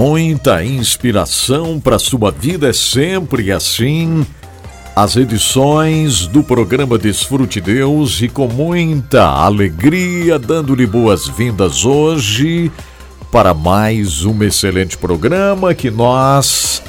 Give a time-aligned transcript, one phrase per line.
[0.00, 4.26] Muita inspiração para sua vida é sempre assim.
[4.96, 12.72] As edições do programa Desfrute Deus e com muita alegria, dando-lhe boas-vindas hoje
[13.30, 16.82] para mais um excelente programa que nós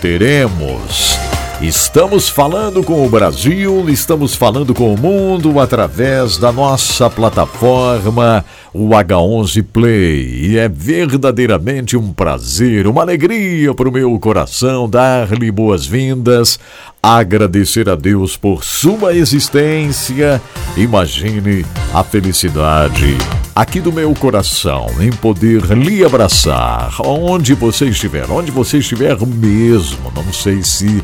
[0.00, 1.33] teremos.
[1.60, 8.88] Estamos falando com o Brasil, estamos falando com o mundo através da nossa plataforma, o
[8.88, 10.46] H11 Play.
[10.46, 16.58] E é verdadeiramente um prazer, uma alegria para o meu coração dar-lhe boas-vindas,
[17.02, 20.42] agradecer a Deus por sua existência.
[20.76, 23.16] Imagine a felicidade
[23.54, 30.12] aqui do meu coração em poder lhe abraçar, onde você estiver, onde você estiver mesmo.
[30.14, 31.02] Não sei se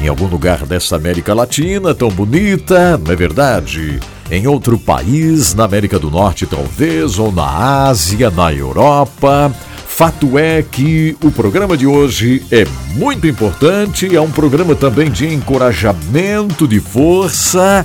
[0.00, 3.98] em algum lugar dessa América Latina tão bonita, não é verdade?
[4.30, 9.52] Em outro país, na América do Norte talvez, ou na Ásia, na Europa.
[9.86, 15.26] Fato é que o programa de hoje é muito importante, é um programa também de
[15.26, 17.84] encorajamento, de força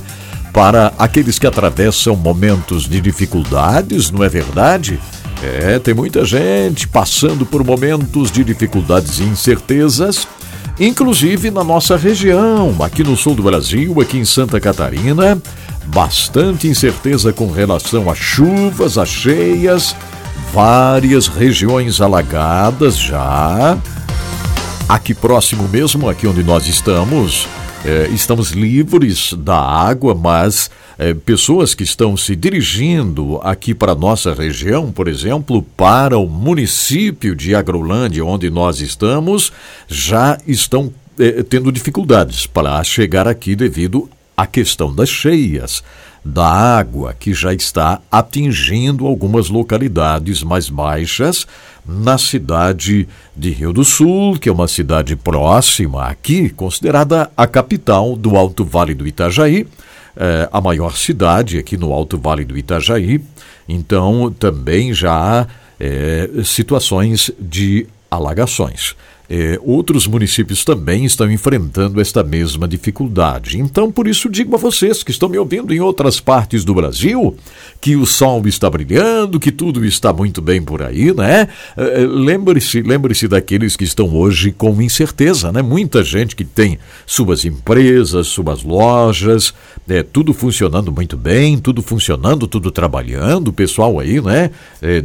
[0.53, 4.99] para aqueles que atravessam momentos de dificuldades, não é verdade?
[5.41, 10.27] É, tem muita gente passando por momentos de dificuldades e incertezas
[10.79, 15.41] inclusive na nossa região, aqui no sul do Brasil, aqui em Santa Catarina.
[15.85, 19.95] Bastante incerteza com relação a chuvas, a cheias,
[20.53, 23.77] várias regiões alagadas já.
[24.87, 27.47] Aqui próximo mesmo, aqui onde nós estamos,
[27.85, 33.95] é, estamos livres da água, mas é, pessoas que estão se dirigindo aqui para a
[33.95, 39.51] nossa região, por exemplo, para o município de Agrolândia, onde nós estamos,
[39.87, 45.83] já estão é, tendo dificuldades para chegar aqui devido à questão das cheias,
[46.25, 51.45] da água que já está atingindo algumas localidades mais baixas
[51.85, 58.15] na cidade de Rio do Sul, que é uma cidade próxima aqui, considerada a capital
[58.15, 59.67] do Alto Vale do Itajaí
[60.15, 63.21] é, a maior cidade aqui no Alto Vale do Itajaí.
[63.67, 65.47] Então, também já há
[65.79, 68.95] é, situações de alagações.
[69.35, 73.59] É, outros municípios também estão enfrentando esta mesma dificuldade.
[73.59, 77.35] Então, por isso, digo a vocês que estão me ouvindo em outras partes do Brasil
[77.81, 81.47] que o sol está brilhando, que tudo está muito bem por aí, né?
[81.75, 85.63] É, lembre-se, lembre-se daqueles que estão hoje com incerteza, né?
[85.63, 89.51] Muita gente que tem suas empresas, suas lojas,
[89.89, 94.51] é, tudo funcionando muito bem, tudo funcionando, tudo trabalhando, o pessoal aí, né?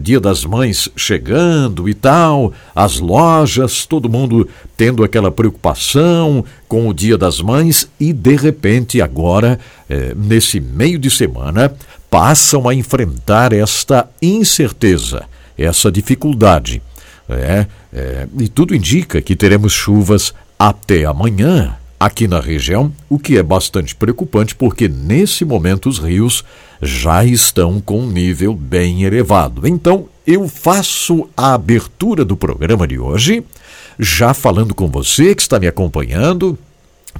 [0.03, 6.89] Dia das Mães chegando e tal, as lojas, todo mundo mundo tendo aquela preocupação com
[6.89, 9.59] o Dia das Mães e, de repente, agora,
[9.89, 11.73] é, nesse meio de semana,
[12.11, 15.25] passam a enfrentar esta incerteza,
[15.57, 16.83] essa dificuldade.
[17.29, 23.37] É, é, e tudo indica que teremos chuvas até amanhã aqui na região, o que
[23.37, 26.45] é bastante preocupante porque nesse momento os rios
[26.81, 29.67] já estão com um nível bem elevado.
[29.67, 33.43] Então, eu faço a abertura do programa de hoje
[33.99, 36.59] já falando com você que está me acompanhando,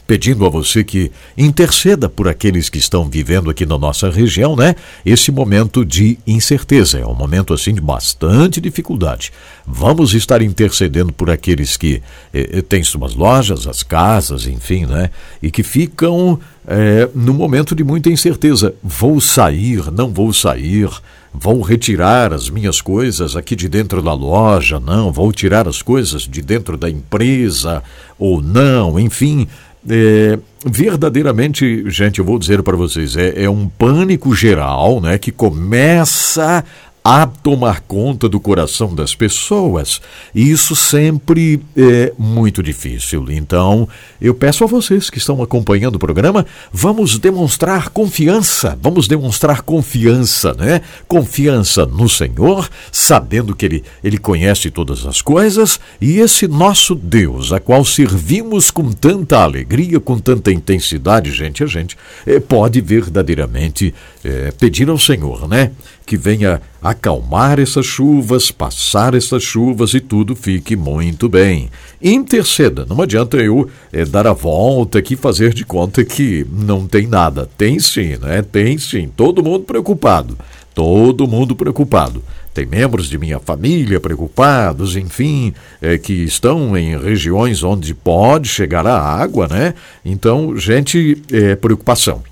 [0.07, 4.75] pedindo a você que interceda por aqueles que estão vivendo aqui na nossa região, né?
[5.05, 9.33] Esse momento de incerteza, é um momento assim de bastante dificuldade.
[9.67, 12.03] Vamos estar intercedendo por aqueles que
[12.33, 15.11] eh, eh têm suas lojas, as casas, enfim, né?
[15.43, 18.75] E que ficam eh, no momento de muita incerteza.
[18.83, 20.89] Vou sair, não vou sair
[21.33, 26.23] vão retirar as minhas coisas aqui de dentro da loja, não, vão tirar as coisas
[26.23, 27.83] de dentro da empresa
[28.19, 29.47] ou não, enfim.
[29.89, 35.31] É, verdadeiramente, gente, eu vou dizer para vocês, é, é um pânico geral, né, que
[35.31, 36.65] começa
[37.11, 39.99] a tomar conta do coração das pessoas.
[40.35, 43.25] E isso sempre é muito difícil.
[43.31, 43.89] Então,
[44.21, 50.53] eu peço a vocês que estão acompanhando o programa, vamos demonstrar confiança, vamos demonstrar confiança,
[50.53, 50.83] né?
[51.07, 57.55] Confiança no Senhor, sabendo que Ele, Ele conhece todas as coisas, e esse nosso Deus,
[57.55, 61.97] a qual servimos com tanta alegria, com tanta intensidade, gente, a gente
[62.27, 65.71] é, pode verdadeiramente é, pedir ao Senhor, né?
[66.09, 71.69] Que venha acalmar essas chuvas, passar essas chuvas e tudo fique muito bem.
[72.01, 77.07] Interceda, não adianta eu é, dar a volta aqui fazer de conta que não tem
[77.07, 77.47] nada.
[77.59, 78.41] Tem sim, né?
[78.41, 79.11] Tem sim.
[79.15, 80.39] Todo mundo preocupado.
[80.75, 82.23] Todo mundo preocupado.
[82.55, 85.53] Tem membros de minha família preocupados, enfim,
[85.83, 89.75] é, que estão em regiões onde pode chegar a água, né?
[90.03, 92.23] Então, gente, é, preocupação.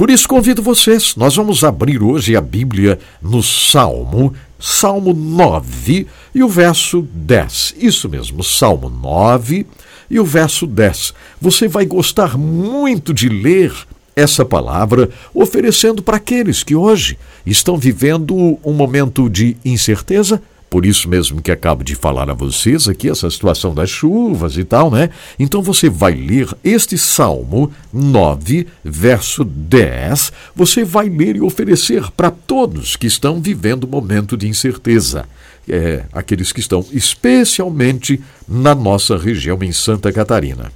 [0.00, 6.42] Por isso convido vocês, nós vamos abrir hoje a Bíblia no Salmo, Salmo 9 e
[6.42, 7.74] o verso 10.
[7.76, 9.66] Isso mesmo, Salmo 9
[10.08, 11.12] e o verso 10.
[11.38, 13.74] Você vai gostar muito de ler
[14.16, 21.08] essa palavra, oferecendo para aqueles que hoje estão vivendo um momento de incerteza, por isso
[21.08, 25.10] mesmo que acabo de falar a vocês aqui, essa situação das chuvas e tal, né?
[25.36, 30.32] Então você vai ler este Salmo 9, verso 10.
[30.54, 35.28] Você vai ler e oferecer para todos que estão vivendo um momento de incerteza.
[35.68, 40.72] É, aqueles que estão especialmente na nossa região em Santa Catarina.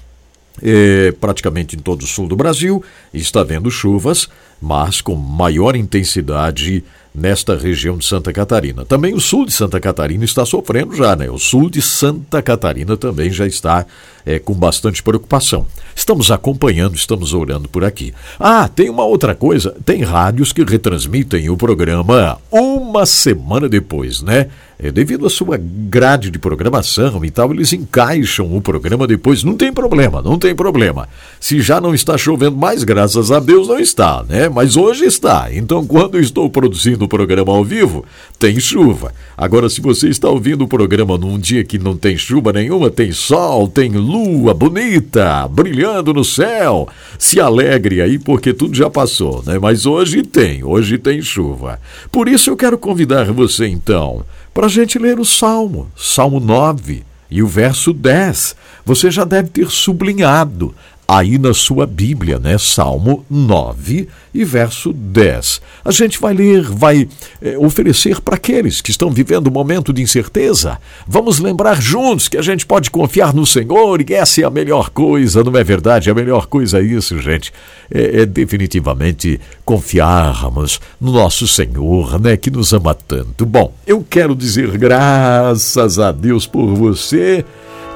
[0.63, 2.83] É, praticamente em todo o sul do Brasil
[3.13, 4.29] está havendo chuvas,
[4.61, 6.85] mas com maior intensidade
[7.15, 8.85] nesta região de Santa Catarina.
[8.85, 11.31] Também o sul de Santa Catarina está sofrendo já, né?
[11.31, 13.87] O sul de Santa Catarina também já está
[14.27, 15.67] é, com bastante preocupação.
[15.95, 18.13] Estamos acompanhando, estamos orando por aqui.
[18.39, 24.49] Ah, tem uma outra coisa: tem rádios que retransmitem o programa uma semana depois, né?
[24.79, 29.45] É, devido à sua grade de programação e tal, eles encaixam o programa depois.
[29.45, 31.09] Não tem problema, não tem problema.
[31.39, 34.49] Se já não está chovendo mais, graças a Deus não está, né?
[34.49, 35.49] Mas hoje está.
[35.53, 38.05] Então, quando estou produzindo o programa ao vivo,
[38.39, 39.13] tem chuva.
[39.37, 43.13] Agora, se você está ouvindo o programa num dia que não tem chuva nenhuma, tem
[43.13, 46.89] sol, tem lua bonita, brilhando no céu,
[47.19, 49.59] se alegre aí, porque tudo já passou, né?
[49.59, 51.81] Mas hoje tem, hoje tem chuva.
[52.11, 54.25] Por isso eu quero convidar você, então
[54.55, 58.55] para a gente ler o Salmo, Salmo 9 e o verso 10.
[58.85, 60.73] Você já deve ter sublinhado
[61.07, 62.57] aí na sua Bíblia, né?
[62.59, 65.61] Salmo 9 e verso 10.
[65.85, 67.09] A gente vai ler, vai
[67.41, 70.79] é, oferecer para aqueles que estão vivendo um momento de incerteza.
[71.07, 74.91] Vamos lembrar juntos que a gente pode confiar no Senhor e essa é a melhor
[74.91, 76.11] coisa, não é verdade?
[76.11, 77.53] A melhor coisa é isso, gente.
[77.91, 82.37] É, é definitivamente confiarmos no nosso Senhor, né?
[82.37, 83.45] Que nos ama tanto.
[83.45, 87.45] Bom, eu quero dizer graças a Deus por você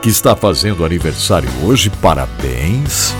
[0.01, 3.15] que está fazendo aniversário hoje, parabéns.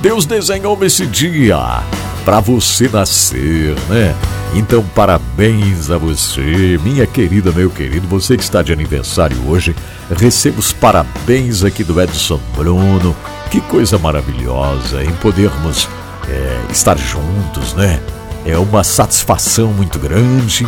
[0.00, 1.82] Deus desenhou esse dia
[2.24, 4.14] para você nascer, né?
[4.54, 9.74] Então, parabéns a você, minha querida, meu querido, você que está de aniversário hoje.
[10.10, 13.16] Receba os parabéns aqui do Edson Bruno.
[13.50, 15.88] Que coisa maravilhosa em podermos
[16.28, 18.00] é, estar juntos, né?
[18.44, 20.66] É uma satisfação muito grande,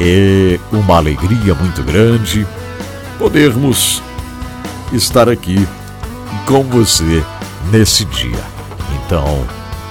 [0.00, 2.46] é uma alegria muito grande
[3.18, 4.02] podermos
[4.92, 5.66] estar aqui
[6.46, 7.24] com você
[7.70, 8.44] nesse dia.
[8.96, 9.46] Então,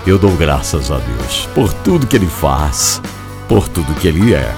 [0.06, 3.02] eu dou graças a Deus por tudo que Ele faz,
[3.48, 4.54] por tudo que Ele é.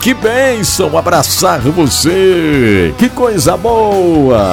[0.00, 2.94] Que bênção abraçar você!
[2.98, 4.44] Que coisa boa!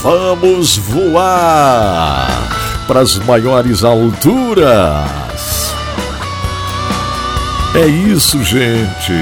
[0.00, 2.28] Vamos voar
[2.86, 5.27] para as maiores alturas.
[7.78, 9.12] É isso, gente.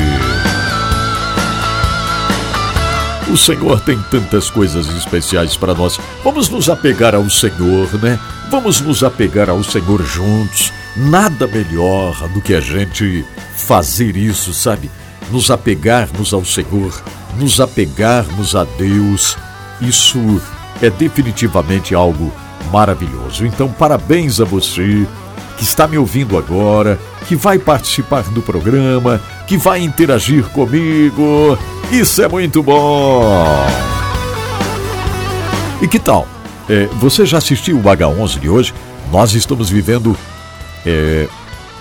[3.31, 6.01] O Senhor tem tantas coisas especiais para nós.
[6.25, 8.19] Vamos nos apegar ao Senhor, né?
[8.51, 10.73] Vamos nos apegar ao Senhor juntos.
[10.97, 14.91] Nada melhor do que a gente fazer isso, sabe?
[15.31, 16.99] Nos apegarmos ao Senhor,
[17.39, 19.37] nos apegarmos a Deus.
[19.83, 20.41] Isso
[20.81, 22.33] é definitivamente algo
[22.73, 23.45] maravilhoso.
[23.45, 25.07] Então, parabéns a você
[25.59, 31.59] que está me ouvindo agora, que vai participar do programa, que vai interagir comigo.
[31.91, 33.35] Isso é muito bom!
[35.81, 36.27] E que tal?
[36.69, 38.75] É, você já assistiu o H11 de hoje?
[39.13, 40.17] Nós estamos vivendo,
[40.85, 41.29] é,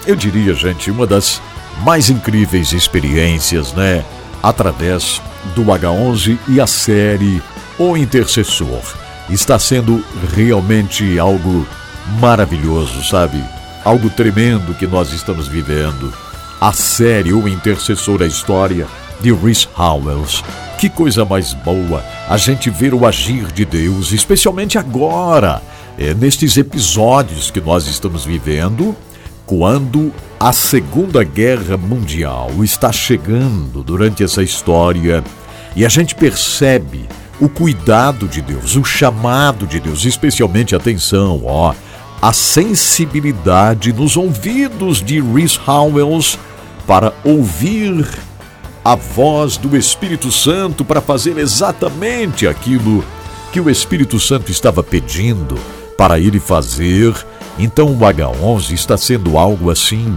[0.06, 1.42] eu diria, gente, uma das
[1.84, 4.04] mais incríveis experiências, né?
[4.44, 5.22] Através
[5.56, 7.42] do H11 e a série
[7.78, 8.82] O Intercessor.
[9.30, 10.04] Está sendo
[10.36, 11.66] realmente algo
[12.20, 13.44] maravilhoso, sabe?
[13.86, 16.12] Algo tremendo que nós estamos vivendo.
[16.60, 18.88] A série O Intercessor da História,
[19.22, 20.44] de Rhys Howells.
[20.80, 25.62] Que coisa mais boa a gente ver o agir de Deus, especialmente agora,
[25.98, 28.96] é, nestes episódios que nós estamos vivendo,
[29.46, 35.24] quando a Segunda Guerra Mundial está chegando durante essa história
[35.75, 37.08] e a gente percebe
[37.39, 41.74] o cuidado de Deus, o chamado de Deus, especialmente atenção, ó,
[42.25, 46.39] a sensibilidade nos ouvidos de Rhys Howells
[46.88, 48.03] para ouvir
[48.84, 53.05] a voz do Espírito Santo para fazer exatamente aquilo
[53.53, 55.55] que o Espírito Santo estava pedindo
[55.96, 57.13] para ele fazer.
[57.60, 60.15] Então o H11 está sendo algo assim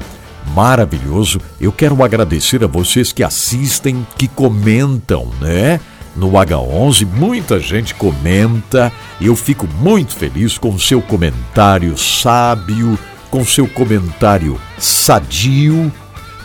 [0.54, 1.38] maravilhoso.
[1.60, 5.78] Eu quero agradecer a vocês que assistem, que comentam, né?
[6.18, 8.92] No H11, muita gente comenta.
[9.20, 12.98] Eu fico muito feliz com o seu comentário sábio,
[13.30, 15.92] com seu comentário sadio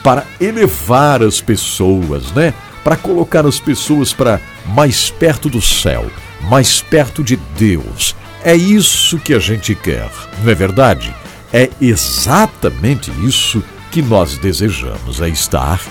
[0.03, 2.53] para elevar as pessoas, né?
[2.83, 6.05] Para colocar as pessoas para mais perto do céu,
[6.41, 8.15] mais perto de Deus.
[8.43, 10.11] É isso que a gente quer,
[10.43, 11.15] não é verdade?
[11.51, 15.81] É exatamente isso que nós desejamos, é estar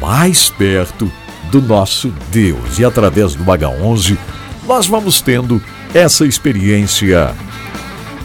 [0.00, 1.12] mais perto
[1.50, 2.78] do nosso Deus.
[2.78, 4.16] E através do H11,
[4.66, 5.60] nós vamos tendo
[5.92, 7.34] essa experiência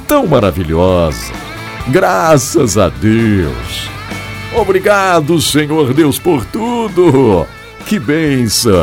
[0.08, 1.34] tão maravilhosa.
[1.88, 3.90] Graças a Deus.
[4.56, 7.46] Obrigado, Senhor Deus, por tudo.
[7.86, 8.74] Que bênção.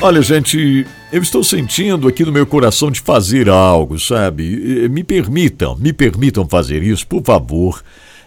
[0.00, 4.88] Olha, gente, eu estou sentindo aqui no meu coração de fazer algo, sabe?
[4.88, 7.82] Me permitam, me permitam fazer isso, por favor.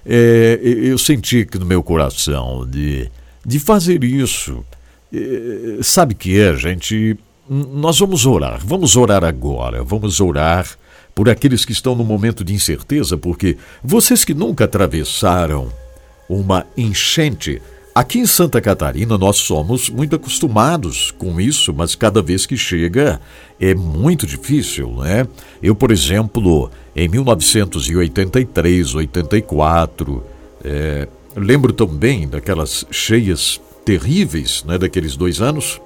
[0.05, 3.09] É, eu senti aqui no meu coração de,
[3.45, 4.63] de fazer isso.
[5.13, 7.17] É, sabe que é, gente?
[7.49, 10.67] Nós vamos orar, vamos orar agora, vamos orar
[11.13, 15.71] por aqueles que estão no momento de incerteza, porque vocês que nunca atravessaram
[16.27, 17.61] uma enchente,
[17.93, 23.21] aqui em Santa Catarina nós somos muito acostumados com isso, mas cada vez que chega
[23.59, 25.25] é muito difícil, né?
[25.63, 30.23] Eu, por exemplo, em 1983, 84,
[30.63, 35.81] é, lembro também daquelas cheias terríveis, né, daqueles dois anos.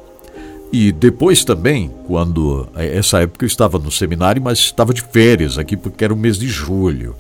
[0.72, 2.70] E depois também, quando.
[2.76, 6.18] É, essa época eu estava no seminário, mas estava de férias aqui porque era o
[6.18, 7.16] mês de julho.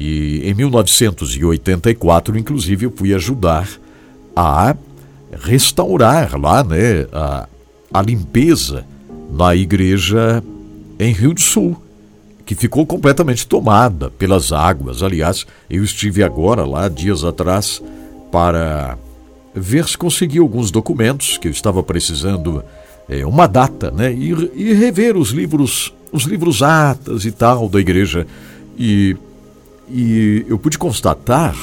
[0.00, 3.68] E em 1984, inclusive, eu fui ajudar
[4.34, 4.74] a
[5.42, 7.46] restaurar lá né, a,
[7.92, 8.84] a limpeza
[9.30, 10.42] na igreja
[10.98, 11.76] em Rio do Sul,
[12.46, 15.02] que ficou completamente tomada pelas águas.
[15.02, 17.82] Aliás, eu estive agora lá, dias atrás,
[18.30, 18.96] para
[19.52, 22.62] ver se consegui alguns documentos que eu estava precisando
[23.08, 24.12] é, uma data, né?
[24.12, 28.24] E, e, rever os livros, os livros atas e tal da igreja.
[28.78, 29.16] E,
[29.88, 31.56] e eu pude constatar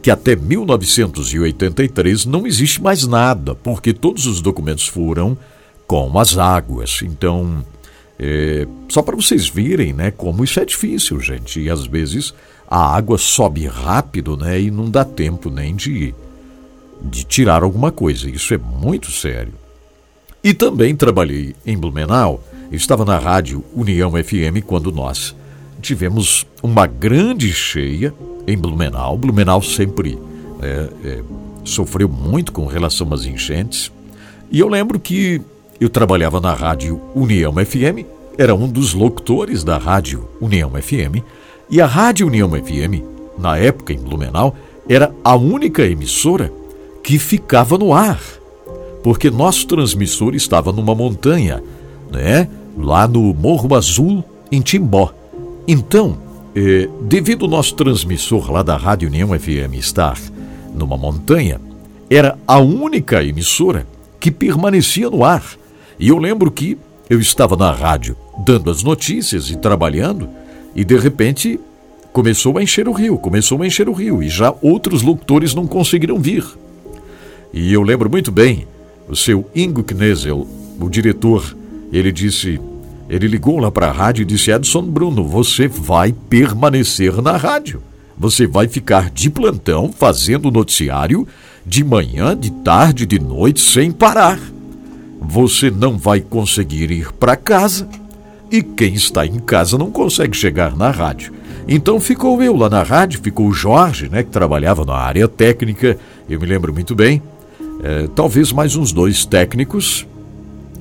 [0.00, 5.36] que até 1983 não existe mais nada, porque todos os documentos foram
[5.86, 7.00] com as águas.
[7.02, 7.62] Então,
[8.22, 11.58] é, só para vocês verem, né, como isso é difícil, gente.
[11.58, 12.34] E às vezes
[12.68, 16.14] a água sobe rápido, né, e não dá tempo nem de,
[17.00, 18.28] de tirar alguma coisa.
[18.28, 19.54] Isso é muito sério.
[20.44, 22.44] E também trabalhei em Blumenau.
[22.70, 25.34] estava na rádio União FM quando nós
[25.80, 28.12] tivemos uma grande cheia
[28.46, 29.16] em Blumenau.
[29.16, 30.18] Blumenau sempre
[30.60, 31.22] é, é,
[31.64, 33.90] sofreu muito com relação às enchentes.
[34.50, 35.40] E eu lembro que
[35.80, 38.04] eu trabalhava na rádio União FM,
[38.36, 41.24] era um dos locutores da rádio União FM.
[41.70, 43.02] E a rádio União FM,
[43.38, 44.54] na época em Blumenau,
[44.88, 46.52] era a única emissora
[47.02, 48.20] que ficava no ar
[49.02, 51.62] porque nosso transmissor estava numa montanha,
[52.10, 52.48] né?
[52.76, 55.12] Lá no Morro Azul, em Timbó.
[55.66, 56.18] Então,
[56.54, 60.18] eh, devido ao nosso transmissor lá da Rádio União FM estar
[60.74, 61.60] numa montanha,
[62.08, 63.86] era a única emissora
[64.18, 65.44] que permanecia no ar.
[66.00, 66.78] E eu lembro que
[67.10, 70.30] eu estava na rádio dando as notícias e trabalhando,
[70.74, 71.60] e de repente
[72.10, 75.66] começou a encher o rio, começou a encher o rio, e já outros locutores não
[75.66, 76.42] conseguiram vir.
[77.52, 78.66] E eu lembro muito bem
[79.06, 80.48] o seu Ingo Knesel,
[80.80, 81.54] o diretor,
[81.92, 82.58] ele disse,
[83.10, 87.82] ele ligou lá para a rádio e disse: Edson Bruno, você vai permanecer na rádio.
[88.16, 91.28] Você vai ficar de plantão fazendo noticiário
[91.66, 94.38] de manhã, de tarde, de noite, sem parar.
[95.20, 97.88] Você não vai conseguir ir para casa
[98.50, 101.32] e quem está em casa não consegue chegar na rádio.
[101.68, 105.96] Então ficou eu lá na rádio, ficou o Jorge, né, que trabalhava na área técnica,
[106.28, 107.22] eu me lembro muito bem
[107.82, 110.06] é, talvez mais uns dois técnicos,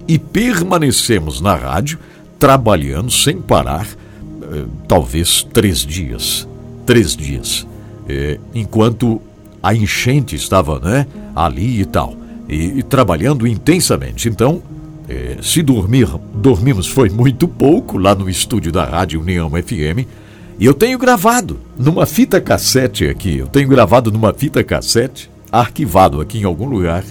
[0.08, 2.00] e permanecemos na rádio,
[2.40, 6.48] trabalhando sem parar, é, talvez três dias.
[6.86, 7.68] Três dias.
[8.08, 9.22] É, enquanto
[9.62, 11.06] a enchente estava né,
[11.36, 12.16] ali e tal,
[12.50, 14.28] e, e trabalhando intensamente.
[14.28, 14.62] Então,
[15.08, 20.08] é, se dormir, dormimos foi muito pouco lá no estúdio da Rádio União FM.
[20.60, 26.20] E eu tenho gravado numa fita cassete aqui, eu tenho gravado numa fita cassete arquivado
[26.22, 27.04] aqui em algum lugar,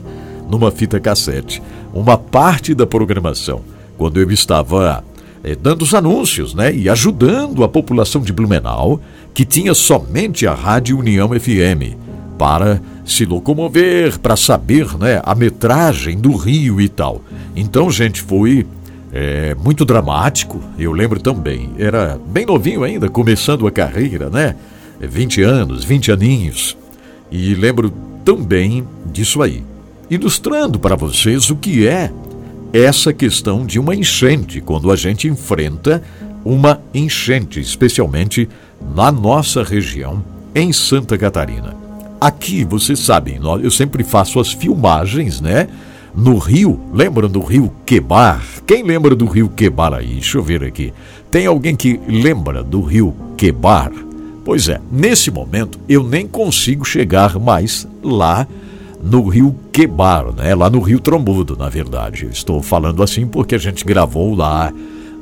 [0.48, 3.62] numa fita cassete, uma parte da programação,
[3.96, 5.02] quando eu estava
[5.42, 9.00] eh, dando os anúncios, né, e ajudando a população de Blumenau,
[9.34, 11.96] que tinha somente a Rádio União FM,
[12.38, 17.22] para se locomover, para saber, né, a metragem do rio e tal.
[17.56, 18.66] Então, gente, foi
[19.12, 20.60] é, muito dramático.
[20.78, 24.54] Eu lembro também, era bem novinho ainda, começando a carreira, né?
[25.00, 26.76] 20 anos, 20 aninhos.
[27.30, 27.90] E lembro
[28.24, 29.64] também disso aí,
[30.10, 32.12] ilustrando para vocês o que é
[32.72, 36.02] essa questão de uma enchente, quando a gente enfrenta
[36.44, 38.48] uma enchente, especialmente
[38.94, 40.22] na nossa região,
[40.54, 41.87] em Santa Catarina.
[42.20, 45.68] Aqui, vocês sabem, eu sempre faço as filmagens, né?
[46.14, 48.44] No rio, lembram do rio Quebar?
[48.66, 50.14] Quem lembra do rio Quebar aí?
[50.14, 50.92] Deixa eu ver aqui.
[51.30, 53.92] Tem alguém que lembra do rio Quebar?
[54.44, 58.48] Pois é, nesse momento eu nem consigo chegar mais lá
[59.00, 60.56] no rio Quebar, né?
[60.56, 62.24] Lá no rio Trombudo, na verdade.
[62.24, 64.72] Eu estou falando assim porque a gente gravou lá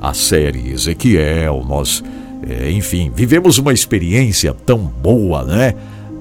[0.01, 2.03] a série Ezequiel, nós,
[2.49, 5.75] é, enfim, vivemos uma experiência tão boa, né?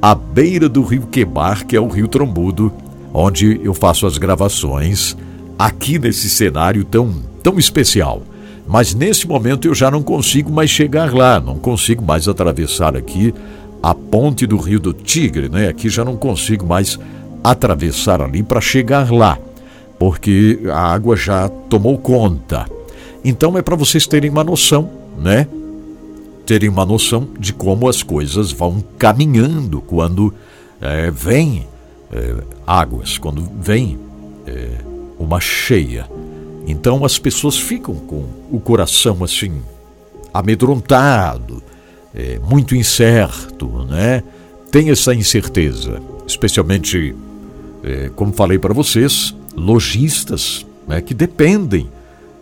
[0.06, 2.72] À beira do rio Quebar, que é o rio Trombudo,
[3.12, 5.18] onde eu faço as gravações
[5.58, 8.22] aqui nesse cenário tão, tão especial.
[8.68, 13.34] Mas nesse momento eu já não consigo mais chegar lá, não consigo mais atravessar aqui
[13.82, 15.70] a ponte do Rio do Tigre, né?
[15.70, 17.00] Aqui já não consigo mais
[17.44, 19.40] atravessar ali para chegar lá,
[19.98, 22.68] porque a água já tomou conta.
[23.24, 25.48] Então é para vocês terem uma noção, né?
[26.46, 30.34] Terem uma noção de como as coisas vão caminhando quando
[30.80, 31.68] é, vem
[32.12, 32.36] é,
[32.66, 33.98] águas, quando vem
[34.46, 34.70] é,
[35.18, 36.08] uma cheia.
[36.68, 39.62] Então as pessoas ficam com o coração assim,
[40.34, 41.64] amedrontado,
[42.14, 44.24] é, muito incerto, né?
[44.72, 47.16] Tem essa incerteza, especialmente
[47.84, 51.90] é, como falei para vocês, lojistas né, que dependem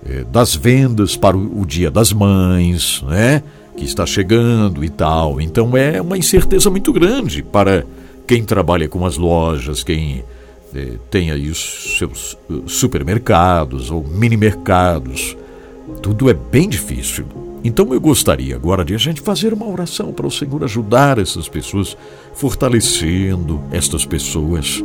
[0.05, 3.43] é, das vendas para o, o, Dia das Mães, né,
[3.75, 5.39] que está chegando e tal.
[5.41, 7.86] Então é uma incerteza muito grande para
[8.27, 10.23] quem trabalha com as lojas, quem
[10.73, 15.36] é, tem aí os seus uh, supermercados ou mini mercados.
[16.01, 17.25] Tudo é bem difícil.
[17.63, 21.47] Então eu gostaria agora de a gente fazer uma oração para o Senhor ajudar essas
[21.47, 21.95] pessoas,
[22.33, 24.83] fortalecendo estas pessoas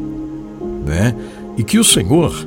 [0.88, 1.14] né?
[1.56, 2.46] E que o Senhor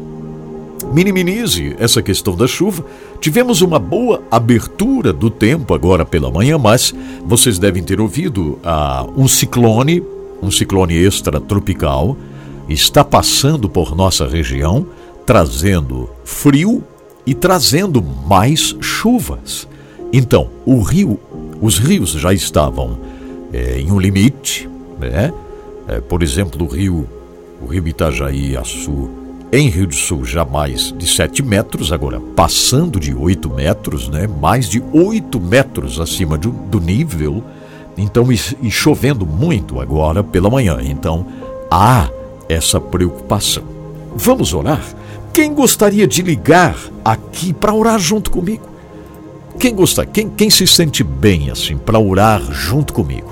[0.92, 2.86] minimize essa questão da chuva.
[3.20, 6.94] Tivemos uma boa abertura do tempo agora pela manhã, mas
[7.26, 10.04] vocês devem ter ouvido ah, um ciclone,
[10.42, 12.18] um ciclone extratropical,
[12.68, 14.86] está passando por nossa região,
[15.26, 16.84] trazendo frio
[17.26, 19.68] e trazendo mais chuvas.
[20.12, 21.20] Então, o rio,
[21.62, 23.00] os rios já estavam
[23.54, 25.34] é, em um limite, né?
[25.88, 27.08] É, por exemplo, o rio
[27.62, 29.10] o rio Itajaí Açu,
[29.52, 34.26] em Rio do Sul, já mais de 7 metros, agora passando de 8 metros, né?
[34.26, 37.44] mais de 8 metros acima do, do nível,
[37.98, 40.80] então e, e chovendo muito agora pela manhã.
[40.82, 41.26] Então
[41.70, 42.10] há
[42.48, 43.64] essa preocupação.
[44.16, 44.82] Vamos orar?
[45.34, 48.70] Quem gostaria de ligar aqui para orar junto comigo?
[49.60, 53.30] Quem gosta, quem, quem se sente bem assim para orar junto comigo?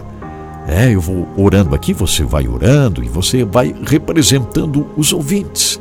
[0.68, 5.80] É, eu vou orando aqui, você vai orando e você vai representando os ouvintes.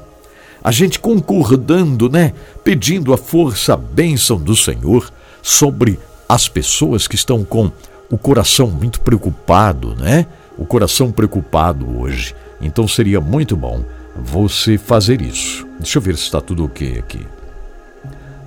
[0.64, 2.34] A gente concordando, né?
[2.64, 7.72] Pedindo a força, a bênção do Senhor sobre as pessoas que estão com
[8.10, 10.26] o coração muito preocupado, né?
[10.58, 12.34] O coração preocupado hoje.
[12.60, 13.86] Então seria muito bom
[14.16, 15.68] você fazer isso.
[15.80, 17.20] Deixa eu ver se está tudo ok aqui.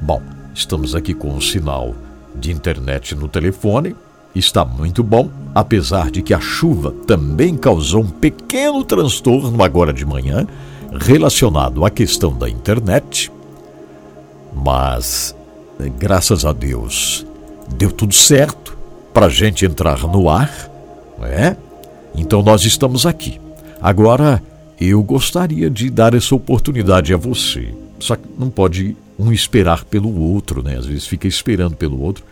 [0.01, 0.23] Bom,
[0.55, 1.95] estamos aqui com um sinal
[2.35, 3.95] de internet no telefone.
[4.35, 10.05] está muito bom, apesar de que a chuva também causou um pequeno transtorno agora de
[10.05, 10.47] manhã
[11.01, 13.31] relacionado à questão da internet.
[14.53, 15.35] Mas,
[15.99, 17.25] graças a Deus,
[17.77, 18.77] deu tudo certo
[19.13, 20.71] para a gente entrar no ar,
[21.23, 21.57] é?
[22.17, 23.41] Então nós estamos aqui.
[23.81, 24.43] Agora,
[24.81, 27.73] eu gostaria de dar essa oportunidade a você.
[27.99, 30.77] Só que não pode um esperar pelo outro, né?
[30.77, 32.25] Às vezes fica esperando pelo outro,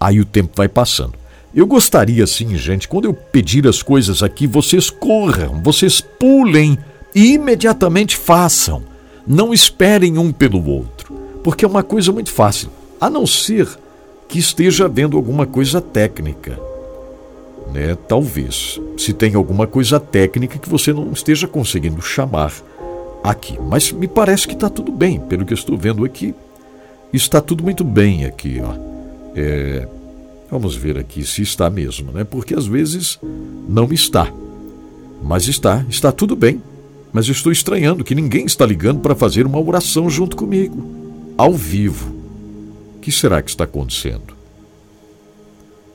[0.00, 1.14] aí o tempo vai passando.
[1.54, 6.78] Eu gostaria, sim, gente, quando eu pedir as coisas aqui, vocês corram, vocês pulem
[7.14, 8.82] e imediatamente façam.
[9.26, 11.14] Não esperem um pelo outro,
[11.44, 13.68] porque é uma coisa muito fácil, a não ser
[14.26, 16.58] que esteja havendo alguma coisa técnica.
[17.70, 17.96] Né?
[18.08, 22.52] Talvez, se tem alguma coisa técnica que você não esteja conseguindo chamar
[23.22, 23.58] aqui.
[23.60, 26.34] Mas me parece que está tudo bem, pelo que estou vendo aqui.
[27.12, 28.74] Está tudo muito bem aqui, ó.
[29.34, 29.86] É,
[30.52, 32.24] Vamos ver aqui se está mesmo, né?
[32.24, 33.18] Porque às vezes
[33.66, 34.30] não está.
[35.22, 36.60] Mas está, está tudo bem.
[37.10, 42.14] Mas estou estranhando que ninguém está ligando para fazer uma oração junto comigo, ao vivo.
[42.96, 44.36] O que será que está acontecendo?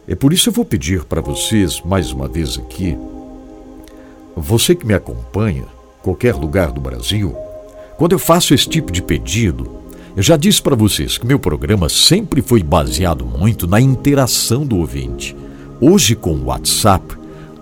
[0.07, 2.97] É por isso eu vou pedir para vocês, mais uma vez aqui,
[4.35, 5.65] você que me acompanha,
[6.07, 7.35] qualquer lugar do Brasil,
[7.97, 9.69] quando eu faço esse tipo de pedido,
[10.15, 14.77] eu já disse para vocês que meu programa sempre foi baseado muito na interação do
[14.77, 15.35] ouvinte.
[15.81, 17.13] Hoje, com o WhatsApp,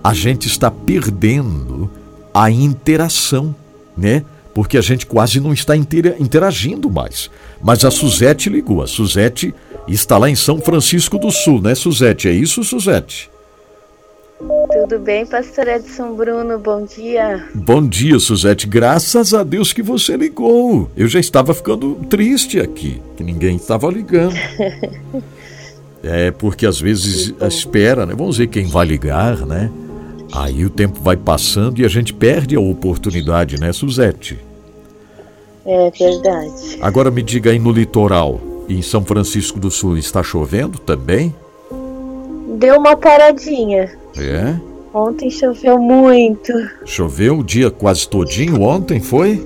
[0.03, 1.89] a gente está perdendo
[2.31, 3.55] a interação,
[3.97, 4.23] né?
[4.53, 7.31] Porque a gente quase não está interagindo mais.
[7.63, 8.83] Mas a Suzete ligou.
[8.83, 9.55] A Suzete
[9.87, 12.27] está lá em São Francisco do Sul, né, Suzete?
[12.27, 13.29] É isso, Suzete?
[14.75, 16.59] Tudo bem, pastor Edson Bruno?
[16.59, 17.47] Bom dia.
[17.55, 18.67] Bom dia, Suzete.
[18.67, 20.91] Graças a Deus que você ligou.
[20.97, 24.35] Eu já estava ficando triste aqui, que ninguém estava ligando.
[26.03, 28.13] é porque às vezes a espera, né?
[28.13, 29.71] Vamos ver quem vai ligar, né?
[30.33, 34.37] Aí o tempo vai passando e a gente perde a oportunidade, né, Suzete?
[35.65, 36.79] É verdade.
[36.81, 41.33] Agora me diga aí no litoral, em São Francisco do Sul, está chovendo também?
[42.57, 44.03] Deu uma paradinha.
[44.17, 44.55] É?
[44.93, 46.53] Ontem choveu muito.
[46.85, 49.45] Choveu o dia quase todinho ontem, foi?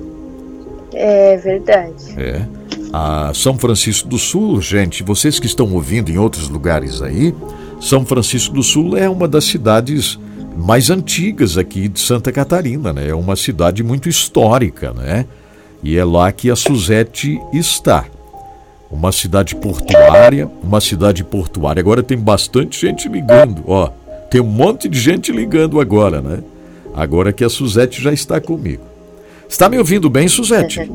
[0.92, 2.14] É verdade.
[2.16, 2.46] É.
[2.92, 7.34] A São Francisco do Sul, gente, vocês que estão ouvindo em outros lugares aí,
[7.80, 10.18] São Francisco do Sul é uma das cidades
[10.56, 13.08] mais antigas aqui de Santa Catarina, né?
[13.08, 15.26] É uma cidade muito histórica, né?
[15.82, 18.04] E é lá que a Suzete está.
[18.90, 21.80] Uma cidade portuária, uma cidade portuária.
[21.80, 23.90] Agora tem bastante gente ligando, ó.
[24.30, 26.38] Tem um monte de gente ligando agora, né?
[26.94, 28.82] Agora que a Suzete já está comigo.
[29.48, 30.90] Está me ouvindo bem, Suzete?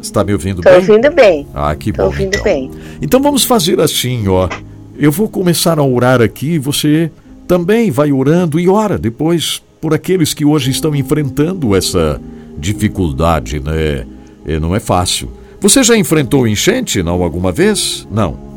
[0.00, 0.78] Está me ouvindo Tô bem?
[0.78, 1.46] Estou ouvindo bem.
[1.52, 2.06] Ah, que Tô bom.
[2.06, 2.44] ouvindo então.
[2.44, 2.70] bem.
[3.02, 4.48] Então vamos fazer assim, ó.
[4.96, 7.10] Eu vou começar a orar aqui, você
[7.48, 12.20] também vai orando e ora depois por aqueles que hoje estão enfrentando essa
[12.56, 14.06] dificuldade, né?
[14.46, 15.28] É, não é fácil.
[15.60, 18.06] Você já enfrentou enchente, não, alguma vez?
[18.10, 18.47] Não.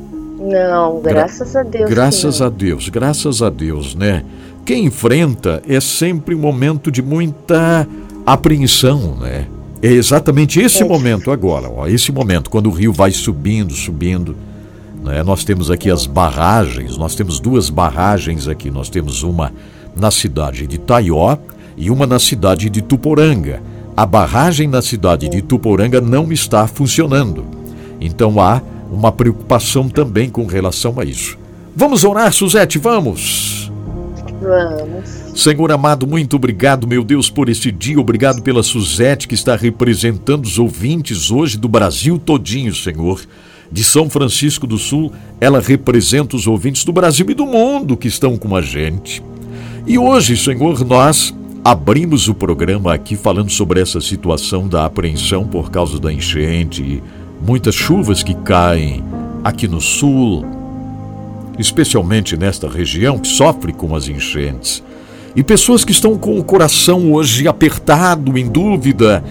[0.42, 1.90] Não, graças a Deus.
[1.90, 4.24] Graças a Deus, graças a Deus, né?
[4.66, 7.88] Quem enfrenta é sempre um momento de muita
[8.26, 9.48] apreensão, né?
[9.84, 10.86] É exatamente esse é.
[10.86, 14.36] momento agora, ó, esse momento, quando o rio vai subindo, subindo.
[15.04, 15.24] Né?
[15.24, 18.70] Nós temos aqui as barragens, nós temos duas barragens aqui.
[18.70, 19.52] Nós temos uma
[19.96, 21.38] na cidade de Taió
[21.76, 23.62] e uma na cidade de Tuporanga.
[23.98, 27.44] A barragem na cidade de Tuporanga não está funcionando.
[28.00, 31.38] Então há uma preocupação também com relação a isso.
[31.76, 33.72] Vamos orar, Suzete, vamos?
[34.42, 35.22] Vamos.
[35.34, 38.00] Senhor amado, muito obrigado, meu Deus, por esse dia.
[38.00, 43.22] Obrigado pela Suzete que está representando os ouvintes hoje do Brasil todinho, Senhor.
[43.72, 48.10] De São Francisco do Sul, ela representa os ouvintes do Brasil e do mundo que
[48.10, 49.24] estão com a gente.
[49.88, 55.72] E hoje, Senhor, nós abrimos o programa aqui falando sobre essa situação da apreensão por
[55.72, 57.02] causa da enchente
[57.46, 59.04] muitas chuvas que caem
[59.44, 60.46] aqui no sul,
[61.58, 64.84] especialmente nesta região que sofre com as enchentes.
[65.36, 69.24] E pessoas que estão com o coração hoje apertado, em dúvida,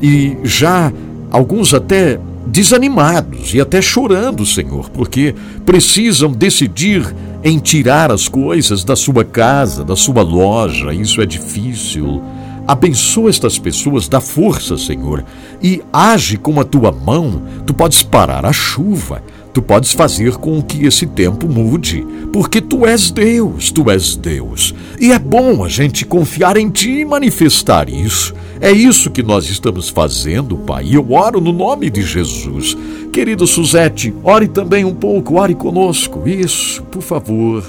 [0.00, 0.92] e já
[1.30, 8.94] alguns até desanimados e até chorando, Senhor, porque precisam decidir em tirar as coisas da
[8.94, 10.92] sua casa, da sua loja.
[10.92, 12.22] Isso é difícil.
[12.66, 15.24] Abençoa estas pessoas, dá força, Senhor,
[15.62, 17.42] e age com a tua mão.
[17.64, 19.22] Tu podes parar a chuva,
[19.54, 24.74] tu podes fazer com que esse tempo mude, porque tu és Deus, tu és Deus.
[25.00, 28.34] E é bom a gente confiar em ti e manifestar isso.
[28.60, 30.86] É isso que nós estamos fazendo, Pai.
[30.86, 32.76] E eu oro no nome de Jesus.
[33.12, 36.28] Querido Suzete, ore também um pouco, ore conosco.
[36.28, 37.64] Isso, por favor.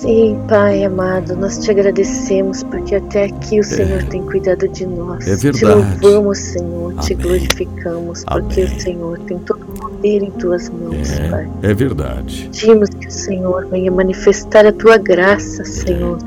[0.00, 4.04] Sim, Pai amado, nós te agradecemos porque até aqui o Senhor é.
[4.04, 5.26] tem cuidado de nós.
[5.26, 5.58] É verdade.
[5.58, 7.04] Te louvamos, Senhor, Amém.
[7.04, 8.76] te glorificamos porque Amém.
[8.76, 11.48] o Senhor tem todo o poder em tuas mãos, é, Pai.
[11.64, 12.48] É verdade.
[12.52, 16.18] Pedimos que o Senhor venha manifestar a tua graça, Senhor,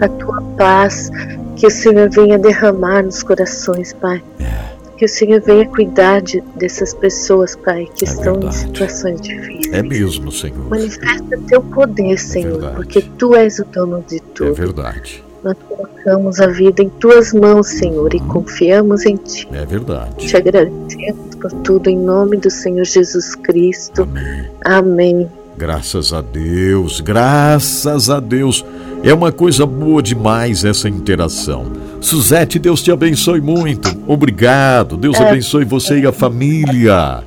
[0.00, 1.08] a tua paz,
[1.54, 4.20] que o Senhor venha derramar nos corações, Pai.
[4.40, 4.71] É
[5.02, 8.46] que o Senhor venha cuidar de, dessas pessoas, Pai, que é estão verdade.
[8.46, 9.74] em situações difíceis.
[9.74, 10.70] É mesmo, Senhor.
[10.70, 14.52] Manifesta teu poder, é Senhor, é porque tu és o dono de tudo.
[14.52, 15.24] É verdade.
[15.42, 18.28] Nós colocamos a vida em tuas mãos, Senhor, e uhum.
[18.28, 19.48] confiamos em ti.
[19.52, 20.24] É verdade.
[20.24, 24.02] Te agradecemos por tudo em nome do Senhor Jesus Cristo.
[24.02, 24.50] Amém.
[24.64, 25.28] Amém.
[25.56, 28.64] Graças a Deus, graças a Deus.
[29.02, 31.66] É uma coisa boa demais essa interação.
[32.02, 33.88] Suzete, Deus te abençoe muito.
[34.06, 34.96] Obrigado.
[34.96, 35.28] Deus é.
[35.28, 37.22] abençoe você e a família.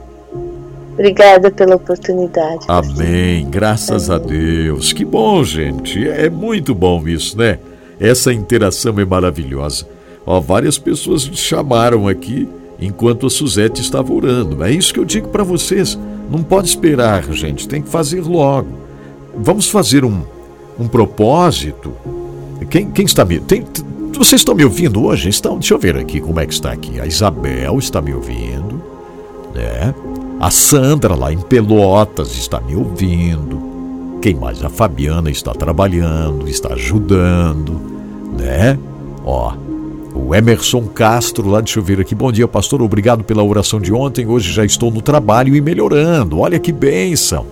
[0.94, 2.66] Obrigada pela oportunidade.
[2.68, 3.50] Amém.
[3.50, 4.24] Graças Amém.
[4.24, 4.94] a Deus.
[4.94, 6.08] Que bom, gente.
[6.08, 7.58] É muito bom isso, né?
[8.00, 9.88] Essa interação é maravilhosa.
[10.26, 12.48] Ó, várias pessoas chamaram aqui
[12.80, 14.64] enquanto a Suzete estava orando.
[14.64, 15.98] É isso que eu digo para vocês.
[16.30, 17.68] Não pode esperar, gente.
[17.68, 18.70] Tem que fazer logo.
[19.38, 20.22] Vamos fazer um,
[20.78, 21.94] um propósito.
[22.70, 23.40] Quem, quem está me.
[23.40, 23.64] Tem,
[24.18, 25.30] vocês estão me ouvindo hoje?
[25.30, 25.58] Estão?
[25.58, 27.00] Deixa eu ver aqui como é que está aqui.
[27.00, 28.82] A Isabel está me ouvindo,
[29.54, 29.94] né?
[30.40, 34.20] A Sandra lá em Pelotas está me ouvindo.
[34.22, 34.64] Quem mais?
[34.64, 37.80] A Fabiana está trabalhando, está ajudando,
[38.38, 38.78] né?
[39.24, 39.54] Ó,
[40.14, 42.16] o Emerson Castro lá, deixa eu ver aqui.
[42.16, 42.82] Bom dia, pastor.
[42.82, 44.26] Obrigado pela oração de ontem.
[44.28, 46.40] Hoje já estou no trabalho e melhorando.
[46.40, 47.46] Olha que bênção.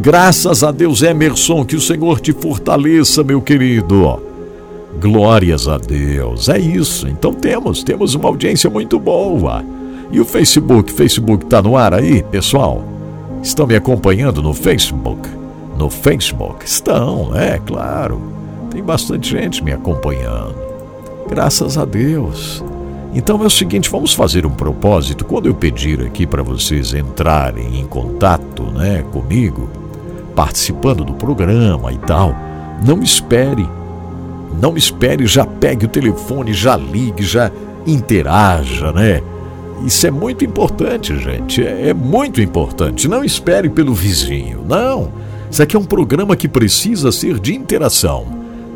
[0.00, 4.29] Graças a Deus, Emerson, que o Senhor te fortaleça, meu querido.
[4.98, 6.48] Glórias a Deus.
[6.48, 7.08] É isso.
[7.08, 9.64] Então temos, temos uma audiência muito boa.
[10.10, 12.82] E o Facebook, Facebook tá no ar aí, pessoal?
[13.42, 15.28] Estão me acompanhando no Facebook?
[15.78, 16.64] No Facebook?
[16.64, 18.20] Estão, é claro.
[18.70, 20.54] Tem bastante gente me acompanhando.
[21.28, 22.62] Graças a Deus.
[23.14, 25.24] Então é o seguinte, vamos fazer um propósito.
[25.24, 29.68] Quando eu pedir aqui para vocês entrarem em contato, né, comigo,
[30.34, 32.34] participando do programa e tal,
[32.84, 33.66] não espere.
[34.58, 37.50] Não espere, já pegue o telefone, já ligue, já
[37.86, 39.22] interaja, né?
[39.84, 41.64] Isso é muito importante, gente.
[41.64, 43.08] É, é muito importante.
[43.08, 44.64] Não espere pelo vizinho.
[44.68, 45.10] Não.
[45.50, 48.26] Isso aqui é um programa que precisa ser de interação.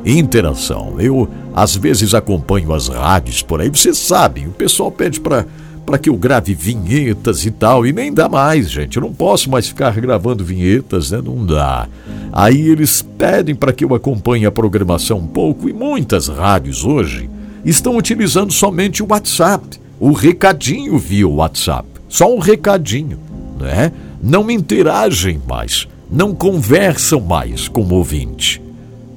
[0.04, 0.94] Interação.
[0.98, 3.68] Eu, às vezes, acompanho as rádios por aí.
[3.68, 5.46] Vocês sabem, o pessoal pede para
[5.84, 8.96] para que eu grave vinhetas e tal, e nem dá mais, gente.
[8.96, 11.20] Eu não posso mais ficar gravando vinhetas, né?
[11.22, 11.86] Não dá.
[12.32, 17.28] Aí eles pedem para que eu acompanhe a programação um pouco, e muitas rádios hoje
[17.64, 21.88] estão utilizando somente o WhatsApp, o recadinho via WhatsApp.
[22.08, 23.18] Só um recadinho,
[23.58, 23.92] né?
[24.22, 28.62] Não interagem mais, não conversam mais com o ouvinte.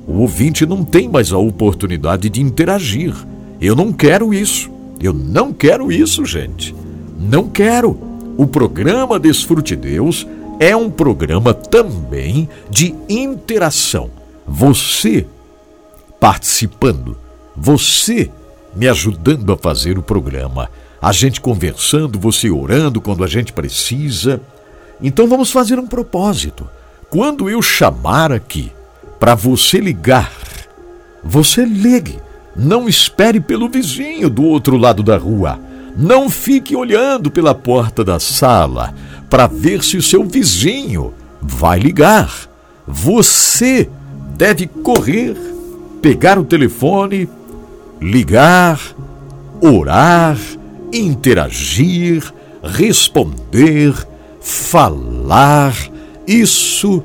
[0.08, 3.14] O ouvinte não tem mais a oportunidade de interagir.
[3.60, 4.72] Eu não quero isso.
[5.02, 6.76] Eu não quero isso, gente.
[7.20, 8.00] Não quero.
[8.38, 10.28] O programa Desfrute Deus
[10.60, 14.10] é um programa também de interação.
[14.48, 15.26] Você
[16.20, 17.18] participando,
[17.56, 18.32] você
[18.76, 20.70] me ajudando a fazer o programa,
[21.02, 24.42] a gente conversando, você orando quando a gente precisa.
[25.02, 26.68] Então vamos fazer um propósito.
[27.10, 28.72] Quando eu chamar aqui
[29.20, 30.32] para você ligar,
[31.24, 32.20] você ligue.
[32.58, 35.60] Não espere pelo vizinho do outro lado da rua.
[35.96, 38.94] Não fique olhando pela porta da sala
[39.30, 42.50] para ver se o seu vizinho vai ligar.
[42.88, 43.90] Você
[44.36, 45.36] deve correr,
[46.02, 47.30] pegar o telefone,
[48.02, 48.80] ligar,
[49.62, 50.38] orar,
[50.92, 53.94] interagir, responder,
[54.42, 55.76] falar.
[56.28, 57.04] Isso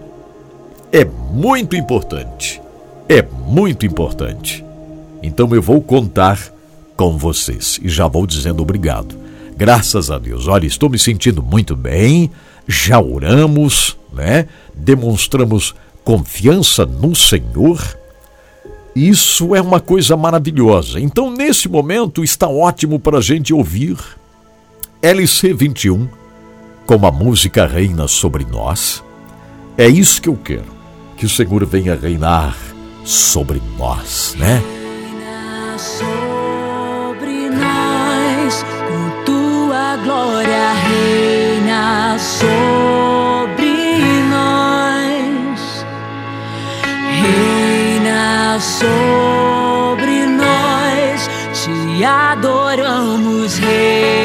[0.91, 2.61] é muito importante.
[3.09, 4.65] É muito importante.
[5.23, 6.53] Então eu vou contar
[6.97, 9.17] com vocês e já vou dizendo obrigado.
[9.57, 10.49] Graças a Deus.
[10.49, 12.31] Olha, estou me sentindo muito bem.
[12.67, 14.47] Já oramos, né?
[14.75, 17.81] Demonstramos confiança no Senhor.
[18.95, 21.01] Isso é uma coisa maravilhosa.
[21.01, 23.97] Então, nesse momento, está ótimo para a gente ouvir
[25.01, 26.09] LC 21
[26.87, 29.03] com a música Reina sobre nós.
[29.79, 30.73] É isso que eu quero.
[31.17, 32.57] Que o Senhor venha reinar
[33.05, 34.82] sobre nós, né?
[35.83, 43.75] Sobre nós, com tua glória reina sobre
[44.31, 45.85] nós,
[47.21, 54.22] reina sobre nós, te adoramos, Rei,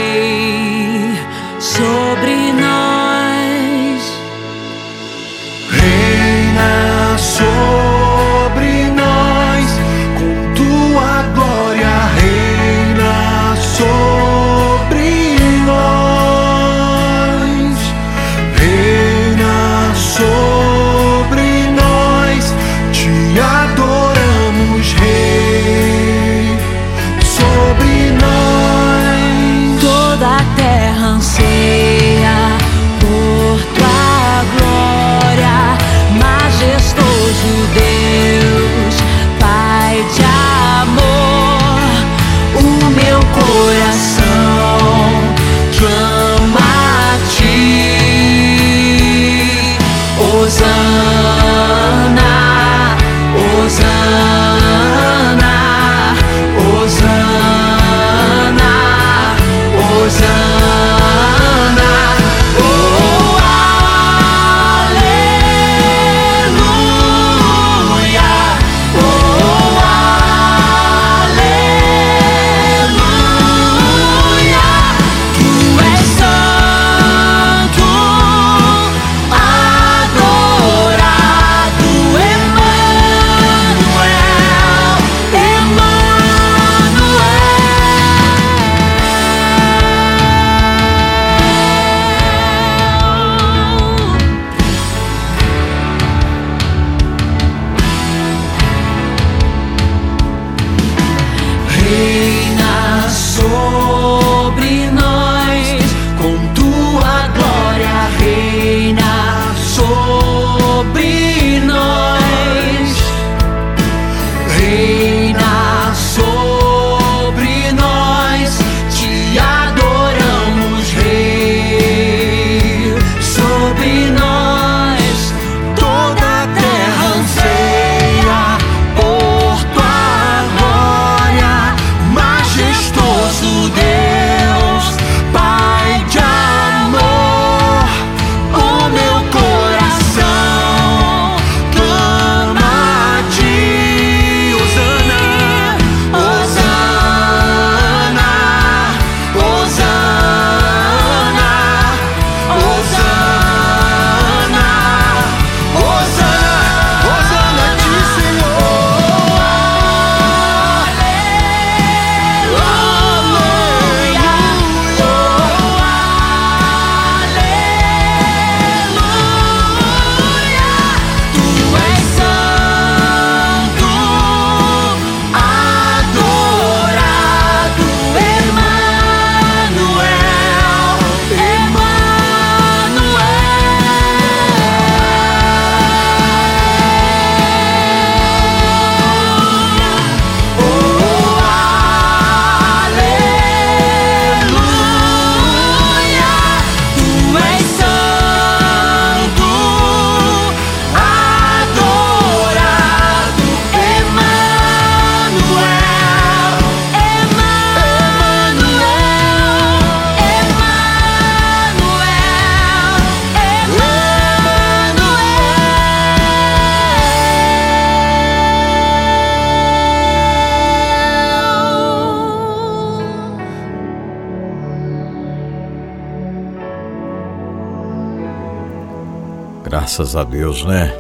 [229.98, 230.94] Graças a Deus, né?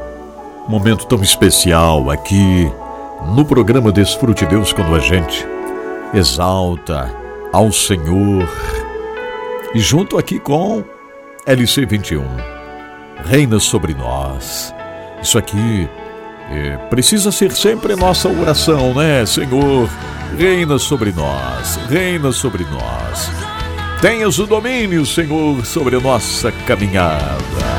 [0.68, 2.68] Momento tão especial aqui
[3.36, 5.46] no programa Desfrute Deus quando a gente
[6.16, 7.14] exalta
[7.54, 8.50] ao Senhor.
[9.76, 10.84] E junto aqui com
[11.46, 12.24] LC 21,
[13.24, 14.74] reina sobre nós.
[15.22, 15.88] Isso aqui
[16.50, 19.24] é, precisa ser sempre nossa oração, né?
[19.28, 19.88] Senhor,
[20.36, 23.30] reina sobre nós, reina sobre nós.
[24.02, 27.77] Tenhas o domínio, Senhor, sobre a nossa caminhada.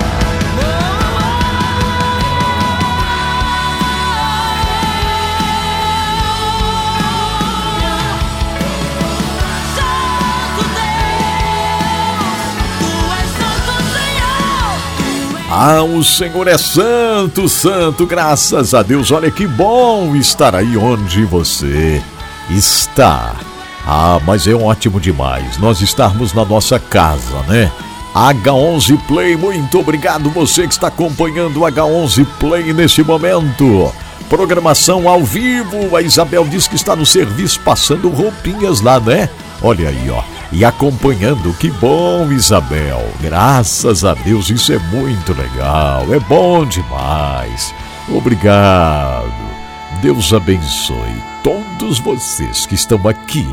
[15.61, 19.11] Ah, o Senhor é santo, santo, graças a Deus.
[19.11, 22.01] Olha que bom estar aí onde você
[22.49, 23.35] está.
[23.85, 27.73] Ah, mas é ótimo demais nós estarmos na nossa casa, né?
[28.15, 33.93] H11 Play, muito obrigado você que está acompanhando o H11 Play nesse momento.
[34.29, 39.29] Programação ao vivo, a Isabel diz que está no serviço passando roupinhas lá, né?
[39.61, 40.23] Olha aí, ó
[40.53, 41.53] e acompanhando.
[41.55, 43.05] Que bom, Isabel.
[43.21, 46.05] Graças a Deus, isso é muito legal.
[46.13, 47.75] É bom demais.
[48.09, 49.49] Obrigado.
[50.01, 53.45] Deus abençoe todos vocês que estão aqui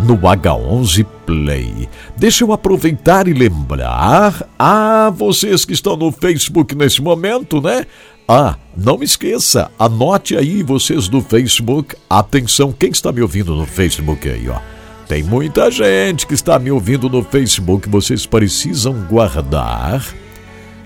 [0.00, 1.88] no H11 Play.
[2.16, 7.86] Deixa eu aproveitar e lembrar a vocês que estão no Facebook nesse momento, né?
[8.26, 11.96] Ah, não esqueça, anote aí vocês do Facebook.
[12.08, 14.77] Atenção, quem está me ouvindo no Facebook aí, ó?
[15.08, 17.88] Tem muita gente que está me ouvindo no Facebook.
[17.88, 20.04] Vocês precisam guardar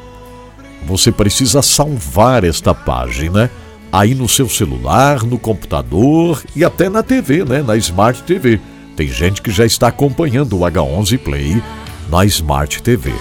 [0.86, 3.50] Você precisa salvar esta página
[3.90, 8.60] aí no seu celular, no computador e até na TV, né, na Smart TV.
[8.94, 11.60] Tem gente que já está acompanhando o H11 Play
[12.08, 13.12] na Smart TV.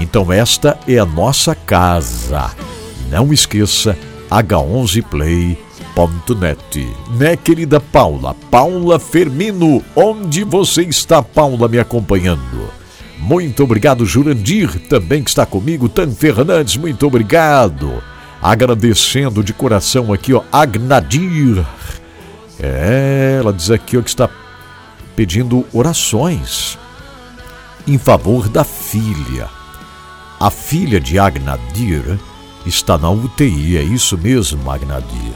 [0.00, 2.50] Então esta é a nossa casa.
[3.10, 3.96] Não esqueça
[4.30, 6.88] h11play.net.
[7.18, 8.34] Né, querida Paula?
[8.50, 12.70] Paula Fermino, onde você está, Paula, me acompanhando?
[13.18, 15.86] Muito obrigado, Jurandir, também que está comigo.
[15.86, 18.02] Tan Fernandes, muito obrigado.
[18.40, 21.62] Agradecendo de coração aqui, ó, Agnadir.
[22.58, 24.30] É, ela diz aqui ó, que está
[25.14, 26.78] pedindo orações
[27.86, 29.59] em favor da filha.
[30.40, 32.18] A filha de Agnadir
[32.64, 35.34] está na UTI, é isso mesmo, Agnadir.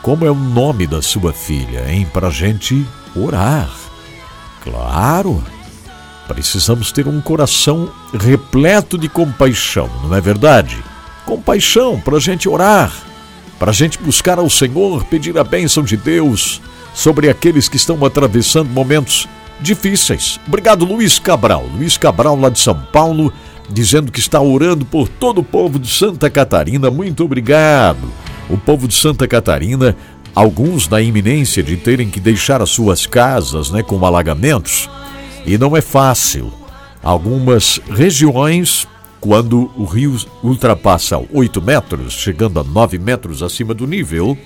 [0.00, 2.06] Como é o nome da sua filha, hein?
[2.12, 2.86] Para gente
[3.16, 3.68] orar.
[4.62, 5.42] Claro,
[6.28, 10.80] precisamos ter um coração repleto de compaixão, não é verdade?
[11.24, 12.92] Compaixão para gente orar,
[13.58, 16.62] para gente buscar ao Senhor, pedir a bênção de Deus
[16.94, 19.26] sobre aqueles que estão atravessando momentos
[19.60, 20.38] difíceis.
[20.46, 21.66] Obrigado, Luiz Cabral.
[21.74, 23.32] Luiz Cabral, lá de São Paulo,
[23.68, 26.90] dizendo que está orando por todo o povo de Santa Catarina.
[26.90, 28.10] Muito obrigado.
[28.48, 29.96] O povo de Santa Catarina,
[30.34, 34.88] alguns na iminência de terem que deixar as suas casas né, com alagamentos,
[35.44, 36.52] e não é fácil.
[37.02, 38.86] Algumas regiões,
[39.20, 44.36] quando o rio ultrapassa 8 metros, chegando a 9 metros acima do nível,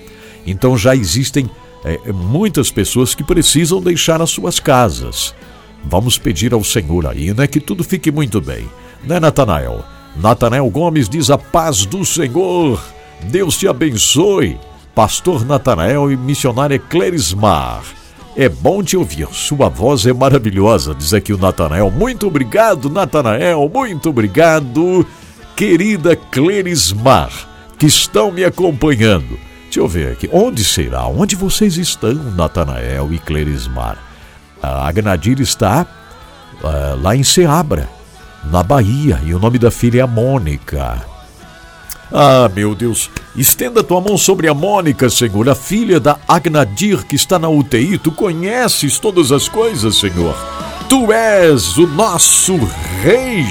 [0.45, 1.49] então já existem
[1.83, 5.35] é, muitas pessoas que precisam deixar as suas casas.
[5.83, 8.67] Vamos pedir ao Senhor aí, né, que tudo fique muito bem.
[9.03, 9.83] Né, Natanael?
[10.15, 12.81] Natanael Gomes diz a paz do Senhor.
[13.23, 14.57] Deus te abençoe.
[14.93, 17.81] Pastor Natanael e missionária Clerismar.
[18.35, 21.91] É bom te ouvir, sua voz é maravilhosa, diz aqui o Natanael.
[21.91, 25.05] Muito obrigado, Natanael, muito obrigado,
[25.55, 27.29] querida Clerismar,
[27.77, 29.37] que estão me acompanhando.
[29.63, 30.29] Deixa eu ver aqui.
[30.31, 31.07] Onde será?
[31.07, 33.97] Onde vocês estão, Natanael e Clerismar?
[34.61, 35.85] A Agnadir está
[36.61, 37.89] uh, lá em Seabra,
[38.45, 41.05] na Bahia, e o nome da filha é a Mônica.
[42.13, 47.15] Ah, meu Deus, estenda tua mão sobre a Mônica, Senhor, a filha da Agnadir que
[47.15, 47.97] está na UTI.
[47.97, 50.35] Tu conheces todas as coisas, Senhor.
[50.89, 52.57] Tu és o nosso
[53.01, 53.45] rei.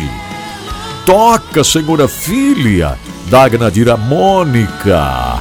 [1.06, 2.98] Toca, Senhor, a filha
[3.30, 5.40] da Agnadir, a Mônica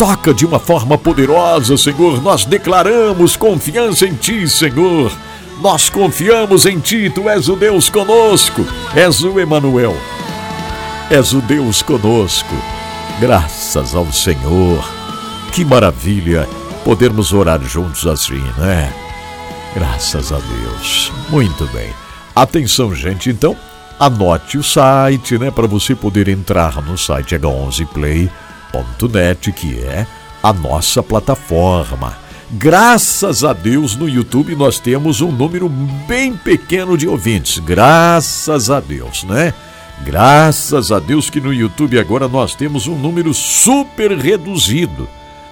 [0.00, 2.22] toca de uma forma poderosa, Senhor.
[2.22, 5.12] Nós declaramos confiança em Ti, Senhor.
[5.60, 9.94] Nós confiamos em Ti, Tu és o Deus conosco, és o Emanuel,
[11.10, 12.54] és o Deus conosco.
[13.20, 14.82] Graças ao Senhor.
[15.52, 16.48] Que maravilha
[16.82, 18.90] podermos orar juntos assim, né?
[19.74, 21.12] Graças a Deus.
[21.28, 21.92] Muito bem.
[22.34, 23.54] Atenção, gente, então,
[23.98, 28.30] anote o site, né, para você poder entrar no site H11 Play
[29.12, 30.06] net que é
[30.42, 32.16] a nossa plataforma.
[32.52, 37.60] Graças a Deus no YouTube nós temos um número bem pequeno de ouvintes.
[37.60, 39.54] Graças a Deus, né?
[40.04, 45.08] Graças a Deus que no YouTube agora nós temos um número super reduzido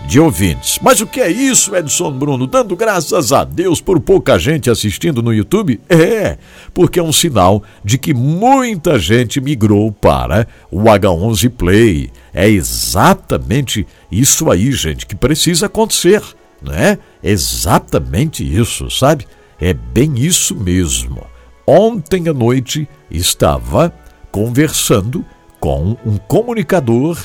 [0.09, 0.81] de ouvintes.
[0.83, 2.49] Mas o que é isso, Edson Bruno?
[2.49, 5.81] Dando graças a Deus por pouca gente assistindo no YouTube?
[5.89, 6.37] É,
[6.75, 12.11] porque é um sinal de que muita gente migrou para o H11 Play.
[12.35, 16.23] É exatamente isso aí, gente, que precisa acontecer,
[16.63, 16.99] né?
[17.23, 19.27] Exatamente isso, sabe?
[19.61, 21.27] É bem isso mesmo.
[21.67, 23.93] Ontem à noite estava
[24.31, 25.25] conversando
[25.61, 27.19] com um comunicador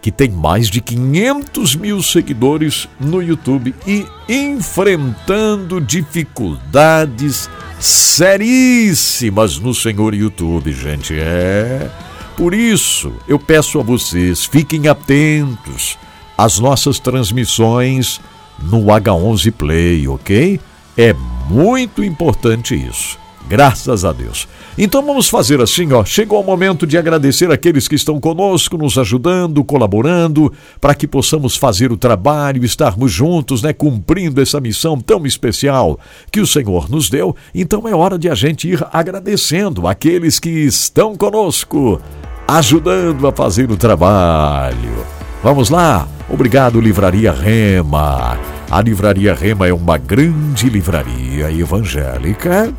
[0.00, 10.14] que tem mais de 500 mil seguidores no YouTube e enfrentando dificuldades seríssimas no Senhor
[10.14, 11.14] YouTube, gente.
[11.18, 11.90] É.
[12.36, 15.98] Por isso, eu peço a vocês, fiquem atentos
[16.36, 18.20] às nossas transmissões
[18.62, 20.60] no H11 Play, ok?
[20.96, 21.14] É
[21.48, 23.18] muito importante isso.
[23.50, 24.46] Graças a Deus.
[24.78, 26.04] Então vamos fazer assim, ó.
[26.04, 31.56] Chegou o momento de agradecer aqueles que estão conosco, nos ajudando, colaborando, para que possamos
[31.56, 35.98] fazer o trabalho, estarmos juntos, né, cumprindo essa missão tão especial
[36.30, 37.34] que o Senhor nos deu.
[37.52, 42.00] Então é hora de a gente ir agradecendo aqueles que estão conosco,
[42.46, 45.19] ajudando a fazer o trabalho.
[45.42, 46.06] Vamos lá.
[46.28, 48.38] Obrigado, Livraria Rema.
[48.70, 52.72] A Livraria Rema é uma grande livraria evangélica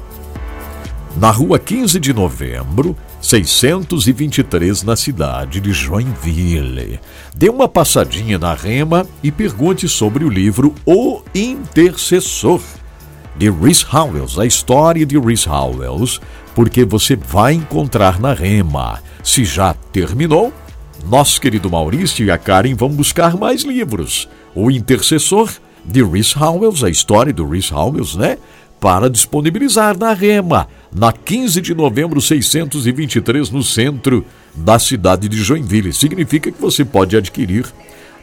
[1.17, 6.99] na rua 15 de novembro, 623, na cidade de Joinville.
[7.35, 12.61] Dê uma passadinha na Rema e pergunte sobre o livro O Intercessor,
[13.35, 16.19] de Rhys Howells, a história de Rhys Howells,
[16.53, 18.99] porque você vai encontrar na Rema.
[19.23, 20.53] Se já terminou,
[21.05, 24.27] nosso querido Maurício e a Karen vão buscar mais livros.
[24.55, 25.49] O Intercessor,
[25.83, 28.37] de Rhys Howells, a história do Rhys Howells, né?
[28.81, 34.25] para disponibilizar na Rema, na 15 de novembro 623, no centro
[34.55, 35.93] da cidade de Joinville.
[35.93, 37.63] Significa que você pode adquirir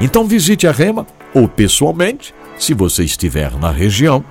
[0.01, 4.21] Então visite a Rema ou pessoalmente, se você estiver na região,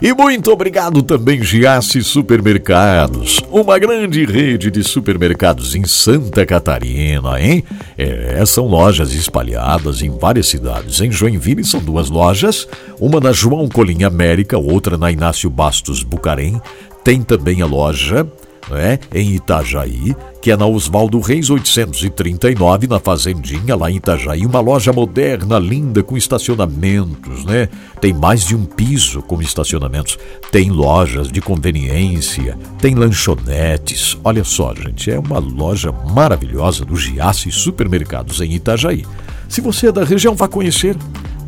[0.00, 7.64] E muito obrigado também, Giasse Supermercados, uma grande rede de supermercados em Santa Catarina, hein?
[7.96, 11.00] É, são lojas espalhadas em várias cidades.
[11.00, 12.68] Em Joinville são duas lojas,
[13.00, 16.62] uma na João Colim América, outra na Inácio Bastos Bucarém.
[17.02, 18.24] Tem também a loja
[18.70, 24.60] né, em Itajaí, que é na Oswaldo Reis 839, na Fazendinha, lá em Itajaí, uma
[24.60, 27.68] loja moderna, linda, com estacionamentos, né?
[28.00, 30.18] Tem mais de um piso com estacionamentos,
[30.52, 34.16] tem lojas de conveniência, tem lanchonetes.
[34.22, 39.04] Olha só, gente, é uma loja maravilhosa do Giasse Supermercados em Itajaí.
[39.48, 40.96] Se você é da região, vá conhecer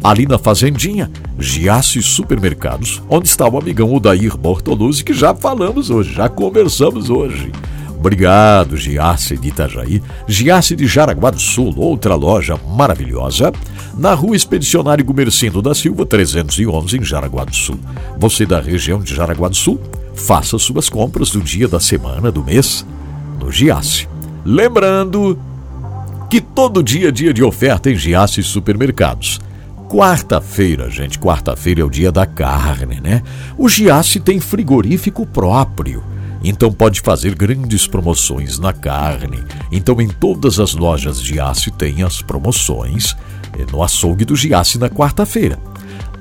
[0.02, 6.12] ali na Fazendinha, Giasse Supermercados, onde está o amigão Odair Bortoluzzi, que já falamos hoje,
[6.14, 7.52] já conversamos hoje.
[8.00, 13.52] Obrigado, Giasse de Itajaí, Giasse de Jaraguá do Sul, outra loja maravilhosa,
[13.94, 17.78] na rua Expedicionário Gumercindo da Silva, 311, em Jaraguá do Sul.
[18.16, 19.78] Você da região de Jaraguá do Sul,
[20.14, 22.86] faça suas compras do dia da semana, do mês,
[23.38, 24.08] no Giasse.
[24.46, 25.38] Lembrando
[26.30, 29.40] que todo dia é dia de oferta em Giasse Supermercados.
[29.90, 33.24] Quarta-feira, gente, quarta-feira é o dia da carne, né?
[33.58, 36.04] O Giasse tem frigorífico próprio.
[36.44, 39.42] Então pode fazer grandes promoções na carne.
[39.72, 43.16] Então em todas as lojas Giasse tem as promoções
[43.58, 45.58] eh, no açougue do Giasse na quarta-feira.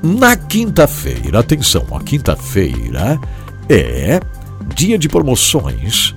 [0.01, 3.19] Na quinta-feira, atenção, a quinta-feira
[3.69, 4.19] é
[4.73, 6.15] dia de promoções.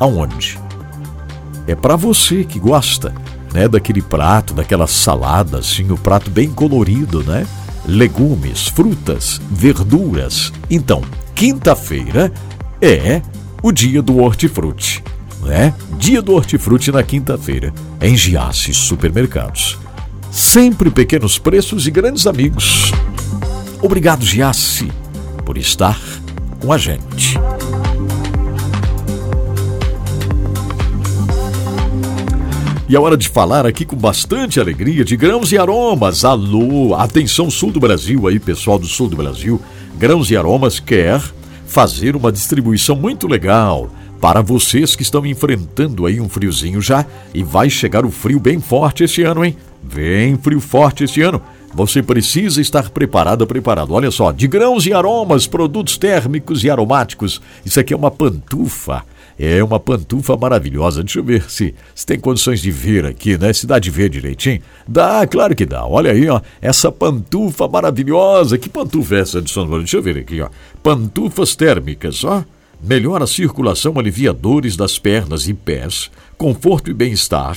[0.00, 0.58] Aonde?
[1.68, 3.14] É para você que gosta
[3.54, 7.46] né, daquele prato, daquela salada, assim, o prato bem colorido, né?
[7.86, 10.52] Legumes, frutas, verduras.
[10.68, 11.02] Então,
[11.36, 12.32] quinta-feira
[12.82, 13.22] é
[13.62, 15.04] o dia do hortifruti,
[15.42, 15.72] né?
[15.96, 19.78] Dia do hortifruti na quinta-feira, em Giasse Supermercados.
[20.32, 22.90] Sempre pequenos preços e grandes amigos.
[23.80, 24.90] Obrigado, Giasse,
[25.44, 26.00] por estar
[26.58, 27.38] com a gente.
[32.86, 36.22] E é hora de falar aqui com bastante alegria de grãos e aromas.
[36.22, 39.58] Alô, atenção sul do Brasil aí, pessoal do sul do Brasil.
[39.96, 41.18] Grãos e aromas quer
[41.66, 43.88] fazer uma distribuição muito legal
[44.20, 48.60] para vocês que estão enfrentando aí um friozinho já e vai chegar o frio bem
[48.60, 49.56] forte esse ano, hein?
[49.82, 51.40] Bem frio forte esse ano.
[51.72, 53.94] Você precisa estar preparado, preparado.
[53.94, 57.40] Olha só, de grãos e aromas, produtos térmicos e aromáticos.
[57.64, 59.02] Isso aqui é uma pantufa
[59.38, 61.02] é uma pantufa maravilhosa.
[61.02, 63.52] Deixa eu ver se, se tem condições de ver aqui, né?
[63.52, 64.60] Se dá de ver direitinho.
[64.86, 65.84] Dá, claro que dá.
[65.86, 66.40] Olha aí, ó.
[66.60, 68.58] Essa pantufa maravilhosa.
[68.58, 69.78] Que pantufa é essa, Edson?
[69.78, 70.48] Deixa eu ver aqui, ó.
[70.82, 72.44] Pantufas térmicas, ó.
[72.82, 77.56] Melhora a circulação, alivia dores das pernas e pés, conforto e bem-estar.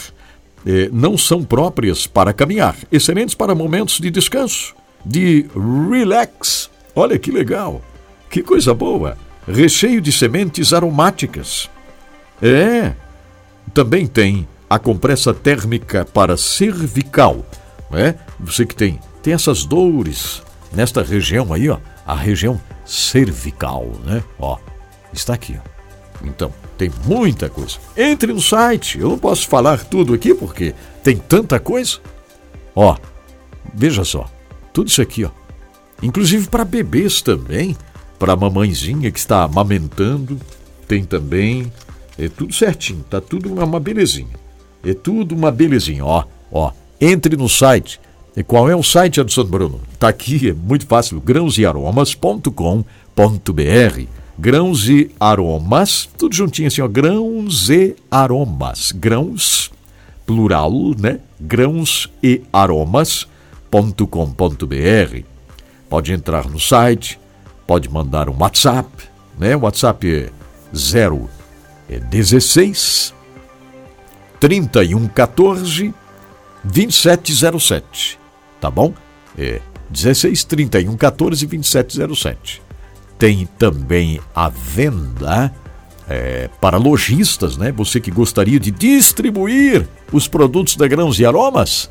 [0.65, 4.73] É, não são próprias para caminhar, excelentes para momentos de descanso
[5.05, 5.45] de
[5.89, 6.69] relax.
[6.95, 7.81] Olha que legal,
[8.29, 9.17] que coisa boa.
[9.47, 11.69] Recheio de sementes aromáticas.
[12.41, 12.93] É,
[13.73, 17.45] também tem a compressa térmica para cervical,
[17.89, 18.15] né?
[18.39, 20.41] Você que tem tem essas dores
[20.71, 24.23] nesta região aí, ó, a região cervical, né?
[24.39, 24.57] Ó,
[25.11, 25.77] está aqui, ó.
[26.23, 27.77] Então, tem muita coisa.
[27.95, 28.99] Entre no site.
[28.99, 30.73] Eu não posso falar tudo aqui porque
[31.03, 31.99] tem tanta coisa.
[32.75, 32.95] Ó,
[33.73, 34.29] veja só.
[34.71, 35.29] Tudo isso aqui, ó.
[36.01, 37.75] Inclusive para bebês também,
[38.17, 40.39] para a mamãezinha que está amamentando,
[40.87, 41.71] tem também.
[42.17, 44.35] É tudo certinho, tá tudo uma belezinha.
[44.83, 46.71] É tudo uma belezinha, ó, ó.
[46.99, 47.99] Entre no site.
[48.35, 49.81] E qual é o site, Edson Bruno?
[49.99, 57.95] Tá aqui, é muito fácil, grãosearomas.com.br grãos e aromas, tudo juntinho assim, ó, grãos e
[58.11, 59.71] aromas, grãos,
[60.25, 61.19] plural, né?
[61.39, 65.23] Grãos e aromas.com.br.
[65.89, 67.19] Pode entrar no site,
[67.67, 68.89] pode mandar um WhatsApp,
[69.37, 69.55] né?
[69.55, 70.29] O WhatsApp é
[70.75, 71.29] 0
[71.89, 73.13] é 16
[74.39, 75.93] 3114
[76.63, 78.19] 2707,
[78.59, 78.93] tá bom?
[79.37, 82.67] É 16 31 14 2707
[83.17, 85.53] tem também a venda
[86.07, 87.71] é, para lojistas, né?
[87.71, 91.89] Você que gostaria de distribuir os produtos da Grãos e Aromas,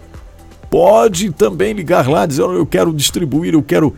[0.71, 3.95] pode também ligar lá dizer: eu quero distribuir, eu quero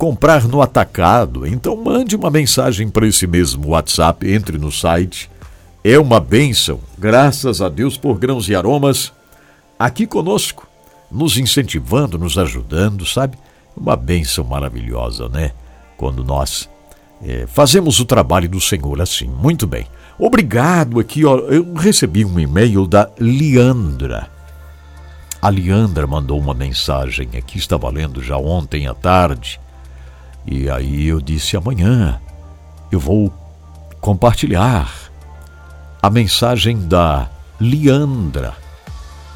[0.00, 1.46] comprar no atacado.
[1.46, 5.30] Então mande uma mensagem para esse mesmo WhatsApp, entre no site.
[5.84, 9.12] É uma bênção, graças a Deus por Grãos e Aromas,
[9.78, 10.66] aqui conosco,
[11.12, 13.36] nos incentivando, nos ajudando, sabe?
[13.76, 15.52] Uma bênção maravilhosa, né?
[16.00, 16.66] quando nós
[17.22, 19.28] é, fazemos o trabalho do Senhor assim.
[19.28, 19.86] Muito bem.
[20.18, 24.30] Obrigado aqui, ó, eu recebi um e-mail da Liandra.
[25.42, 29.60] A Liandra mandou uma mensagem aqui, estava lendo já ontem à tarde.
[30.46, 32.20] E aí eu disse amanhã
[32.90, 33.32] eu vou
[34.00, 34.90] compartilhar
[36.02, 37.28] a mensagem da
[37.60, 38.54] Liandra.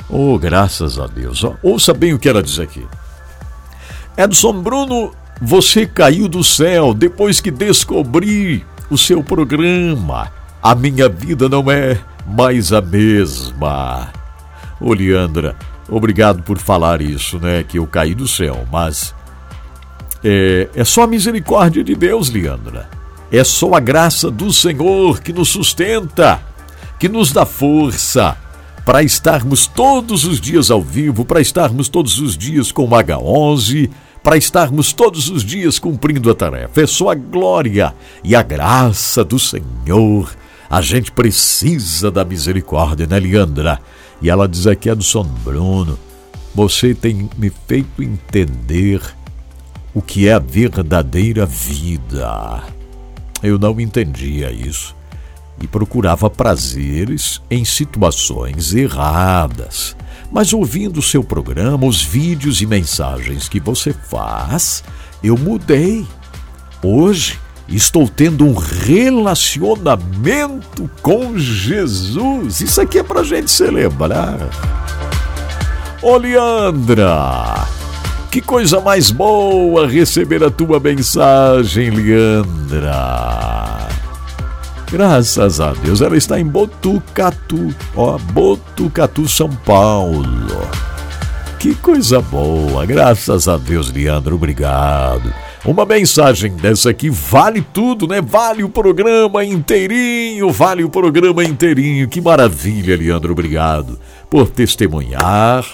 [0.08, 1.44] Oh, graças a Deus.
[1.62, 2.86] Ouça bem o que ela diz aqui.
[4.16, 10.30] Edson Bruno você caiu do céu depois que descobri o seu programa.
[10.62, 14.08] A minha vida não é mais a mesma.
[14.80, 15.56] Ô Leandra,
[15.88, 17.62] obrigado por falar isso, né?
[17.62, 19.14] Que eu caí do céu, mas
[20.24, 22.88] é, é só a misericórdia de Deus, Leandra.
[23.30, 26.40] É só a graça do Senhor que nos sustenta,
[26.98, 28.36] que nos dá força
[28.86, 33.90] para estarmos todos os dias ao vivo, para estarmos todos os dias com o H11,
[34.22, 36.82] para estarmos todos os dias cumprindo a tarefa.
[36.82, 40.34] É só a glória e a graça do Senhor.
[40.68, 43.80] A gente precisa da misericórdia, né, Leandra?
[44.22, 45.98] E ela diz aqui, Edson Bruno,
[46.54, 49.02] você tem me feito entender
[49.94, 52.62] o que é a verdadeira vida.
[53.42, 54.94] Eu não entendia isso
[55.62, 59.96] e procurava prazeres em situações erradas.
[60.32, 64.82] Mas ouvindo o seu programa, os vídeos e mensagens que você faz,
[65.22, 66.04] eu mudei.
[66.82, 67.38] Hoje
[67.68, 72.60] estou tendo um relacionamento com Jesus.
[72.60, 74.38] Isso aqui é para gente celebrar.
[76.02, 77.68] Ô Leandra,
[78.34, 83.86] que coisa mais boa receber a tua mensagem, Leandra.
[84.90, 90.68] Graças a Deus, ela está em Botucatu, ó, Botucatu, São Paulo.
[91.60, 95.32] Que coisa boa, graças a Deus, Leandro, obrigado.
[95.64, 98.20] Uma mensagem dessa aqui vale tudo, né?
[98.20, 102.08] Vale o programa inteirinho, vale o programa inteirinho.
[102.08, 103.96] Que maravilha, Leandro, obrigado
[104.28, 105.64] por testemunhar.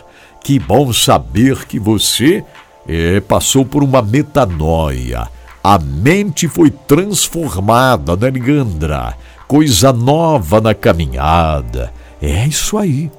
[0.42, 2.44] Que bom saber que você
[2.88, 5.28] é, passou por uma metanoia
[5.62, 9.14] a mente foi transformada, né, Ligandra?
[9.46, 11.92] Coisa nova na caminhada.
[12.20, 13.10] É isso aí.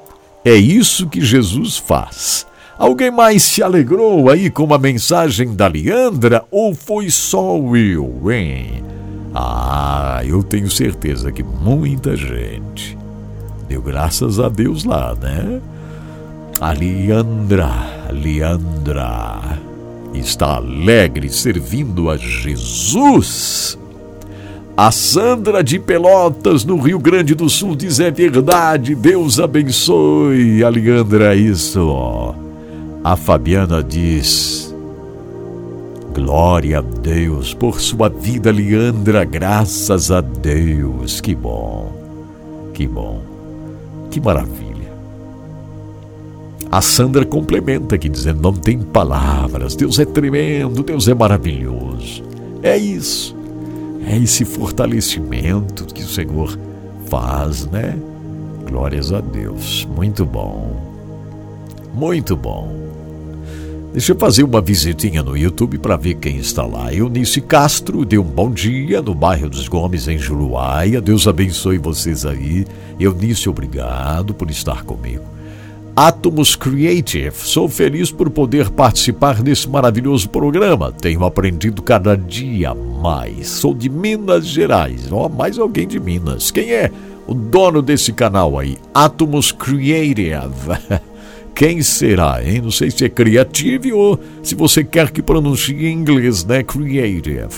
[0.43, 2.47] É isso que Jesus faz.
[2.79, 8.83] Alguém mais se alegrou aí com a mensagem da Leandra ou foi só eu, hein?
[9.35, 12.97] Ah, eu tenho certeza que muita gente
[13.69, 15.61] deu graças a Deus lá, né?
[16.61, 17.73] A Leandra,
[18.11, 19.41] Leandra
[20.13, 23.79] está alegre servindo a Jesus.
[24.77, 30.63] A Sandra de Pelotas, no Rio Grande do Sul, diz: é verdade, Deus abençoe.
[30.63, 32.35] A Leandra, isso.
[33.03, 34.71] A Fabiana diz:
[36.13, 41.19] Glória a Deus por sua vida, Leandra, graças a Deus.
[41.21, 41.91] Que bom,
[42.71, 43.19] que bom,
[44.11, 44.70] que maravilha.
[46.71, 52.23] A Sandra complementa aqui, dizendo: não tem palavras, Deus é tremendo, Deus é maravilhoso.
[52.63, 53.35] É isso,
[54.07, 56.57] é esse fortalecimento que o Senhor
[57.07, 57.97] faz, né?
[58.69, 60.77] Glórias a Deus, muito bom,
[61.93, 62.79] muito bom.
[63.91, 66.93] Deixa eu fazer uma visitinha no YouTube para ver quem está lá.
[66.93, 71.01] Eunice Castro deu um bom dia no bairro dos Gomes, em Juruáia.
[71.01, 72.65] Deus abençoe vocês aí.
[72.97, 75.40] Eunice, obrigado por estar comigo.
[75.95, 77.35] Atomos Creative.
[77.35, 80.91] Sou feliz por poder participar desse maravilhoso programa.
[80.91, 83.47] Tenho aprendido cada dia mais.
[83.47, 85.11] Sou de Minas Gerais.
[85.11, 86.49] Ó, oh, mais alguém de Minas.
[86.49, 86.89] Quem é
[87.27, 88.77] o dono desse canal aí?
[88.93, 90.31] Atomos Creative.
[91.53, 92.61] Quem será, hein?
[92.61, 96.63] Não sei se é Creative ou se você quer que pronuncie em inglês, né?
[96.63, 97.49] Creative.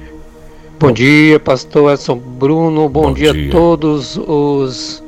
[0.77, 2.89] Bom dia, pastor Edson Bruno.
[2.89, 5.01] Bom, Bom dia, dia, a todos os,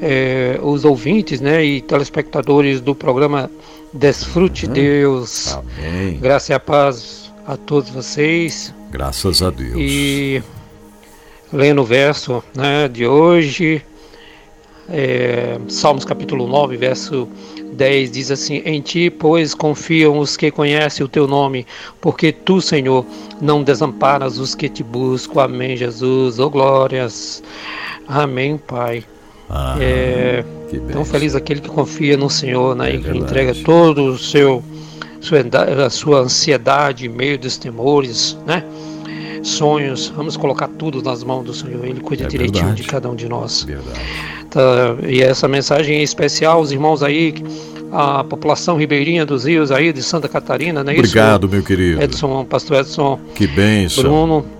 [0.00, 3.50] é, os ouvintes né, e telespectadores do programa
[3.92, 4.72] Desfrute uhum.
[4.72, 5.54] Deus.
[5.54, 6.18] Amém.
[6.18, 8.74] Graça e a paz a todos vocês.
[8.90, 9.74] Graças a Deus.
[9.74, 10.42] E
[11.50, 13.82] lendo o verso né, de hoje,
[14.86, 17.26] é, Salmos capítulo 9, verso
[17.72, 21.66] 10 diz assim: Em ti, pois, confiam os que conhecem o teu nome,
[22.02, 23.06] porque tu, Senhor,
[23.40, 25.44] não desamparas os que te buscam.
[25.44, 26.38] Amém, Jesus.
[26.38, 27.42] Oh, glórias.
[28.06, 29.04] Amém, Pai.
[29.48, 30.44] Ah, é,
[30.92, 34.62] tão feliz aquele que confia no Senhor, né, é e que entrega todo o seu
[35.20, 35.38] sua,
[35.86, 38.64] a sua ansiedade em meio dos temores, né?
[39.42, 41.84] Sonhos, vamos colocar tudo nas mãos do Senhor.
[41.84, 42.82] Ele cuida é direitinho verdade.
[42.82, 43.62] de cada um de nós.
[43.62, 44.00] Verdade.
[44.50, 47.34] Tá, e essa mensagem especial, os irmãos aí,
[47.92, 50.92] a população ribeirinha dos rios aí de Santa Catarina, né?
[50.92, 52.02] Obrigado, isso, meu querido.
[52.02, 53.20] Edson, pastor Edson.
[53.34, 54.02] Que bênção.
[54.02, 54.57] Bruno.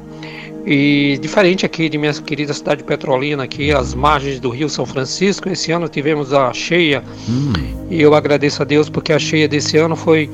[0.71, 5.49] E diferente aqui de minha querida cidade Petrolina, aqui as margens do Rio São Francisco,
[5.49, 7.03] esse ano tivemos a cheia.
[7.27, 7.55] Hum.
[7.89, 10.31] E eu agradeço a Deus porque a cheia desse ano foi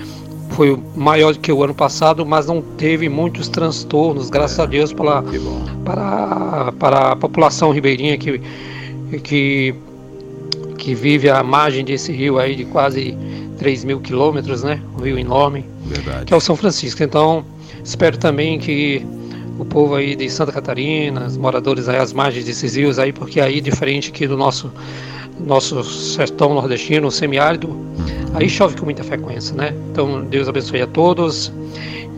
[0.50, 4.66] foi maior do que o ano passado, mas não teve muitos transtornos, graças é, a
[4.66, 5.24] Deus pela,
[5.84, 8.40] para, para a população ribeirinha que
[9.22, 9.72] que,
[10.76, 13.16] que vive à margem desse rio aí de quase
[13.58, 14.80] 3 mil quilômetros, né?
[14.98, 16.24] Um rio enorme, Verdade.
[16.24, 17.04] que é o São Francisco.
[17.04, 17.44] Então,
[17.84, 19.06] espero também que
[19.58, 23.40] o povo aí de Santa Catarina, os moradores aí às margens desses rios aí, porque
[23.40, 24.70] aí diferente aqui do nosso
[25.38, 27.76] nosso sertão nordestino, semiárido,
[28.34, 29.74] aí chove com muita frequência, né?
[29.90, 31.52] Então, Deus abençoe a todos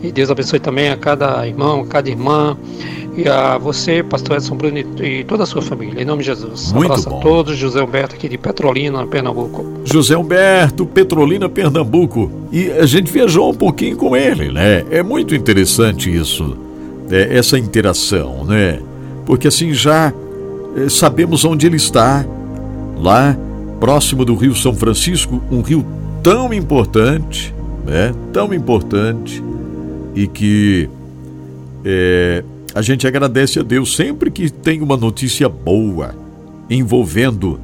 [0.03, 2.55] e Deus abençoe também a cada irmão, a cada irmã,
[3.17, 5.99] e a você, pastor Edson Bruno e toda a sua família.
[5.99, 6.71] Em nome de Jesus.
[6.71, 7.17] Muito Abraço bom.
[7.17, 7.57] a todos.
[7.57, 9.65] José Humberto aqui de Petrolina, Pernambuco.
[9.83, 12.31] José Humberto, Petrolina, Pernambuco.
[12.51, 14.85] E a gente viajou um pouquinho com ele, né?
[14.91, 16.55] É muito interessante isso,
[17.09, 18.79] é, essa interação, né?
[19.25, 20.13] Porque assim já
[20.75, 22.25] é, sabemos onde ele está,
[22.97, 23.37] lá
[23.79, 25.85] próximo do Rio São Francisco, um rio
[26.23, 27.53] tão importante,
[27.85, 28.13] né?
[28.33, 29.43] Tão importante
[30.15, 30.89] e que
[31.85, 32.43] é,
[32.73, 36.15] a gente agradece a Deus sempre que tem uma notícia boa,
[36.69, 37.59] envolvendo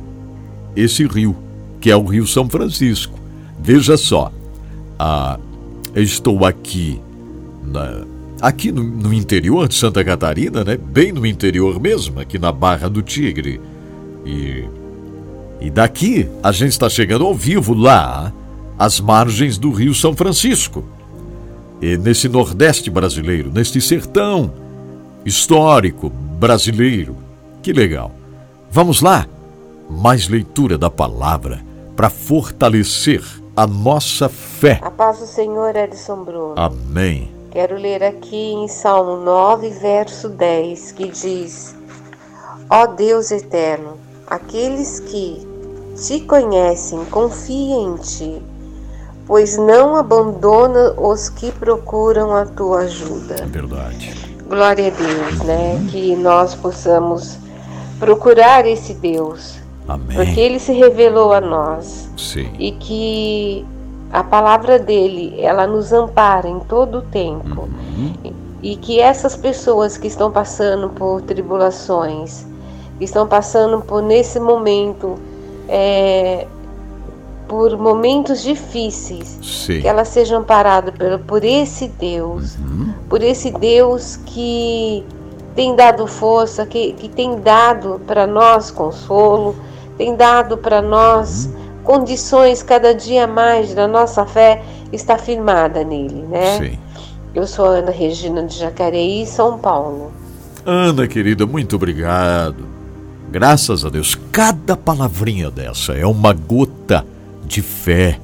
[0.75, 1.35] esse rio,
[1.81, 3.19] que é o Rio São Francisco.
[3.59, 4.31] Veja só,
[4.97, 5.39] ah,
[5.95, 6.99] estou aqui
[7.63, 8.05] na,
[8.43, 10.75] aqui no, no, interior de Santa Catarina, né?
[10.75, 13.61] Bem no interior mesmo, aqui na Barra do Tigre.
[14.25, 14.65] E,
[15.61, 18.33] e daqui a gente está chegando ao vivo lá,
[18.77, 20.83] às margens do Rio São Francisco.
[21.81, 24.53] E nesse Nordeste brasileiro, neste sertão
[25.25, 27.15] histórico brasileiro.
[27.61, 28.11] Que legal.
[28.69, 29.25] Vamos lá?
[29.89, 31.61] Mais leitura da palavra
[31.95, 33.23] para fortalecer
[33.55, 34.81] a nossa fé.
[34.83, 36.55] A paz do Senhor, Edson Bruno.
[36.57, 37.42] Amém.
[37.53, 41.75] Quero ler aqui em Salmo 9, verso 10, que diz:
[42.67, 45.47] Ó Deus eterno, aqueles que
[45.95, 48.41] te conhecem confiem em ti,
[49.27, 53.35] pois não abandona os que procuram a tua ajuda.
[53.43, 54.35] É verdade.
[54.49, 55.75] Glória a Deus, né?
[55.75, 55.87] Uhum.
[55.89, 57.37] Que nós possamos
[57.99, 59.59] procurar esse Deus.
[59.87, 60.17] Amém.
[60.17, 62.09] Porque ele se revelou a nós.
[62.17, 62.51] Sim.
[62.57, 63.63] E que
[64.13, 67.61] a palavra dele, ela nos ampara em todo o tempo.
[67.61, 68.13] Uhum.
[68.61, 72.45] E, que essas pessoas que estão passando por tribulações,
[72.99, 75.15] que estão passando por nesse momento
[75.67, 76.45] é,
[77.47, 79.81] por momentos difíceis, Sim.
[79.81, 82.93] que elas sejam amparadas por, por esse Deus, uhum.
[83.09, 85.03] por esse Deus que
[85.55, 89.55] tem dado força, que, que tem dado para nós consolo,
[89.97, 91.62] tem dado para nós uhum.
[91.83, 96.57] Condições cada dia mais da nossa fé está firmada nele, né?
[96.57, 96.79] Sim.
[97.35, 100.11] Eu sou Ana Regina de Jacareí, São Paulo.
[100.65, 102.65] Ana, querida, muito obrigado.
[103.31, 107.05] Graças a Deus, cada palavrinha dessa é uma gota
[107.43, 108.19] de fé,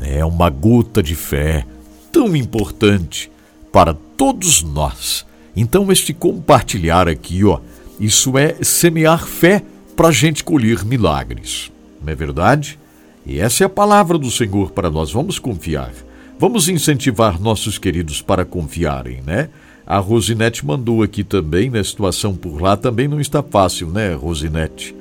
[0.00, 1.64] é uma gota de fé
[2.10, 3.30] tão importante
[3.72, 5.24] para todos nós.
[5.54, 7.60] Então, este compartilhar aqui, ó,
[8.00, 9.62] isso é semear fé
[9.96, 11.70] para a gente colher milagres,
[12.02, 12.78] não é verdade?
[13.28, 15.12] E essa é a palavra do Senhor para nós.
[15.12, 15.92] Vamos confiar.
[16.38, 19.50] Vamos incentivar nossos queridos para confiarem, né?
[19.86, 21.80] A Rosinete mandou aqui também, né?
[21.80, 24.94] A situação por lá também não está fácil, né, Rosinete?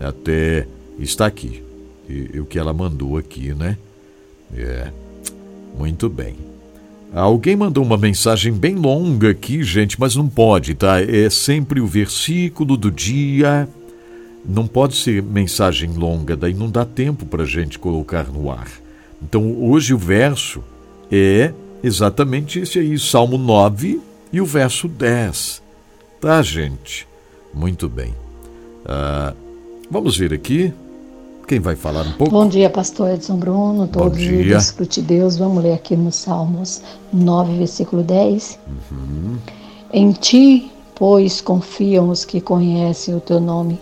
[0.00, 0.66] Até
[0.98, 1.62] está aqui
[2.38, 3.76] o que ela mandou aqui, né?
[4.54, 4.88] É.
[5.78, 6.34] Muito bem.
[7.12, 11.00] Alguém mandou uma mensagem bem longa aqui, gente, mas não pode, tá?
[11.00, 13.68] É sempre o versículo do dia.
[14.44, 18.68] Não pode ser mensagem longa, daí não dá tempo para gente colocar no ar.
[19.22, 20.62] Então, hoje o verso
[21.10, 24.00] é exatamente esse aí, Salmo 9
[24.32, 25.62] e o verso 10.
[26.20, 27.06] Tá, gente?
[27.52, 28.14] Muito bem.
[28.84, 29.34] Ah,
[29.90, 30.72] vamos ver aqui.
[31.46, 32.30] Quem vai falar um pouco?
[32.30, 35.36] Bom dia, pastor Edson Bruno, todos os de Deus.
[35.36, 36.80] Vamos ler aqui no Salmos
[37.12, 38.58] 9, versículo 10.
[38.92, 39.36] Uhum.
[39.92, 43.80] Em ti, pois, confiam os que conhecem o teu nome.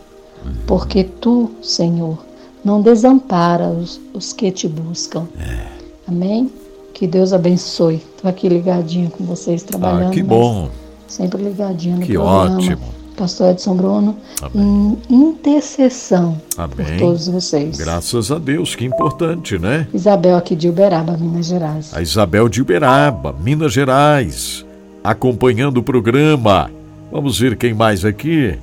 [0.67, 2.19] Porque tu, Senhor,
[2.65, 5.27] não desampara os, os que te buscam.
[5.39, 5.67] É.
[6.07, 6.51] Amém?
[6.93, 7.97] Que Deus abençoe.
[7.97, 10.09] Estou aqui ligadinho com vocês, trabalhando.
[10.09, 10.69] Ah, que bom.
[11.07, 12.57] Sempre ligadinho no que programa.
[12.57, 14.97] ótimo pastor Edson Bruno, Amém.
[15.11, 16.71] em intercessão Amém.
[16.77, 17.77] por todos vocês.
[17.77, 19.89] Graças a Deus, que importante, né?
[19.93, 21.91] Isabel aqui de Uberaba, Minas Gerais.
[21.93, 24.65] A Isabel de Uberaba, Minas Gerais,
[25.03, 26.71] acompanhando o programa.
[27.11, 28.57] Vamos ver quem mais aqui.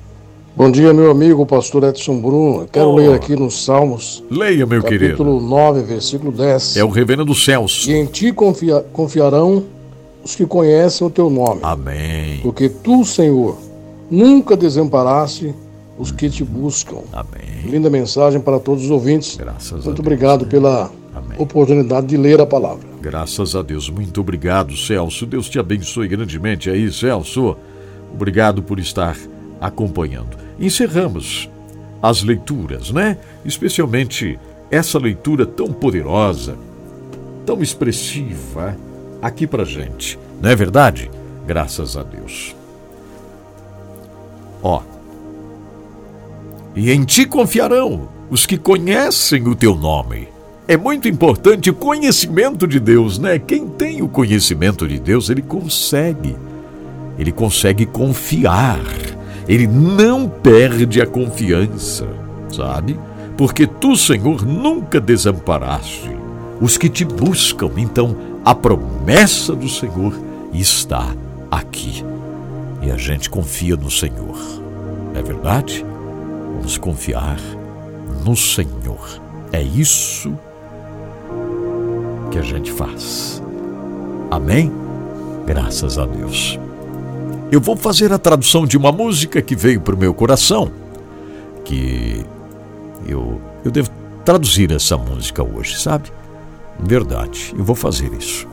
[0.56, 2.62] Bom dia, meu amigo, pastor Edson Bruno.
[2.62, 2.96] Eu quero oh.
[2.96, 4.24] ler aqui nos Salmos.
[4.30, 5.18] Leia, meu capítulo querido.
[5.18, 6.78] Capítulo 9, versículo 10.
[6.78, 7.90] É o reverendo Celso.
[7.90, 9.64] E em ti confia confiarão
[10.24, 11.60] os que conhecem o teu nome.
[11.62, 12.40] Amém.
[12.42, 13.58] Porque tu, Senhor,
[14.10, 15.54] Nunca desamparaste
[15.98, 16.98] os que te buscam.
[17.12, 17.68] Amém.
[17.68, 19.36] Linda mensagem para todos os ouvintes.
[19.36, 20.50] Graças Muito obrigado Deus.
[20.50, 21.36] pela Amém.
[21.38, 22.86] oportunidade de ler a palavra.
[23.00, 23.90] Graças a Deus.
[23.90, 25.26] Muito obrigado, Celso.
[25.26, 27.56] Deus te abençoe grandemente aí, Celso.
[28.14, 29.16] Obrigado por estar
[29.60, 30.45] acompanhando.
[30.58, 31.48] Encerramos
[32.02, 33.18] as leituras, né?
[33.44, 34.38] Especialmente
[34.70, 36.56] essa leitura tão poderosa,
[37.44, 38.76] tão expressiva
[39.20, 40.18] aqui pra gente.
[40.40, 41.10] Não é verdade?
[41.46, 42.54] Graças a Deus.
[44.62, 44.82] Ó.
[46.74, 50.28] E em ti confiarão os que conhecem o teu nome.
[50.68, 53.38] É muito importante o conhecimento de Deus, né?
[53.38, 56.34] Quem tem o conhecimento de Deus, ele consegue.
[57.16, 58.80] Ele consegue confiar.
[59.48, 62.06] Ele não perde a confiança,
[62.50, 62.98] sabe?
[63.36, 66.10] Porque tu, Senhor, nunca desamparaste
[66.60, 67.70] os que te buscam.
[67.76, 70.18] Então, a promessa do Senhor
[70.52, 71.14] está
[71.50, 72.04] aqui
[72.82, 74.36] e a gente confia no Senhor.
[75.14, 75.84] É verdade?
[76.54, 77.38] Vamos confiar
[78.24, 79.20] no Senhor.
[79.52, 80.36] É isso
[82.30, 83.42] que a gente faz.
[84.30, 84.72] Amém?
[85.46, 86.58] Graças a Deus.
[87.50, 90.70] Eu vou fazer a tradução de uma música que veio para o meu coração,
[91.64, 92.24] que
[93.06, 93.90] eu, eu devo
[94.24, 96.10] traduzir essa música hoje, sabe?
[96.78, 98.46] Verdade, eu vou fazer isso.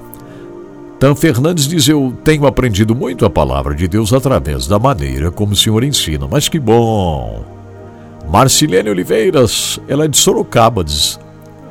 [0.99, 5.53] Tan Fernandes diz: Eu tenho aprendido muito a palavra de Deus através da maneira como
[5.53, 7.43] o Senhor ensina, mas que bom!
[8.29, 11.19] Marcilene Oliveiras, ela é de Sorocaba, diz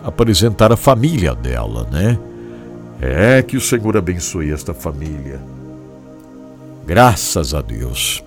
[0.04, 2.18] apresentar a família dela, né?
[3.00, 5.40] É que o Senhor abençoe esta família.
[6.92, 8.22] Graças a Deus.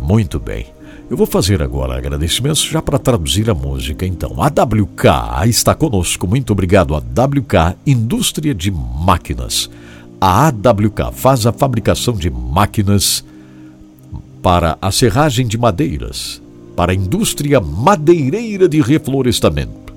[0.00, 0.64] Muito bem.
[1.10, 4.06] Eu vou fazer agora agradecimentos já para traduzir a música.
[4.06, 6.26] Então, a WK está conosco.
[6.26, 9.68] Muito obrigado, a WK Indústria de Máquinas.
[10.18, 13.22] A AWK faz a fabricação de máquinas
[14.42, 16.40] para a serragem de madeiras,
[16.74, 19.92] para a indústria madeireira de reflorestamento.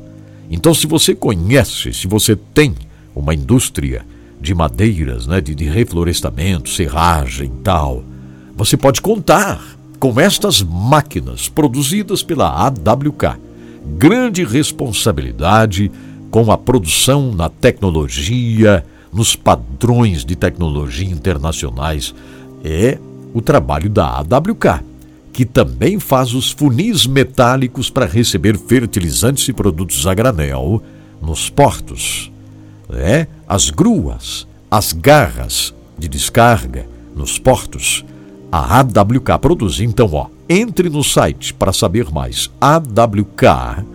[0.49, 2.75] Então, se você conhece, se você tem
[3.15, 4.05] uma indústria
[4.41, 8.03] de madeiras, né, de, de reflorestamento, serragem tal,
[8.55, 9.61] você pode contar
[9.99, 13.39] com estas máquinas produzidas pela AWK.
[13.97, 15.91] Grande responsabilidade
[16.31, 18.83] com a produção na tecnologia,
[19.13, 22.15] nos padrões de tecnologia internacionais
[22.63, 22.97] é
[23.33, 24.83] o trabalho da AWK,
[25.33, 30.81] que também faz os funis metálicos para receber fertilizantes e produtos a granel
[31.21, 32.31] nos portos.
[32.93, 36.85] É, as gruas, as garras de descarga
[37.15, 38.05] nos portos.
[38.51, 39.79] A AWK produz.
[39.79, 42.49] Então, ó, entre no site para saber mais.
[42.59, 43.85] awk.ind.br.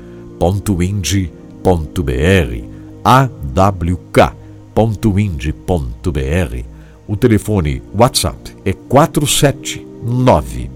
[3.04, 6.64] AWK www.ind.br.
[7.08, 10.70] O telefone WhatsApp é 479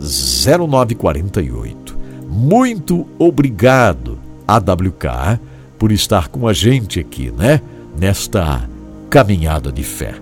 [0.00, 1.96] 0948.
[2.28, 5.40] Muito obrigado AWK
[5.78, 7.62] por estar com a gente aqui, né?
[7.98, 8.68] Nesta
[9.10, 10.14] caminhada de fé.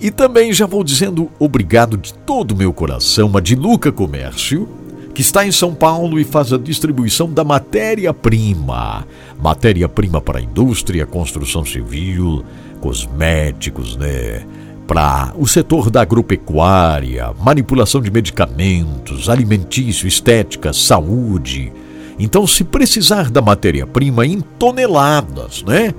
[0.00, 4.68] E também já vou dizendo obrigado de todo o meu coração a Diluca Comércio,
[5.14, 9.06] que está em São Paulo e faz a distribuição da matéria-prima.
[9.42, 12.44] Matéria-prima para a indústria, construção civil,
[12.80, 14.44] cosméticos, né?
[14.86, 21.72] Para o setor da agropecuária, manipulação de medicamentos, alimentício, estética, saúde.
[22.18, 25.94] Então, se precisar da matéria-prima em toneladas, né?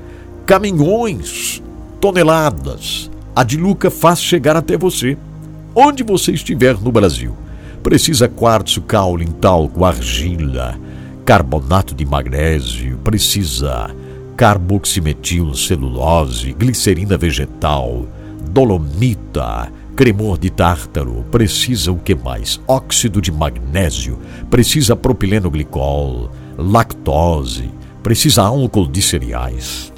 [0.46, 1.62] Caminhões,
[2.00, 5.18] toneladas a Diluca faz chegar até você,
[5.74, 7.36] onde você estiver no Brasil.
[7.84, 10.80] Precisa quartzo, caule, talco, argila,
[11.26, 13.90] carbonato de magnésio, precisa
[14.38, 18.08] carboximetil, celulose, glicerina vegetal,
[18.52, 22.60] dolomita, cremor de tártaro, precisa o que mais?
[22.68, 24.18] Óxido de magnésio,
[24.50, 27.70] precisa propileno glicol, lactose,
[28.02, 29.92] precisa álcool de cereais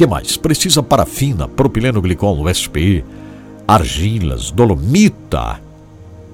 [0.00, 0.38] que mais?
[0.38, 3.04] Precisa parafina, propileno glicol USP,
[3.68, 5.60] argilas, dolomita,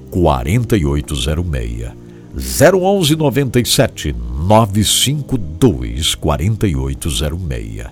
[0.10, 2.03] 4806.
[2.36, 4.16] 011 97
[4.48, 7.86] 952 4806.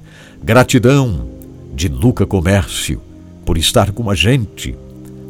[0.44, 1.28] Gratidão
[1.74, 3.02] de Luca Comércio
[3.46, 4.76] por estar com a gente,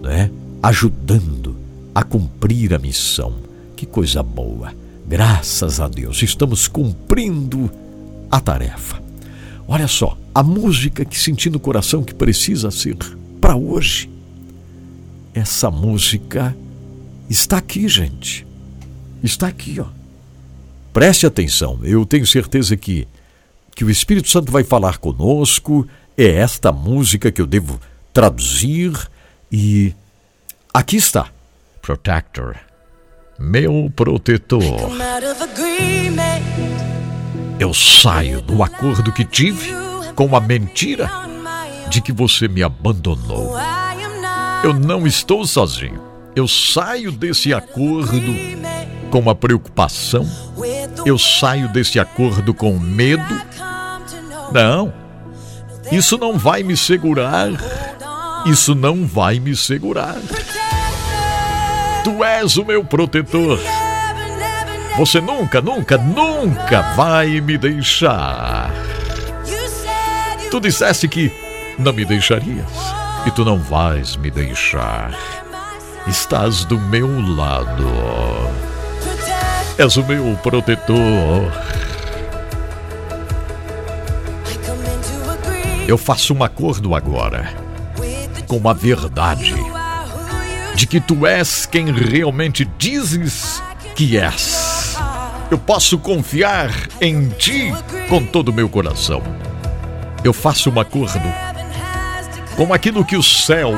[0.02, 0.32] né?
[0.64, 1.56] ajudando
[1.94, 3.34] a cumprir a missão.
[3.76, 4.74] Que coisa boa.
[5.08, 7.70] Graças a Deus, estamos cumprindo
[8.30, 9.02] a tarefa.
[9.68, 12.98] Olha só, a música que senti no coração que precisa ser
[13.40, 14.10] para hoje.
[15.34, 16.56] Essa música
[17.32, 18.46] Está aqui, gente.
[19.24, 19.86] Está aqui, ó.
[20.94, 21.80] Preste atenção.
[21.84, 23.08] Eu tenho certeza que
[23.74, 25.88] que o Espírito Santo vai falar conosco.
[26.18, 27.80] É esta música que eu devo
[28.14, 28.92] traduzir
[29.52, 29.96] e
[30.74, 31.30] aqui está.
[31.82, 32.58] Protector.
[33.40, 34.92] Meu protetor.
[37.60, 39.72] Eu saio do acordo que tive
[40.16, 41.10] com a mentira
[41.90, 43.56] de que você me abandonou.
[44.64, 48.34] Eu não estou sozinho eu saio desse acordo
[49.12, 50.26] com a preocupação,
[51.06, 53.42] eu saio desse acordo com medo.
[54.54, 54.94] Não,
[55.92, 57.50] isso não vai me segurar,
[58.46, 60.16] isso não vai me segurar.
[62.04, 63.60] Tu és o meu protetor.
[64.98, 68.72] Você nunca, nunca, nunca vai me deixar.
[70.50, 71.32] Tu disseste que
[71.78, 72.66] não me deixarias.
[73.26, 75.12] e tu não vais me deixar.
[76.08, 78.71] Estás do meu lado.
[79.78, 81.52] És o meu protetor.
[85.88, 87.54] Eu faço um acordo agora
[88.48, 89.56] com a verdade
[90.76, 93.62] de que tu és quem realmente dizes
[93.96, 94.96] que és.
[95.50, 97.74] Eu posso confiar em ti
[98.08, 99.22] com todo o meu coração.
[100.24, 101.22] Eu faço um acordo
[102.56, 103.74] com aquilo que o céu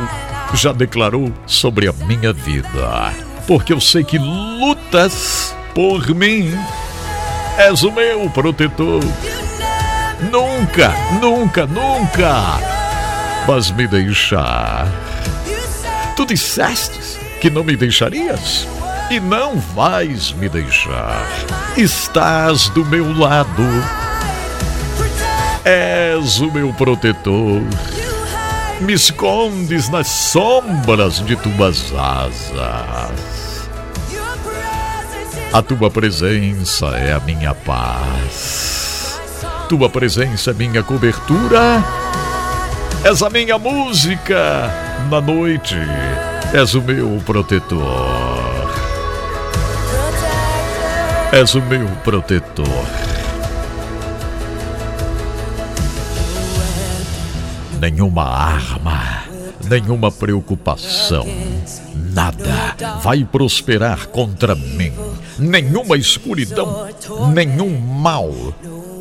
[0.53, 3.13] já declarou sobre a minha vida,
[3.47, 6.51] porque eu sei que lutas por mim.
[7.57, 9.01] És o meu protetor.
[10.31, 12.59] Nunca, nunca, nunca
[13.45, 14.87] vas me deixar.
[16.15, 18.67] Tu disseste que não me deixarias
[19.09, 21.27] e não vais me deixar.
[21.75, 23.63] Estás do meu lado.
[25.65, 27.61] És o meu protetor.
[28.81, 33.52] Me escondes nas sombras de tuas asas.
[35.53, 39.21] A tua presença é a minha paz.
[39.69, 41.83] Tua presença é minha cobertura.
[43.03, 44.71] És a minha música
[45.11, 45.77] na noite.
[46.55, 48.67] És o meu protetor.
[51.31, 52.87] És o meu protetor.
[57.79, 59.22] Nenhuma arma,
[59.73, 61.25] nenhuma preocupação,
[62.13, 64.93] nada vai prosperar contra mim.
[65.39, 66.87] Nenhuma escuridão,
[67.33, 68.31] nenhum mal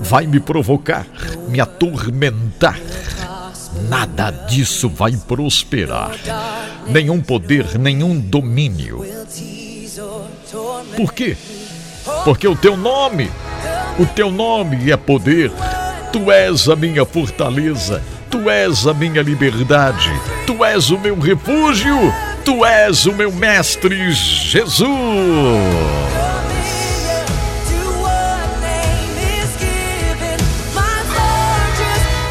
[0.00, 1.06] vai me provocar,
[1.46, 2.80] me atormentar
[3.88, 6.12] nada disso vai prosperar.
[6.86, 9.04] Nenhum poder, nenhum domínio.
[10.96, 11.36] Por quê?
[12.24, 13.30] Porque o teu nome,
[13.98, 15.52] o teu nome é poder.
[16.10, 18.02] Tu és a minha fortaleza,
[18.32, 20.10] tu és a minha liberdade,
[20.46, 21.94] tu és o meu refúgio,
[22.42, 24.72] tu és o meu mestre Jesus.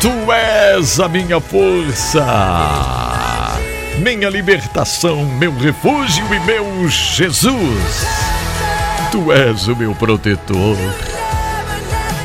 [0.01, 2.25] Tu és a minha força,
[3.99, 8.07] minha libertação, meu refúgio e meu Jesus.
[9.11, 10.77] Tu és o meu protetor.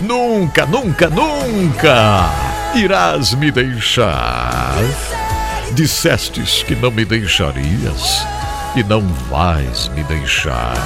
[0.01, 2.46] Nunca, nunca, nunca
[2.77, 4.77] irás me deixar.
[5.73, 8.27] Dissestes que não me deixarias
[8.77, 9.01] e não
[9.31, 10.77] vais me deixar.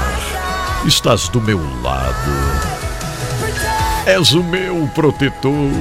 [0.87, 2.31] Estás do meu lado.
[4.07, 5.73] És o meu protetor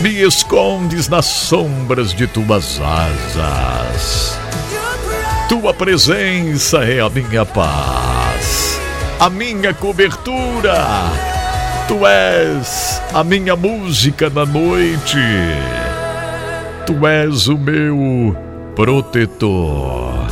[0.00, 4.38] me escondes nas sombras de tuas asas.
[5.48, 8.78] Tua presença é a minha paz,
[9.18, 11.37] a minha cobertura.
[11.88, 15.16] Tu és a minha música na noite.
[16.84, 18.36] Tu és o meu
[18.76, 20.26] protetor.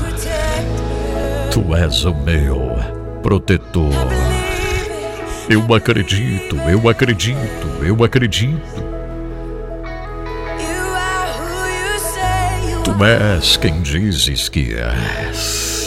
[1.50, 2.76] Tu és o meu
[3.22, 3.90] protetor.
[5.48, 8.84] Eu acredito, eu acredito, eu acredito.
[12.84, 15.85] Tu és quem dizes que és.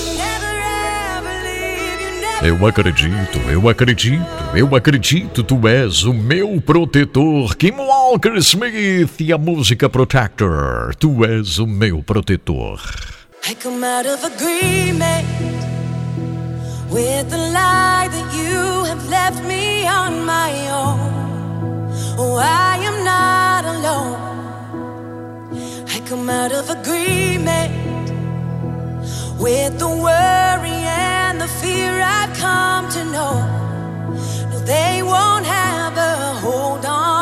[2.41, 4.25] Eu acredito, eu acredito,
[4.55, 7.55] eu acredito, tu és o meu protetor.
[7.55, 10.95] Kim Walker Smith e a música Protector.
[10.95, 12.79] Tu és o meu protetor.
[13.45, 15.27] I come out of agreement
[16.89, 20.99] with the lie that you have left me on my own.
[22.17, 24.29] Oh, I am not alone.
[26.09, 27.71] come out of agreement
[29.39, 31.08] with the worry and
[31.61, 33.35] fear I've come to know.
[34.51, 37.18] No, they won't have a hold on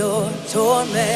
[0.00, 1.11] or torment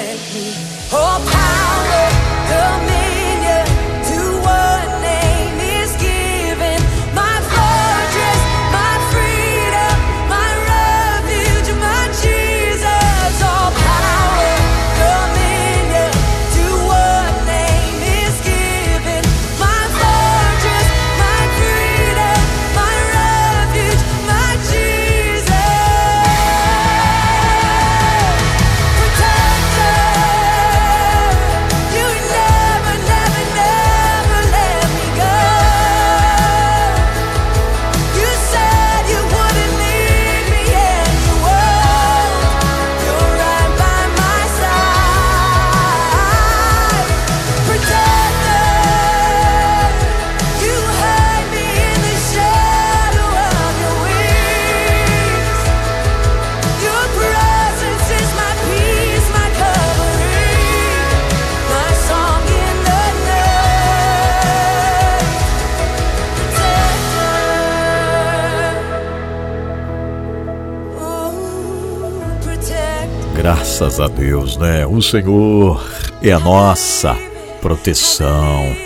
[73.97, 74.87] Graças a Deus, né?
[74.87, 75.83] O Senhor
[76.21, 77.17] é a nossa
[77.63, 78.77] proteção.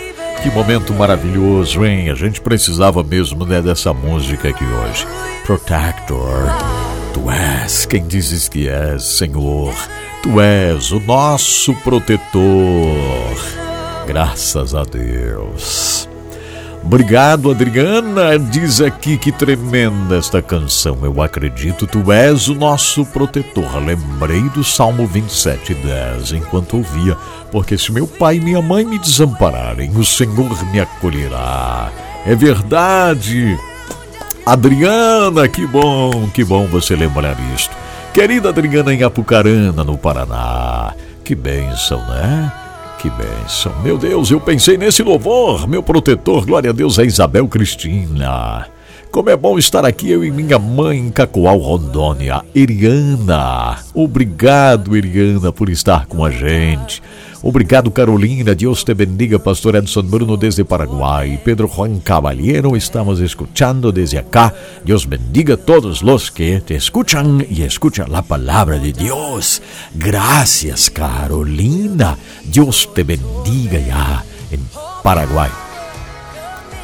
[0.41, 2.09] Que momento maravilhoso, hein?
[2.09, 5.05] A gente precisava mesmo né, dessa música aqui hoje.
[5.45, 6.45] Protector.
[7.13, 9.73] Tu és quem dizes que és, Senhor.
[10.23, 12.39] Tu és o nosso protetor.
[14.07, 15.90] Graças a Deus.
[16.83, 18.37] Obrigado, Adriana.
[18.39, 20.97] Diz aqui que tremenda esta canção.
[21.03, 23.77] Eu acredito, tu és o nosso protetor.
[23.77, 27.15] Lembrei do Salmo 27, 10, enquanto ouvia.
[27.51, 31.91] Porque se meu pai e minha mãe me desampararem, o Senhor me acolherá.
[32.25, 33.57] É verdade.
[34.45, 37.75] Adriana, que bom, que bom você lembrar isto.
[38.13, 40.93] Querida Adriana em Apucarana, no Paraná.
[41.23, 42.51] Que bênção, né?
[43.01, 43.73] Que bênção.
[43.81, 45.67] Meu Deus, eu pensei nesse louvor.
[45.67, 48.67] Meu protetor, glória a Deus, é Isabel Cristina.
[49.11, 52.43] Como é bom estar aqui, eu e minha mãe em Cacoal, Rondônia.
[52.55, 53.79] Eriana.
[53.95, 57.01] Obrigado, Eriana, por estar com a gente.
[57.43, 58.53] Obrigado, Carolina.
[58.53, 61.41] Deus te bendiga, Pastor Edson Bruno desde Paraguai.
[61.43, 64.53] Pedro Juan Caballero, estamos escuchando desde acá.
[64.85, 69.61] Deus bendiga a todos los que te escuchan y escuchan la palabra de Dios.
[69.95, 72.15] Gracias, Carolina.
[72.45, 74.61] Dios te bendiga ya en
[75.03, 75.49] Paraguai.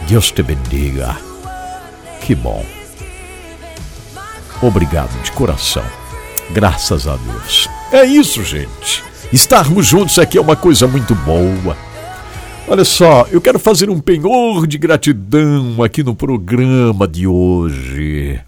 [0.10, 1.20] Deus te bendiga.
[2.26, 2.66] Que bom.
[4.60, 5.84] Obrigado de coração.
[6.50, 7.70] Graças a Deus.
[7.92, 9.07] É isso, gente.
[9.32, 11.76] Estarmos juntos aqui é uma coisa muito boa.
[12.68, 18.40] Olha só, eu quero fazer um penhor de gratidão aqui no programa de hoje.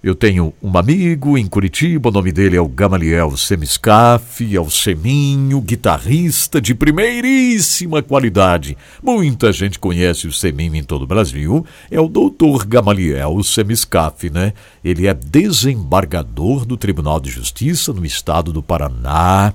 [0.00, 4.70] Eu tenho um amigo em Curitiba, o nome dele é o Gamaliel Semiscaf, é o
[4.70, 8.78] Seminho, guitarrista de primeiríssima qualidade.
[9.02, 11.66] Muita gente conhece o Seminho em todo o Brasil.
[11.90, 14.52] É o doutor Gamaliel Semiscaf, né?
[14.84, 19.52] Ele é desembargador do Tribunal de Justiça no estado do Paraná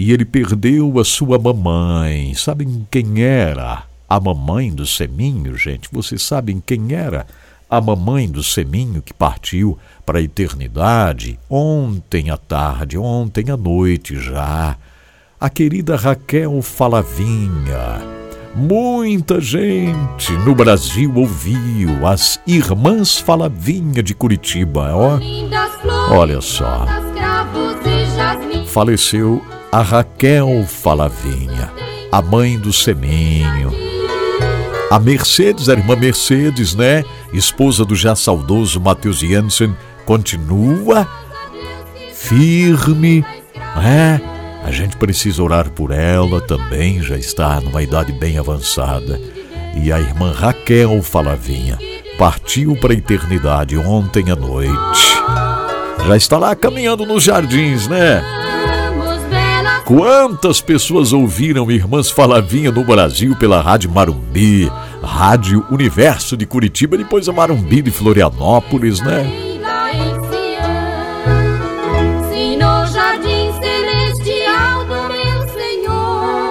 [0.00, 2.32] e ele perdeu a sua mamãe.
[2.32, 5.88] Sabem quem era a mamãe do Seminho, gente?
[5.90, 7.26] Vocês sabem quem era?
[7.70, 9.76] a mamãe do Seminho que partiu
[10.06, 14.74] para a eternidade ontem à tarde, ontem à noite já.
[15.38, 18.00] A querida Raquel Falavinha.
[18.54, 25.18] Muita gente no Brasil ouviu as Irmãs Falavinha de Curitiba, ó.
[26.10, 26.86] Olha só.
[28.68, 31.70] Faleceu a Raquel Falavinha,
[32.10, 33.72] a mãe do Seminho.
[34.90, 37.04] A Mercedes, a irmã Mercedes, né?
[37.32, 39.76] Esposa do já saudoso Matheus Jansen,
[40.06, 41.06] continua
[42.14, 43.22] firme,
[43.76, 44.20] né?
[44.64, 49.20] A gente precisa orar por ela também, já está numa idade bem avançada.
[49.76, 51.78] E a irmã Raquel Falavinha
[52.18, 55.18] partiu para a eternidade ontem à noite.
[56.06, 58.22] Já está lá caminhando nos jardins, né?
[59.88, 64.70] Quantas pessoas ouviram Irmãs Falavinha no Brasil pela Rádio Marumbi,
[65.02, 69.26] Rádio Universo de Curitiba, depois a Marumbi de Florianópolis, né?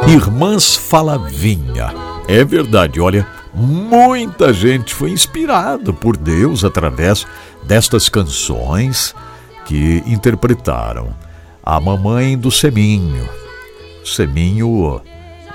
[0.07, 1.93] Irmãs Falavinha.
[2.27, 7.27] É verdade, olha, muita gente foi inspirada por Deus através
[7.67, 9.13] destas canções
[9.63, 11.26] que interpretaram
[11.67, 13.27] a mamãe do Seminho.
[14.05, 15.01] Seminho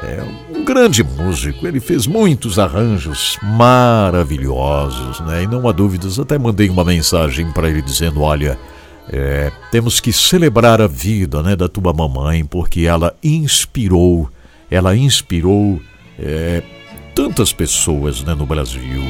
[0.02, 0.22] é
[0.54, 5.44] um grande músico, ele fez muitos arranjos maravilhosos, né?
[5.44, 8.58] E não há dúvidas, até mandei uma mensagem para ele dizendo: olha,
[9.08, 14.28] é, temos que celebrar a vida né, da tua mamãe, porque ela inspirou,
[14.70, 15.80] ela inspirou
[16.18, 16.62] é,
[17.14, 19.02] tantas pessoas né, no Brasil.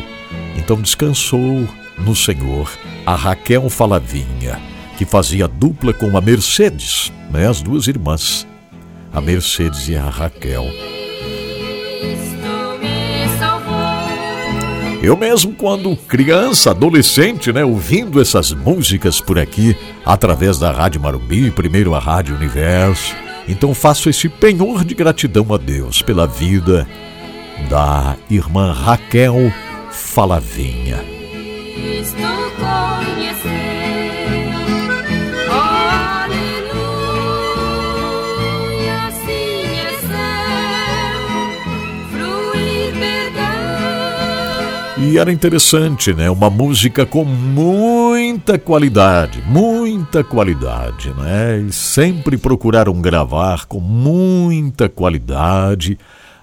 [0.57, 1.69] Então descansou
[1.99, 2.71] no Senhor
[3.05, 4.61] a Raquel Falavinha,
[5.03, 8.47] que fazia dupla com a Mercedes, né, as duas irmãs,
[9.13, 10.65] a Mercedes e a Raquel.
[15.03, 19.77] Eu mesmo, quando criança, adolescente, né, ouvindo essas músicas por aqui,
[20.07, 23.17] através da Rádio Marumbi, primeiro a Rádio Universo,
[23.49, 26.87] então faço esse penhor de gratidão a Deus pela vida
[27.69, 29.53] da irmã Raquel
[29.91, 31.05] Falavinha.
[32.01, 32.42] Estou
[45.05, 46.31] E era interessante, né?
[46.31, 51.59] Uma música com muita qualidade, muita qualidade, né?
[51.59, 55.99] E sempre procuraram gravar com muita qualidade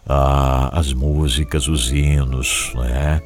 [0.05, 3.21] ah, as músicas, os hinos, né?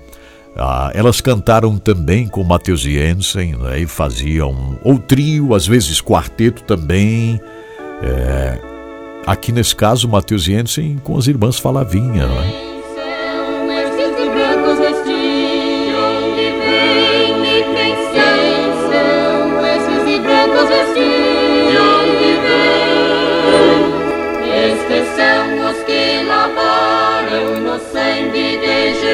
[0.55, 3.79] Ah, elas cantaram também com Matheus Jensen né?
[3.79, 7.41] e faziam ou trio, às vezes quarteto também.
[8.03, 8.59] É,
[9.25, 12.62] aqui nesse caso, Matheus Jensen com as irmãs Falavinha, né?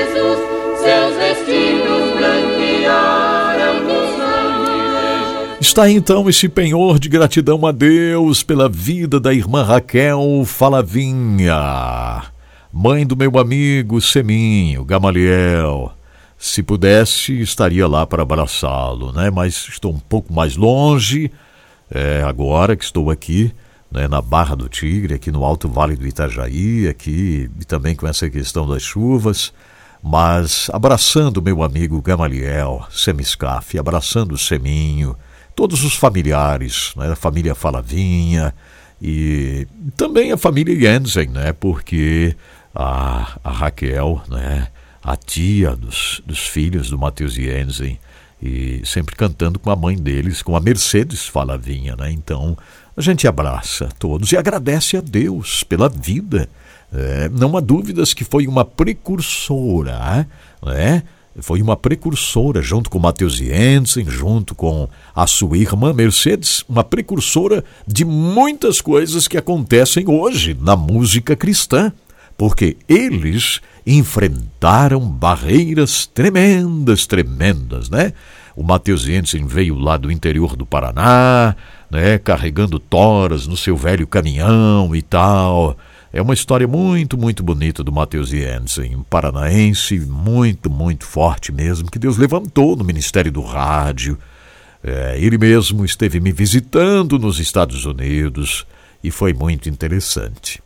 [0.10, 0.40] Jesus,
[0.82, 5.58] seus vestidos branquearam no sangue.
[5.62, 12.24] Está então esse penhor de gratidão a Deus pela vida da irmã Raquel Falavinha,
[12.74, 15.94] mãe do meu amigo Seminho, Gamaliel.
[16.38, 19.30] Se pudesse, estaria lá para abraçá-lo, né?
[19.30, 21.32] Mas estou um pouco mais longe,
[21.92, 23.54] é, agora que estou aqui,
[23.92, 28.08] né, na Barra do Tigre, aqui no Alto Vale do Itajaí, aqui e também com
[28.08, 29.52] essa questão das chuvas.
[30.02, 35.16] Mas abraçando meu amigo Gamaliel Semiscaf, abraçando o Seminho,
[35.56, 38.54] todos os familiares, né, a família Falavinha
[39.02, 39.68] e
[39.98, 42.36] também a família Jensen, né, porque
[42.74, 44.68] a, a Raquel, né,
[45.04, 48.00] a tia dos, dos filhos do Matheus Jensen,
[48.42, 52.10] e sempre cantando com a mãe deles, com a Mercedes Falavinha, né?
[52.10, 52.58] Então
[52.96, 56.50] a gente abraça todos e agradece a Deus pela vida.
[56.92, 60.28] É, não há dúvidas que foi uma precursora,
[60.64, 61.04] né?
[61.42, 67.64] Foi uma precursora, junto com Matheus Jensen, junto com a sua irmã Mercedes, uma precursora
[67.88, 71.94] de muitas coisas que acontecem hoje na música cristã,
[72.38, 78.14] porque eles enfrentaram barreiras tremendas, tremendas, né?
[78.56, 81.56] O Matheus Jensen veio lá do interior do Paraná,
[81.90, 85.78] né, carregando toras no seu velho caminhão e tal.
[86.12, 91.90] É uma história muito, muito bonita do Matheus Jensen, um paranaense muito, muito forte mesmo,
[91.90, 94.18] que Deus levantou no Ministério do Rádio.
[94.84, 98.66] É, ele mesmo esteve me visitando nos Estados Unidos
[99.04, 100.60] e foi muito interessante.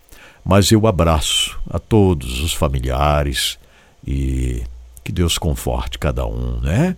[0.46, 3.60] Mas eu abraço a todos os familiares
[4.08, 4.64] e
[5.04, 6.96] que Deus conforte cada um, né?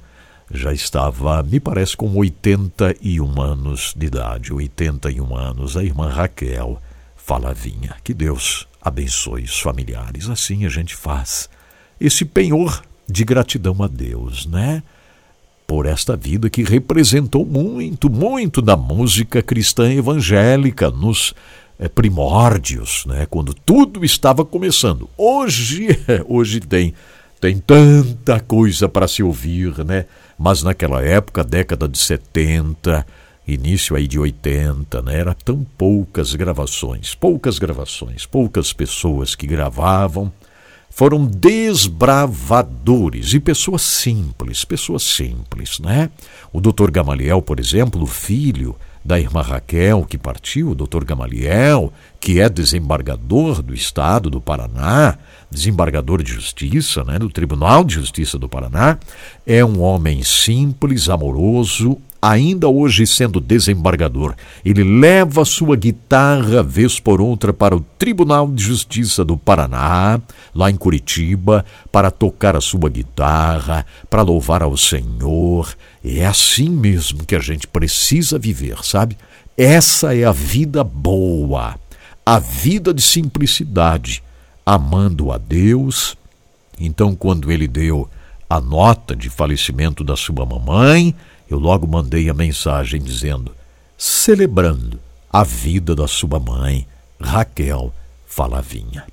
[0.53, 6.79] Já estava, me parece, com 81 anos de idade, 81 anos, a irmã Raquel
[7.25, 7.95] Falavinha.
[8.03, 10.29] Que Deus abençoe os familiares.
[10.29, 11.49] Assim a gente faz
[11.99, 14.83] esse penhor de gratidão a Deus, né?
[15.65, 21.33] Por esta vida que representou muito, muito da música cristã evangélica nos
[21.79, 23.25] é, primórdios, né?
[23.27, 25.09] quando tudo estava começando.
[25.17, 25.87] Hoje,
[26.29, 26.93] hoje tem,
[27.41, 30.05] tem tanta coisa para se ouvir, né?
[30.37, 33.03] mas naquela época, década de 70,
[33.47, 35.19] início aí de 80, né?
[35.19, 40.31] Era tão poucas gravações, poucas gravações, poucas pessoas que gravavam.
[40.89, 46.09] Foram desbravadores e pessoas simples, pessoas simples, né?
[46.53, 51.93] O doutor Gamaliel, por exemplo, o filho da irmã Raquel, que partiu, o doutor Gamaliel,
[52.19, 55.15] que é desembargador do Estado do Paraná,
[55.51, 58.97] desembargador de justiça, né, do Tribunal de Justiça do Paraná,
[59.45, 67.21] é um homem simples, amoroso ainda hoje sendo desembargador, ele leva sua guitarra vez por
[67.21, 70.19] outra para o Tribunal de Justiça do Paraná,
[70.53, 75.75] lá em Curitiba, para tocar a sua guitarra, para louvar ao Senhor.
[76.03, 79.17] É assim mesmo que a gente precisa viver, sabe?
[79.57, 81.75] Essa é a vida boa,
[82.25, 84.21] a vida de simplicidade,
[84.65, 86.17] amando a Deus.
[86.79, 88.09] Então, quando ele deu
[88.49, 91.15] a nota de falecimento da sua mamãe,
[91.49, 93.51] eu logo mandei a mensagem dizendo:
[93.97, 94.99] celebrando
[95.31, 96.87] a vida da sua mãe,
[97.19, 97.93] Raquel
[98.25, 99.05] Falavinha.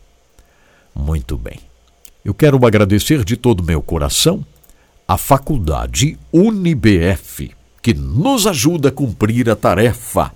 [0.94, 1.58] Muito bem.
[2.24, 4.44] Eu quero agradecer de todo meu coração
[5.06, 7.50] a faculdade UniBF,
[7.82, 10.32] que nos ajuda a cumprir a tarefa.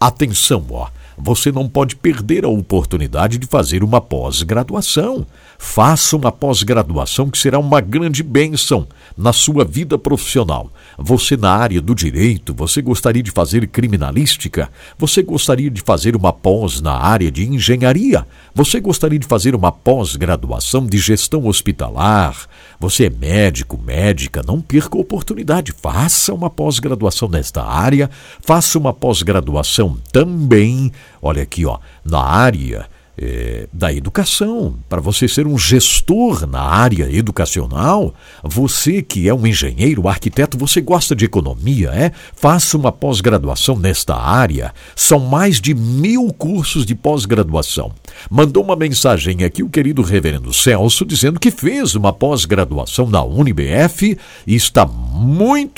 [0.00, 5.26] Atenção, ó, você não pode perder a oportunidade de fazer uma pós-graduação.
[5.60, 8.86] Faça uma pós-graduação que será uma grande bênção
[9.16, 10.72] na sua vida profissional.
[10.96, 14.70] Você, na área do direito, você gostaria de fazer criminalística?
[14.96, 18.24] Você gostaria de fazer uma pós na área de engenharia?
[18.54, 22.36] Você gostaria de fazer uma pós-graduação de gestão hospitalar?
[22.78, 24.44] Você é médico, médica?
[24.46, 25.72] Não perca a oportunidade.
[25.72, 28.08] Faça uma pós-graduação nesta área.
[28.40, 32.86] Faça uma pós-graduação também, olha aqui, ó, na área
[33.20, 39.46] é, da educação, para você ser um gestor na área educacional, você que é um
[39.46, 42.12] engenheiro, arquiteto, você gosta de economia, é?
[42.34, 44.72] Faça uma pós-graduação nesta área.
[44.94, 47.92] São mais de mil cursos de pós-graduação.
[48.30, 54.16] Mandou uma mensagem aqui o querido reverendo Celso dizendo que fez uma pós-graduação na UniBF
[54.46, 54.86] e está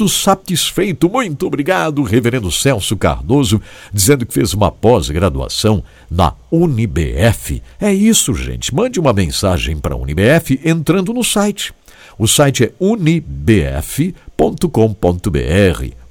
[0.09, 1.09] satisfeito.
[1.09, 3.61] Muito obrigado, reverendo Celso Cardoso,
[3.93, 7.63] dizendo que fez uma pós-graduação na UniBF.
[7.81, 8.75] É isso, gente.
[8.75, 11.73] Mande uma mensagem para a UniBF entrando no site.
[12.19, 14.15] O site é unibf.com.br.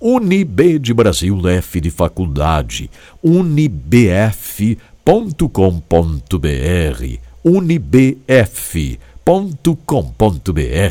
[0.02, 2.90] Unib de Brasil, F de faculdade.
[3.22, 4.80] unibf.com.br.
[7.44, 9.00] unibf.com.br.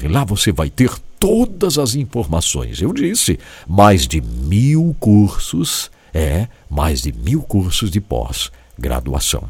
[0.09, 2.81] Lá você vai ter todas as informações.
[2.81, 9.45] Eu disse, mais de mil cursos, é, mais de mil cursos de pós-graduação.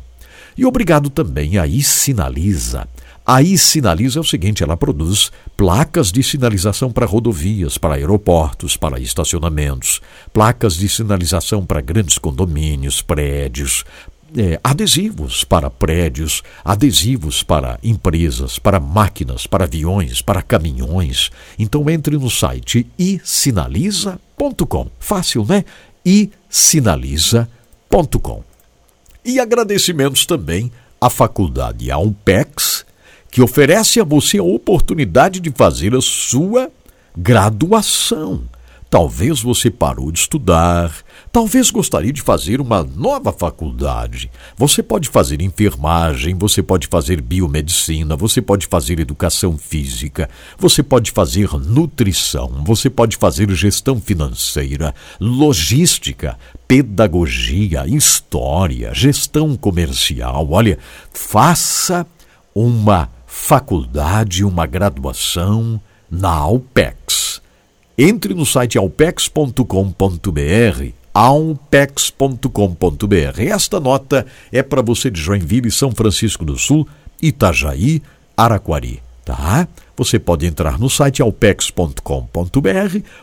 [0.57, 2.89] E obrigado também a Sinaliza.
[3.25, 8.99] A Sinaliza é o seguinte, ela produz placas de sinalização para rodovias, para aeroportos, para
[8.99, 10.01] estacionamentos,
[10.33, 13.85] placas de sinalização para grandes condomínios, prédios,
[14.37, 21.31] é, adesivos para prédios, adesivos para empresas, para máquinas, para aviões, para caminhões.
[21.59, 24.91] Então entre no site isinaliza.com.
[24.99, 25.65] Fácil, né?
[26.05, 28.45] isinaliza.com.
[29.25, 32.87] E agradecimentos também à Faculdade Alpex,
[33.31, 36.71] que oferece a você a oportunidade de fazer a sua
[37.17, 38.43] graduação.
[38.91, 40.91] Talvez você parou de estudar,
[41.31, 44.31] talvez gostaria de fazer uma nova faculdade.
[44.57, 51.11] Você pode fazer enfermagem, você pode fazer biomedicina, você pode fazer educação física, você pode
[51.11, 60.49] fazer nutrição, você pode fazer gestão financeira, logística, pedagogia, história, gestão comercial.
[60.51, 60.79] Olha,
[61.13, 62.07] faça
[62.55, 65.79] uma faculdade, uma graduação
[66.11, 67.38] na Alpex.
[68.01, 69.65] Entre no site alpex.com.br,
[71.13, 73.41] alpex.com.br.
[73.41, 76.87] Esta nota é para você de Joinville, São Francisco do Sul,
[77.21, 78.01] Itajaí,
[78.37, 79.69] Araquari, tá?
[79.95, 82.01] Você pode entrar no site alpex.com.br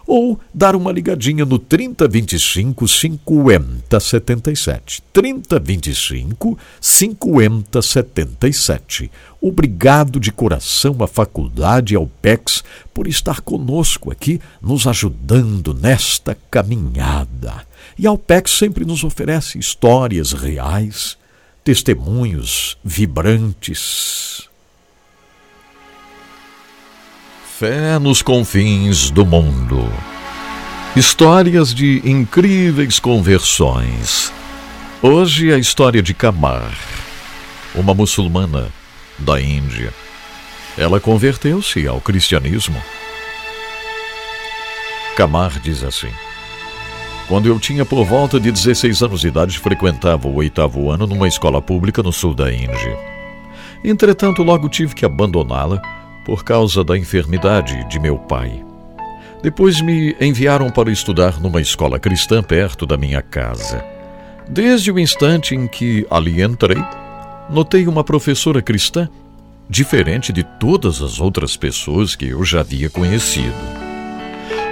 [0.06, 5.02] ou dar uma ligadinha no 3025 5077.
[5.11, 9.10] 3025 5077.
[9.41, 12.64] Obrigado de coração à Faculdade Alpex
[12.94, 17.65] por estar conosco aqui, nos ajudando nesta caminhada.
[17.98, 21.18] E a Alpex sempre nos oferece histórias reais,
[21.64, 24.53] testemunhos vibrantes
[27.57, 29.90] Fé nos confins do mundo.
[30.94, 34.30] Histórias de incríveis conversões.
[35.02, 36.73] Hoje a história de Kamar,
[37.73, 38.68] uma muçulmana
[39.18, 39.94] da Índia.
[40.77, 42.76] Ela converteu-se ao cristianismo.
[45.15, 46.11] Kamar diz assim:
[47.30, 51.26] Quando eu tinha por volta de 16 anos de idade, frequentava o oitavo ano numa
[51.26, 52.99] escola pública no sul da Índia.
[53.82, 55.94] Entretanto, logo tive que abandoná-la
[56.26, 58.65] por causa da enfermidade de meu pai.
[59.43, 63.85] Depois me enviaram para estudar numa escola cristã perto da minha casa.
[64.49, 66.84] Desde o instante em que ali entrei,
[67.49, 69.07] notei uma professora cristã
[69.69, 73.53] diferente de todas as outras pessoas que eu já havia conhecido.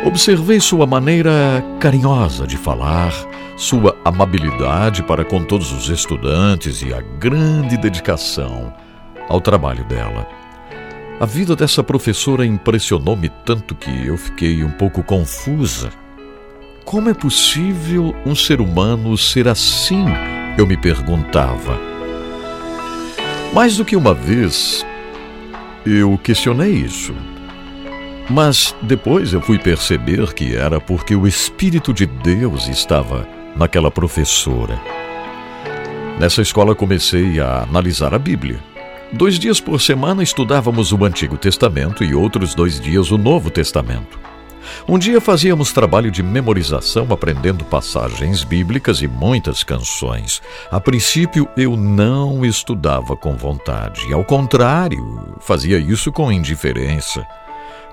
[0.05, 3.13] Observei sua maneira carinhosa de falar,
[3.55, 8.73] sua amabilidade para com todos os estudantes e a grande dedicação
[9.29, 10.42] ao trabalho dela.
[11.19, 15.91] A vida dessa professora impressionou-me tanto que eu fiquei um pouco confusa.
[16.83, 20.05] Como é possível um ser humano ser assim?
[20.57, 21.79] Eu me perguntava.
[23.53, 24.83] Mais do que uma vez,
[25.85, 27.13] eu questionei isso.
[28.29, 34.81] Mas depois eu fui perceber que era porque o Espírito de Deus estava naquela professora.
[36.19, 38.72] Nessa escola comecei a analisar a Bíblia.
[39.13, 44.19] Dois dias por semana estudávamos o Antigo Testamento e outros dois dias o Novo Testamento.
[44.87, 50.41] Um dia fazíamos trabalho de memorização aprendendo passagens bíblicas e muitas canções.
[50.71, 57.23] A princípio eu não estudava com vontade, ao contrário, fazia isso com indiferença.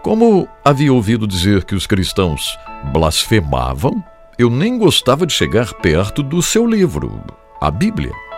[0.02, 2.56] Como havia ouvido dizer que os cristãos
[2.94, 4.02] blasfemavam,
[4.38, 7.22] eu nem gostava de chegar perto do seu livro,
[7.60, 8.29] a Bíblia.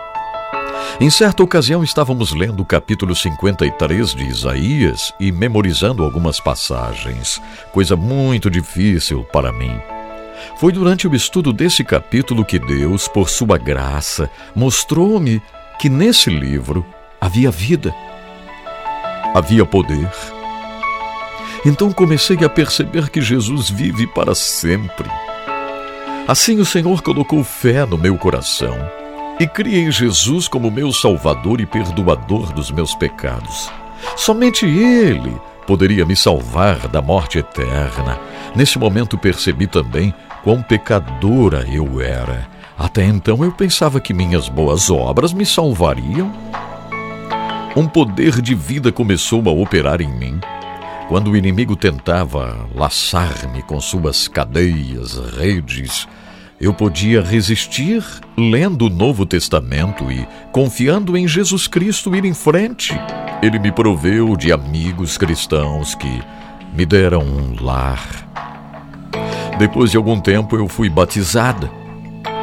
[0.99, 7.41] Em certa ocasião estávamos lendo o capítulo 53 de Isaías e memorizando algumas passagens,
[7.71, 9.75] coisa muito difícil para mim.
[10.57, 15.41] Foi durante o estudo desse capítulo que Deus, por sua graça, mostrou-me
[15.79, 16.85] que nesse livro
[17.19, 17.93] havia vida,
[19.33, 20.09] havia poder.
[21.65, 25.09] Então comecei a perceber que Jesus vive para sempre.
[26.27, 29.02] Assim o Senhor colocou fé no meu coração
[29.39, 33.71] e criei Jesus como meu Salvador e perdoador dos meus pecados.
[34.15, 35.35] Somente Ele
[35.65, 38.19] poderia me salvar da morte eterna.
[38.55, 42.47] Nesse momento percebi também quão pecadora eu era.
[42.77, 46.31] Até então eu pensava que minhas boas obras me salvariam.
[47.75, 50.39] Um poder de vida começou a operar em mim.
[51.07, 56.07] Quando o inimigo tentava laçar-me com suas cadeias, redes,
[56.59, 58.03] eu podia resistir
[58.37, 62.93] lendo o Novo Testamento e, confiando em Jesus Cristo, ir em frente.
[63.41, 66.21] Ele me proveu de amigos cristãos que
[66.73, 68.29] me deram um lar.
[69.57, 71.69] Depois de algum tempo, eu fui batizada.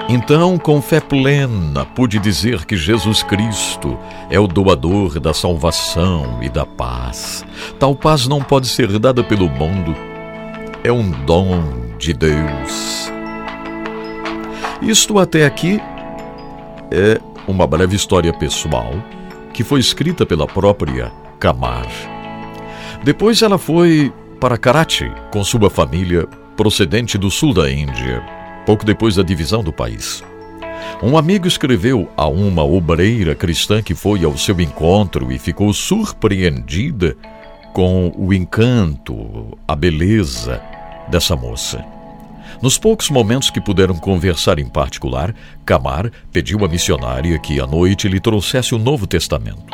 [0.09, 3.97] Então, com fé plena, pude dizer que Jesus Cristo
[4.29, 7.45] é o doador da salvação e da paz.
[7.79, 9.95] Tal paz não pode ser dada pelo mundo,
[10.83, 11.63] é um dom
[11.97, 13.20] de Deus.
[14.83, 15.79] Isto até aqui
[16.91, 18.93] é uma breve história pessoal
[19.53, 21.87] que foi escrita pela própria Kamar.
[23.05, 26.27] Depois ela foi para Karachi com sua família
[26.57, 28.23] procedente do sul da Índia,
[28.65, 30.25] pouco depois da divisão do país.
[31.03, 37.15] Um amigo escreveu a uma obreira cristã que foi ao seu encontro e ficou surpreendida
[37.75, 40.61] com o encanto, a beleza
[41.11, 42.00] dessa moça.
[42.63, 45.35] Nos poucos momentos que puderam conversar em particular,
[45.65, 49.65] Camar pediu à missionária que à noite lhe trouxesse o Novo Testamento.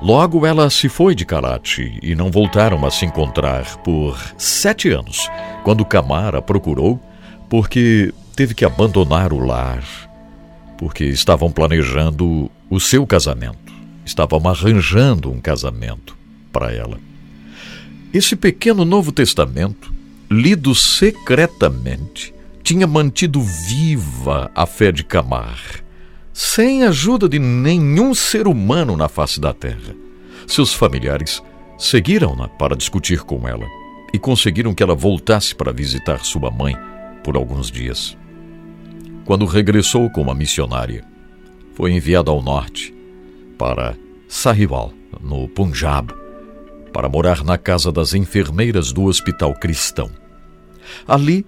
[0.00, 5.28] Logo ela se foi de Karachi e não voltaram a se encontrar por sete anos,
[5.64, 7.00] quando Camar a procurou,
[7.48, 9.82] porque teve que abandonar o lar,
[10.78, 13.72] porque estavam planejando o seu casamento,
[14.04, 16.16] estavam arranjando um casamento
[16.52, 16.98] para ela.
[18.14, 19.92] Esse pequeno Novo Testamento
[20.32, 25.84] lido secretamente, tinha mantido viva a fé de Camar,
[26.32, 29.94] sem ajuda de nenhum ser humano na face da terra.
[30.46, 31.42] Seus familiares
[31.76, 33.66] seguiram-na para discutir com ela
[34.12, 36.74] e conseguiram que ela voltasse para visitar sua mãe
[37.22, 38.16] por alguns dias.
[39.26, 41.04] Quando regressou como a missionária,
[41.74, 42.94] foi enviada ao norte,
[43.58, 43.96] para
[44.28, 46.12] Sahiwal, no Punjab,
[46.92, 50.21] para morar na casa das enfermeiras do hospital cristão.
[51.06, 51.44] Ali,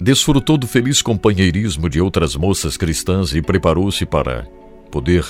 [0.00, 4.46] desfrutou do feliz companheirismo de outras moças cristãs e preparou-se para
[4.90, 5.24] poder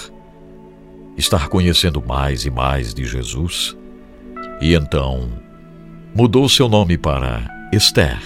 [1.16, 3.76] estar conhecendo mais e mais de Jesus.
[4.60, 5.28] E então
[6.14, 8.18] mudou seu nome para Esther.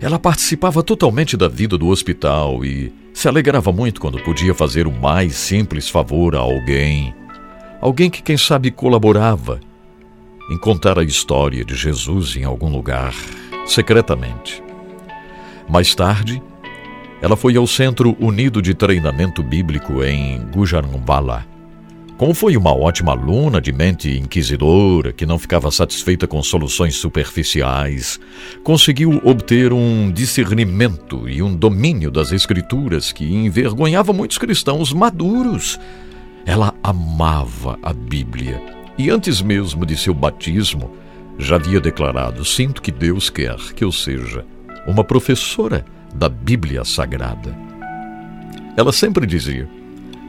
[0.00, 4.92] Ela participava totalmente da vida do hospital e se alegrava muito quando podia fazer o
[4.92, 7.14] mais simples favor a alguém,
[7.80, 9.58] alguém que, quem sabe, colaborava
[10.50, 13.14] em contar a história de Jesus em algum lugar
[13.66, 14.62] secretamente.
[15.68, 16.42] Mais tarde,
[17.20, 21.44] ela foi ao Centro Unido de Treinamento Bíblico em Gujaranwala.
[22.16, 28.18] Como foi uma ótima aluna de mente inquisidora que não ficava satisfeita com soluções superficiais,
[28.64, 35.78] conseguiu obter um discernimento e um domínio das Escrituras que envergonhava muitos cristãos maduros.
[36.46, 38.62] Ela amava a Bíblia
[38.96, 40.92] e antes mesmo de seu batismo,
[41.38, 44.44] já havia declarado: Sinto que Deus quer que eu seja
[44.86, 45.84] uma professora
[46.14, 47.56] da Bíblia Sagrada.
[48.76, 49.68] Ela sempre dizia: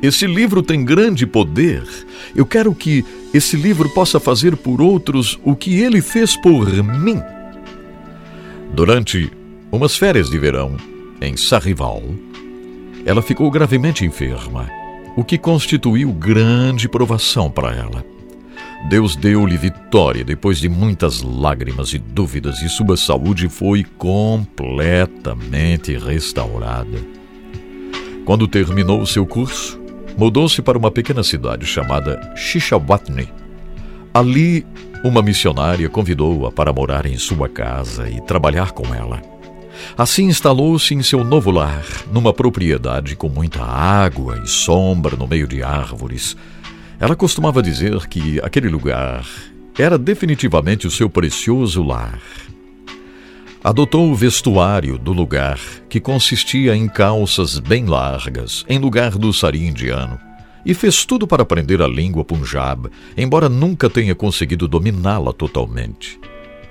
[0.02, 1.84] Esse livro tem grande poder.
[2.36, 7.22] Eu quero que esse livro possa fazer por outros o que ele fez por mim.
[8.74, 9.32] Durante
[9.72, 10.78] umas férias de verão
[11.22, 12.04] em Sarrival,
[13.06, 14.70] ela ficou gravemente enferma,
[15.16, 18.17] o que constituiu grande provação para ela.
[18.88, 26.98] Deus deu-lhe vitória depois de muitas lágrimas e dúvidas, e sua saúde foi completamente restaurada.
[28.24, 29.78] Quando terminou seu curso,
[30.18, 33.28] mudou-se para uma pequena cidade chamada Shishawatni.
[34.14, 34.66] Ali,
[35.04, 39.22] uma missionária convidou-a para morar em sua casa e trabalhar com ela.
[39.98, 45.46] Assim instalou-se em seu novo lar, numa propriedade com muita água e sombra no meio
[45.46, 46.38] de árvores.
[47.00, 49.24] Ela costumava dizer que aquele lugar
[49.78, 52.20] era definitivamente o seu precioso lar.
[53.64, 55.60] Adotou o vestuário do lugar,
[55.90, 60.18] que consistia em calças bem largas, em lugar do sari indiano,
[60.66, 66.20] e fez tudo para aprender a língua punjab, embora nunca tenha conseguido dominá-la totalmente.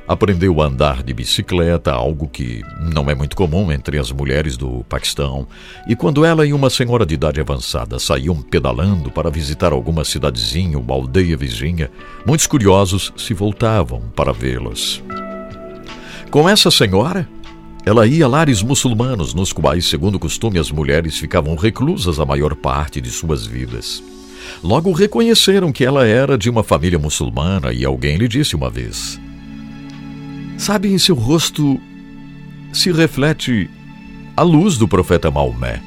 [0.08, 4.84] Aprendeu a andar de bicicleta, algo que não é muito comum entre as mulheres do
[4.88, 5.48] Paquistão.
[5.88, 10.78] E quando ela e uma senhora de idade avançada saíam pedalando para visitar alguma cidadezinha
[10.78, 11.90] ou aldeia vizinha,
[12.24, 15.02] muitos curiosos se voltavam para vê-las.
[16.30, 17.28] Com essa senhora,
[17.84, 22.54] ela ia a lares muçulmanos, nos quais, segundo costume, as mulheres ficavam reclusas a maior
[22.54, 24.02] parte de suas vidas.
[24.62, 29.20] Logo reconheceram que ela era de uma família muçulmana e alguém lhe disse uma vez:
[30.58, 31.80] Sabe, em seu rosto
[32.72, 33.70] se reflete
[34.36, 35.82] a luz do profeta Maomé.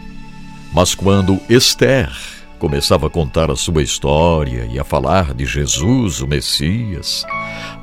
[0.74, 2.12] Mas quando Esther
[2.60, 7.26] começava a contar a sua história e a falar de Jesus, o Messias,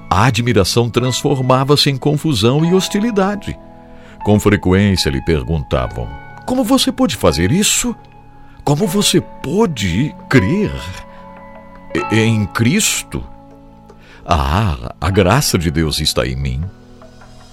[0.09, 3.59] a admiração transformava-se em confusão e hostilidade.
[4.25, 6.09] Com frequência lhe perguntavam:
[6.47, 7.95] Como você pôde fazer isso?
[8.65, 10.73] Como você pôde crer
[12.13, 13.25] em Cristo?
[14.29, 16.61] Ah, a graça de Deus está em mim.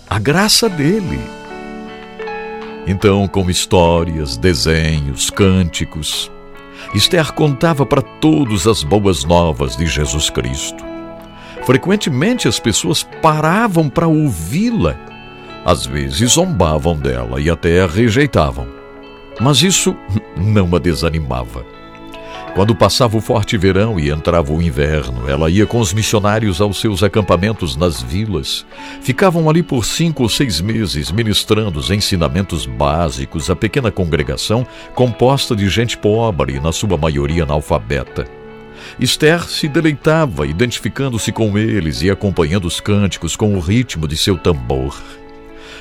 [0.10, 1.20] A graça dele.
[2.88, 6.32] Então, com histórias, desenhos, cânticos,
[6.96, 10.84] Esther contava para todos as boas novas de Jesus Cristo.
[11.64, 14.96] Frequentemente as pessoas paravam para ouvi-la.
[15.64, 18.68] Às vezes zombavam dela e até a rejeitavam.
[19.40, 19.96] Mas isso
[20.36, 21.64] não a desanimava.
[22.54, 26.80] Quando passava o forte verão e entrava o inverno, ela ia com os missionários aos
[26.80, 28.64] seus acampamentos nas vilas.
[29.02, 35.56] Ficavam ali por cinco ou seis meses, ministrando os ensinamentos básicos à pequena congregação composta
[35.56, 38.28] de gente pobre e, na sua maioria, analfabeta.
[39.00, 44.38] Esther se deleitava, identificando-se com eles e acompanhando os cânticos com o ritmo de seu
[44.38, 45.02] tambor.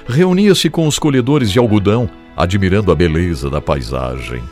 [0.07, 4.43] Reunia-se com os colhedores de algodão, admirando a beleza da paisagem.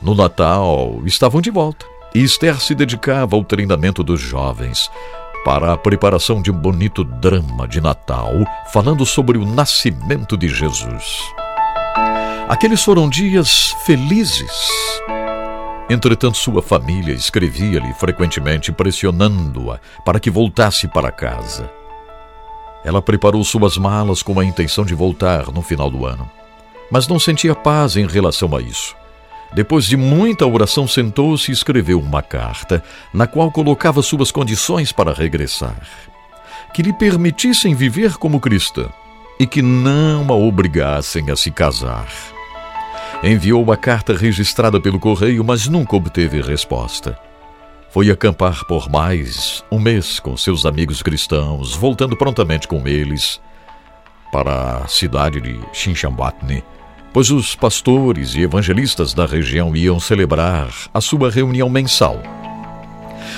[0.00, 1.84] No Natal, estavam de volta
[2.14, 4.90] e Esther se dedicava ao treinamento dos jovens
[5.44, 8.32] para a preparação de um bonito drama de Natal,
[8.72, 11.22] falando sobre o nascimento de Jesus.
[12.48, 14.68] Aqueles foram dias felizes.
[15.90, 21.70] Entretanto, sua família escrevia-lhe frequentemente, pressionando-a para que voltasse para casa.
[22.84, 26.30] Ela preparou suas malas com a intenção de voltar no final do ano,
[26.90, 28.97] mas não sentia paz em relação a isso.
[29.54, 35.12] Depois de muita oração, sentou-se e escreveu uma carta, na qual colocava suas condições para
[35.12, 35.80] regressar.
[36.74, 38.88] Que lhe permitissem viver como cristã
[39.40, 42.08] e que não a obrigassem a se casar.
[43.22, 47.18] Enviou a carta registrada pelo correio, mas nunca obteve resposta.
[47.90, 53.40] Foi acampar por mais um mês com seus amigos cristãos, voltando prontamente com eles
[54.30, 56.62] para a cidade de Xinxambatne
[57.12, 62.20] pois os pastores e evangelistas da região iam celebrar a sua reunião mensal.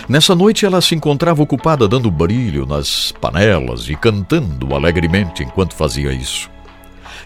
[0.09, 6.13] Nessa noite ela se encontrava ocupada dando brilho nas panelas e cantando alegremente enquanto fazia
[6.13, 6.51] isso.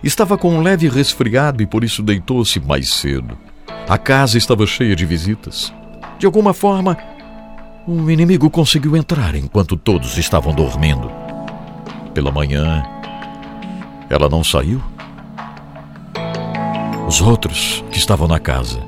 [0.03, 3.39] Estava com um leve resfriado e por isso deitou-se mais cedo.
[3.89, 5.73] A casa estava cheia de visitas.
[6.19, 6.97] De alguma forma,
[7.89, 11.11] um inimigo conseguiu entrar enquanto todos estavam dormindo.
[12.13, 12.83] Pela manhã,
[14.11, 14.83] ela não saiu
[17.07, 18.81] os outros que estavam na casa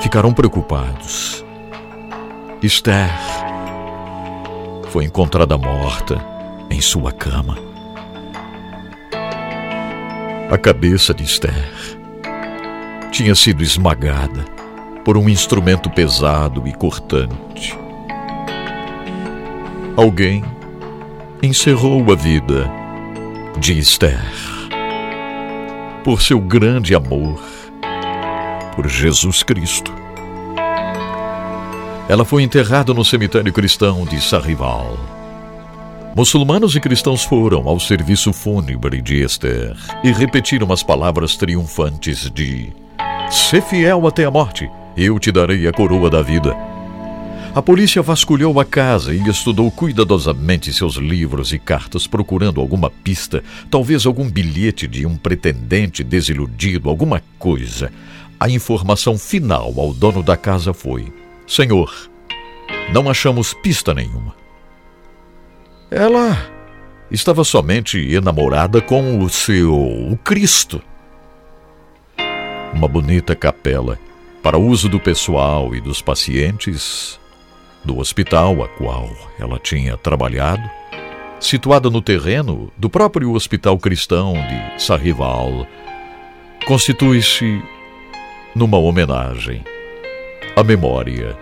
[0.00, 1.44] ficaram preocupados.
[2.62, 3.10] Esther
[4.90, 6.24] foi encontrada morta
[6.70, 7.56] em sua cama.
[10.50, 11.72] A cabeça de Esther
[13.10, 14.44] tinha sido esmagada
[15.04, 17.78] por um instrumento pesado e cortante.
[19.96, 20.44] Alguém
[21.42, 22.70] encerrou a vida
[23.58, 24.53] de Esther.
[26.04, 27.40] Por seu grande amor
[28.76, 29.90] por Jesus Cristo.
[32.08, 34.98] Ela foi enterrada no cemitério cristão de Sarrival.
[36.14, 42.70] Muçulmanos e cristãos foram ao serviço fúnebre de Esther e repetiram as palavras triunfantes de:
[43.30, 46.73] Sê fiel até a morte, eu te darei a coroa da vida.
[47.54, 53.44] A polícia vasculhou a casa e estudou cuidadosamente seus livros e cartas, procurando alguma pista,
[53.70, 57.92] talvez algum bilhete de um pretendente desiludido, alguma coisa.
[58.40, 61.12] A informação final ao dono da casa foi:
[61.46, 61.94] Senhor,
[62.92, 64.34] não achamos pista nenhuma.
[65.92, 66.36] Ela
[67.08, 70.82] estava somente enamorada com o seu Cristo.
[72.74, 73.96] Uma bonita capela
[74.42, 77.20] para uso do pessoal e dos pacientes
[77.84, 80.62] do hospital a qual ela tinha trabalhado,
[81.38, 85.66] situada no terreno do próprio Hospital Cristão de Sarrival,
[86.66, 87.62] constitui-se
[88.54, 89.62] numa homenagem
[90.56, 91.36] à memória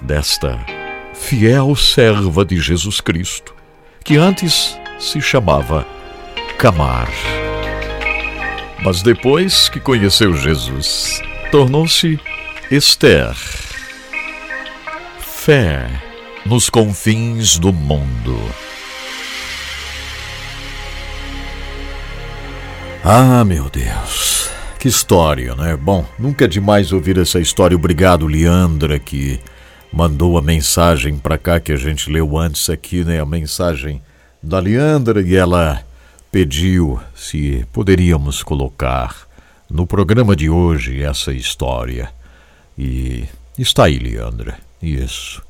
[0.00, 0.58] desta
[1.12, 3.54] fiel serva de Jesus Cristo,
[4.02, 5.86] que antes se chamava
[6.58, 7.10] Camar.
[8.82, 12.18] Mas depois que conheceu Jesus, tornou-se
[12.70, 13.34] Esther
[15.44, 15.86] fé
[16.46, 18.34] nos confins do mundo.
[23.04, 24.48] Ah, meu Deus,
[24.80, 25.76] que história, né?
[25.76, 27.76] Bom, nunca é demais ouvir essa história.
[27.76, 29.38] Obrigado, Leandra, que
[29.92, 33.20] mandou a mensagem para cá que a gente leu antes aqui, né?
[33.20, 34.00] A mensagem
[34.42, 35.82] da Leandra e ela
[36.32, 39.28] pediu se poderíamos colocar
[39.68, 42.08] no programa de hoje essa história.
[42.78, 43.24] E
[43.58, 44.63] está aí, Leandra.
[44.84, 45.42] Isso.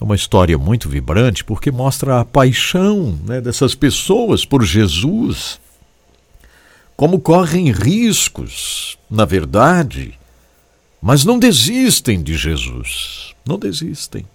[0.00, 5.58] É uma história muito vibrante porque mostra a paixão né, dessas pessoas por Jesus.
[6.96, 10.18] Como correm riscos, na verdade,
[11.00, 13.34] mas não desistem de Jesus.
[13.46, 14.26] Não desistem.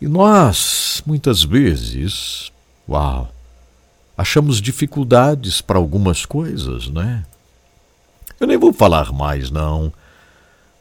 [0.00, 2.50] E nós, muitas vezes,
[2.88, 3.32] uau,
[4.16, 7.24] achamos dificuldades para algumas coisas, né?
[8.40, 9.92] Eu nem vou falar mais, não.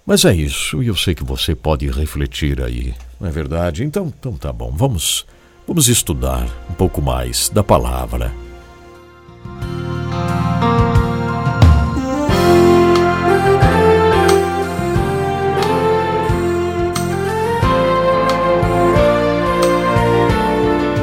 [0.10, 3.84] Mas é isso, e eu sei que você pode refletir aí, não é verdade?
[3.84, 5.23] Então, então tá bom, vamos,
[5.68, 8.31] vamos estudar um pouco mais da palavra.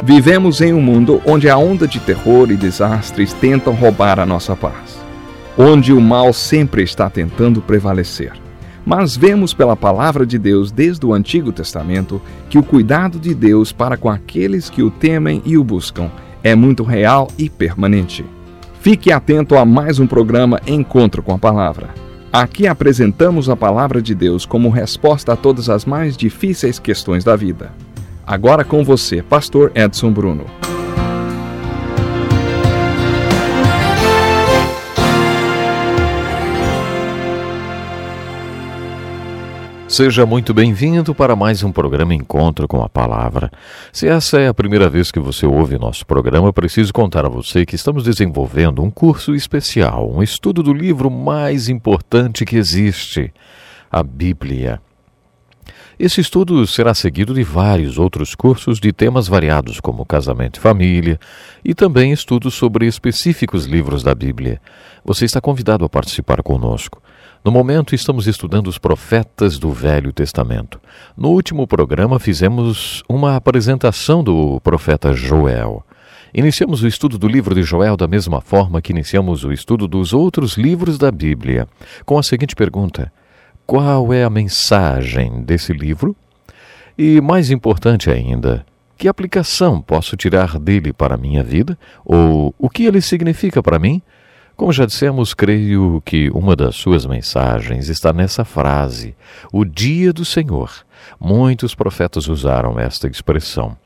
[0.03, 4.53] Vivemos em um mundo onde a onda de terror e desastres tentam roubar a nossa
[4.53, 4.99] paz,
[5.57, 8.46] onde o mal sempre está tentando prevalecer.
[8.87, 13.73] Mas vemos pela palavra de Deus desde o Antigo Testamento que o cuidado de Deus
[13.73, 16.09] para com aqueles que o temem e o buscam
[16.41, 18.23] é muito real e permanente.
[18.79, 21.89] Fique atento a mais um programa Encontro com a Palavra.
[22.31, 27.35] Aqui apresentamos a palavra de Deus como resposta a todas as mais difíceis questões da
[27.35, 27.73] vida.
[28.25, 30.45] Agora com você, Pastor Edson Bruno.
[39.97, 43.49] Seja muito bem-vindo para mais um programa Encontro com a Palavra.
[43.91, 47.65] Se essa é a primeira vez que você ouve nosso programa, preciso contar a você
[47.65, 53.33] que estamos desenvolvendo um curso especial, um estudo do livro mais importante que existe,
[53.91, 54.79] a Bíblia.
[55.97, 61.19] Esse estudo será seguido de vários outros cursos de temas variados, como casamento e família,
[61.65, 64.61] e também estudos sobre específicos livros da Bíblia.
[65.03, 67.01] Você está convidado a participar conosco.
[67.43, 70.81] No momento, estamos estudando os profetas do Velho Testamento.
[71.15, 75.83] No último programa, fizemos uma apresentação do profeta Joel.
[76.33, 80.13] Iniciamos o estudo do livro de Joel da mesma forma que iniciamos o estudo dos
[80.13, 81.67] outros livros da Bíblia,
[82.05, 83.11] com a seguinte pergunta:
[83.65, 86.15] Qual é a mensagem desse livro?
[86.97, 88.65] E, mais importante ainda,
[88.97, 91.77] que aplicação posso tirar dele para a minha vida?
[92.03, 94.01] Ou o que ele significa para mim?
[94.57, 99.15] Como já dissemos, creio que uma das suas mensagens está nessa frase,
[99.53, 100.71] o dia do Senhor.
[101.19, 103.77] Muitos profetas usaram esta expressão.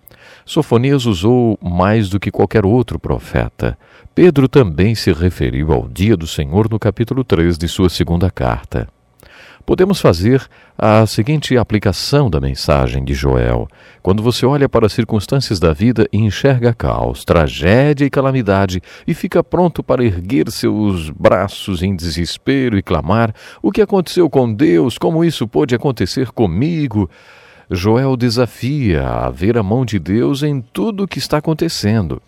[0.46, 3.78] Sofonias usou mais do que qualquer outro profeta.
[4.16, 8.88] Pedro também se referiu ao dia do Senhor no capítulo 3 de sua segunda carta
[9.72, 10.46] podemos fazer
[10.78, 13.70] a seguinte aplicação da mensagem de Joel.
[14.02, 19.14] Quando você olha para as circunstâncias da vida e enxerga caos, tragédia e calamidade e
[19.14, 24.98] fica pronto para erguer seus braços em desespero e clamar: O que aconteceu com Deus?
[24.98, 27.10] Como isso pôde acontecer comigo?
[27.70, 32.22] Joel desafia a ver a mão de Deus em tudo o que está acontecendo.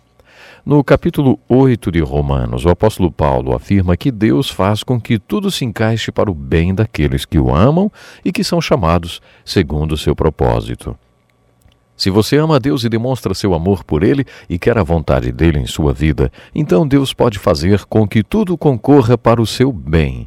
[0.66, 5.50] No capítulo 8 de Romanos, o apóstolo Paulo afirma que Deus faz com que tudo
[5.50, 7.92] se encaixe para o bem daqueles que o amam
[8.24, 10.96] e que são chamados segundo o seu propósito.
[11.94, 15.58] Se você ama Deus e demonstra seu amor por Ele e quer a vontade dele
[15.58, 20.26] em sua vida, então Deus pode fazer com que tudo concorra para o seu bem.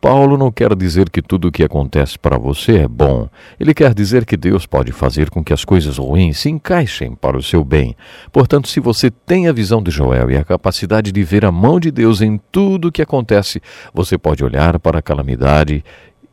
[0.00, 3.28] Paulo não quer dizer que tudo o que acontece para você é bom.
[3.58, 7.36] Ele quer dizer que Deus pode fazer com que as coisas ruins se encaixem para
[7.36, 7.96] o seu bem.
[8.30, 11.80] Portanto, se você tem a visão de Joel e a capacidade de ver a mão
[11.80, 13.60] de Deus em tudo o que acontece,
[13.92, 15.82] você pode olhar para a calamidade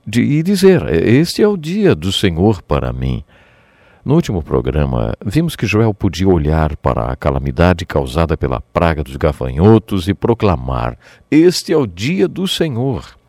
[0.05, 3.23] e dizer: Este é o dia do Senhor para mim.
[4.05, 9.15] No último programa, vimos que Joel podia olhar para a calamidade causada pela praga dos
[9.15, 10.97] gafanhotos e proclamar:
[11.31, 13.22] Este é o dia do Senhor.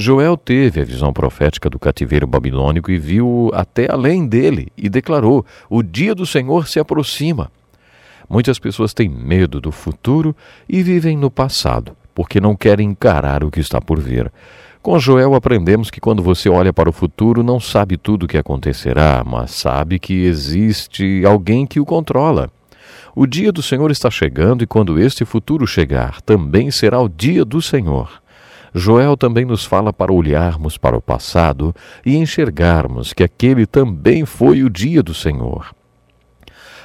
[0.00, 5.44] Joel teve a visão profética do cativeiro babilônico e viu até além dele e declarou:
[5.68, 7.50] O dia do Senhor se aproxima.
[8.30, 10.36] Muitas pessoas têm medo do futuro
[10.68, 14.30] e vivem no passado, porque não querem encarar o que está por vir.
[14.80, 18.38] Com Joel aprendemos que quando você olha para o futuro, não sabe tudo o que
[18.38, 22.48] acontecerá, mas sabe que existe alguém que o controla.
[23.16, 27.44] O dia do Senhor está chegando e quando este futuro chegar, também será o dia
[27.44, 28.22] do Senhor.
[28.74, 31.74] Joel também nos fala para olharmos para o passado
[32.04, 35.74] e enxergarmos que aquele também foi o dia do Senhor.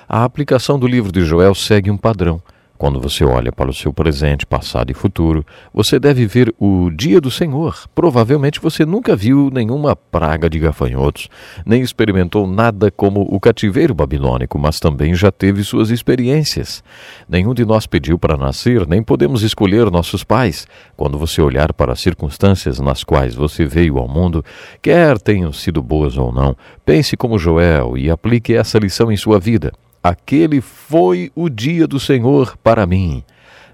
[0.07, 2.41] A aplicação do livro de Joel segue um padrão.
[2.84, 7.22] Quando você olha para o seu presente, passado e futuro, você deve ver o dia
[7.22, 7.88] do Senhor.
[7.95, 11.30] Provavelmente você nunca viu nenhuma praga de gafanhotos,
[11.65, 16.84] nem experimentou nada como o cativeiro babilônico, mas também já teve suas experiências.
[17.26, 20.68] Nenhum de nós pediu para nascer, nem podemos escolher nossos pais.
[20.97, 24.43] Quando você olhar para as circunstâncias nas quais você veio ao mundo,
[24.81, 26.53] quer tenham sido boas ou não,
[26.85, 29.72] pense como Joel e aplique essa lição em sua vida.
[30.03, 33.23] Aquele foi o dia do Senhor para mim.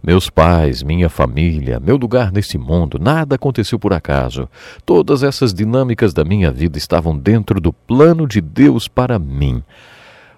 [0.04, 4.48] Meus pais, minha família, meu lugar neste mundo, nada aconteceu por acaso.
[4.86, 9.64] Todas essas dinâmicas da minha vida estavam dentro do plano de Deus para mim.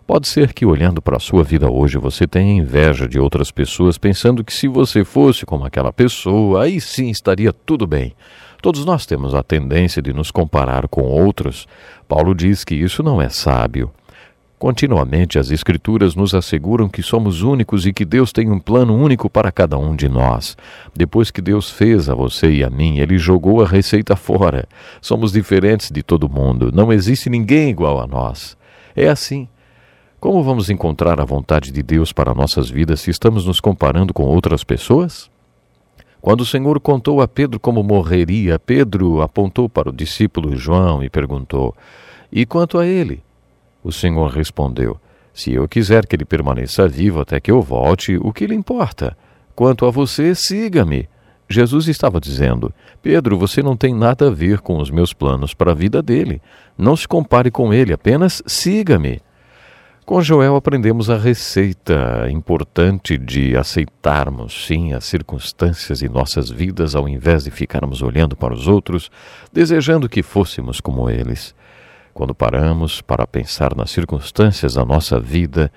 [0.07, 3.97] Pode ser que, olhando para a sua vida hoje, você tenha inveja de outras pessoas,
[3.97, 8.15] pensando que se você fosse como aquela pessoa, aí sim estaria tudo bem.
[8.61, 11.67] Todos nós temos a tendência de nos comparar com outros.
[12.07, 13.91] Paulo diz que isso não é sábio.
[14.61, 19.27] Continuamente as Escrituras nos asseguram que somos únicos e que Deus tem um plano único
[19.27, 20.55] para cada um de nós.
[20.95, 24.69] Depois que Deus fez a você e a mim, Ele jogou a receita fora.
[25.01, 28.55] Somos diferentes de todo mundo, não existe ninguém igual a nós.
[28.95, 29.47] É assim.
[30.19, 34.25] Como vamos encontrar a vontade de Deus para nossas vidas se estamos nos comparando com
[34.25, 35.27] outras pessoas?
[36.21, 41.09] Quando o Senhor contou a Pedro como morreria, Pedro apontou para o discípulo João e
[41.09, 41.75] perguntou:
[42.31, 43.23] E quanto a ele?
[43.83, 44.99] O Senhor respondeu:
[45.33, 49.17] Se eu quiser que ele permaneça vivo até que eu volte, o que lhe importa?
[49.55, 51.09] Quanto a você, siga-me.
[51.49, 55.71] Jesus estava dizendo: Pedro, você não tem nada a ver com os meus planos para
[55.71, 56.41] a vida dele.
[56.77, 59.21] Não se compare com ele, apenas siga-me.
[60.05, 67.07] Com Joel aprendemos a receita importante de aceitarmos, sim, as circunstâncias em nossas vidas ao
[67.07, 69.11] invés de ficarmos olhando para os outros,
[69.53, 71.53] desejando que fôssemos como eles.
[72.13, 75.71] Quando paramos para pensar nas circunstâncias da nossa vida,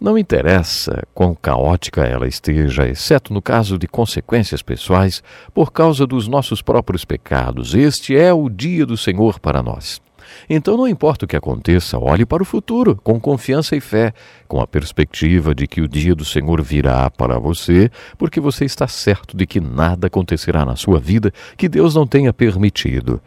[0.00, 5.22] não interessa quão caótica ela esteja, exceto no caso de consequências pessoais,
[5.54, 7.74] por causa dos nossos próprios pecados.
[7.74, 10.00] Este é o dia do Senhor para nós.
[10.48, 14.12] Então, não importa o que aconteça, olhe para o futuro com confiança e fé,
[14.48, 18.88] com a perspectiva de que o dia do Senhor virá para você, porque você está
[18.88, 23.20] certo de que nada acontecerá na sua vida que Deus não tenha permitido.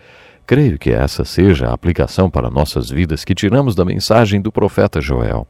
[0.48, 5.02] Creio que essa seja a aplicação para nossas vidas que tiramos da mensagem do profeta
[5.02, 5.48] Joel.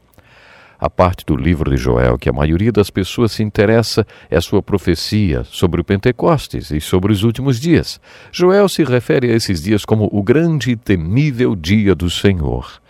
[0.78, 4.40] A parte do livro de Joel que a maioria das pessoas se interessa é a
[4.40, 8.00] sua profecia sobre o Pentecostes e sobre os últimos dias.
[8.32, 12.80] Joel se refere a esses dias como o grande e temível dia do Senhor.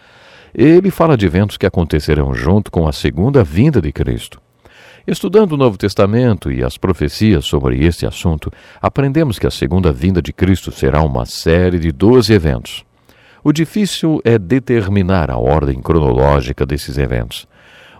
[0.54, 4.40] Ele fala de eventos que acontecerão junto com a segunda vinda de Cristo.
[5.06, 8.50] Estudando o Novo Testamento e as profecias sobre este assunto,
[8.82, 12.84] aprendemos que a segunda vinda de Cristo será uma série de doze eventos.
[13.44, 17.46] O difícil é determinar a ordem cronológica desses eventos.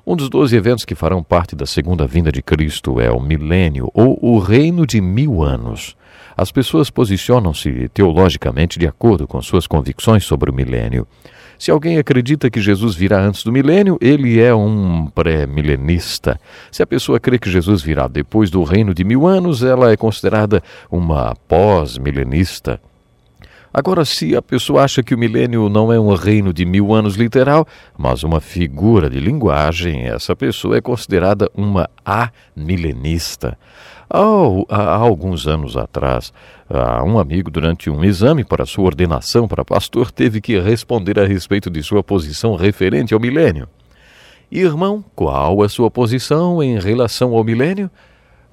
[0.04, 3.88] Um dos doze eventos que farão parte da segunda vinda de Cristo é o milênio,
[3.94, 5.96] ou o reino de mil anos.
[6.36, 11.06] As pessoas posicionam-se teologicamente de acordo com suas convicções sobre o milênio.
[11.58, 16.38] Se alguém acredita que Jesus virá antes do milênio, ele é um pré-milenista.
[16.70, 19.96] Se a pessoa crê que Jesus virá depois do reino de mil anos, ela é
[19.96, 22.80] considerada uma pós-milenista.
[23.72, 27.14] Agora, se a pessoa acha que o milênio não é um reino de mil anos
[27.14, 27.66] literal,
[27.96, 33.58] mas uma figura de linguagem, essa pessoa é considerada uma amilenista.
[34.08, 36.32] Há, alguns anos atrás,
[37.04, 41.68] um amigo, durante um exame para sua ordenação para pastor, teve que responder a respeito
[41.68, 43.68] de sua posição referente ao milênio.
[44.50, 47.90] Irmão, qual a sua posição em relação ao milênio?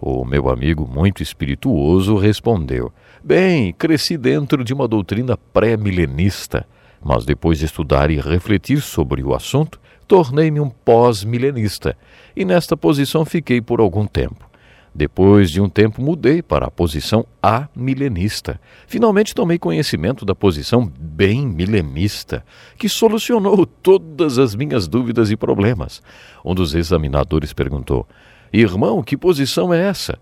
[0.02, 2.92] O meu amigo, muito espirituoso, respondeu:
[3.24, 6.66] Bem, cresci dentro de uma doutrina pré-milenista,
[7.02, 11.96] mas depois de estudar e refletir sobre o assunto, tornei-me um pós-milenista
[12.36, 14.53] e nesta posição fiquei por algum tempo.
[14.96, 18.62] Depois de um tempo mudei para a posição amilenista.
[18.86, 22.46] Finalmente tomei conhecimento da posição bem milenista,
[22.78, 26.00] que solucionou todas as minhas dúvidas e problemas.
[26.46, 28.08] Um dos examinadores perguntou:
[28.52, 30.20] Irmão, que posição é essa?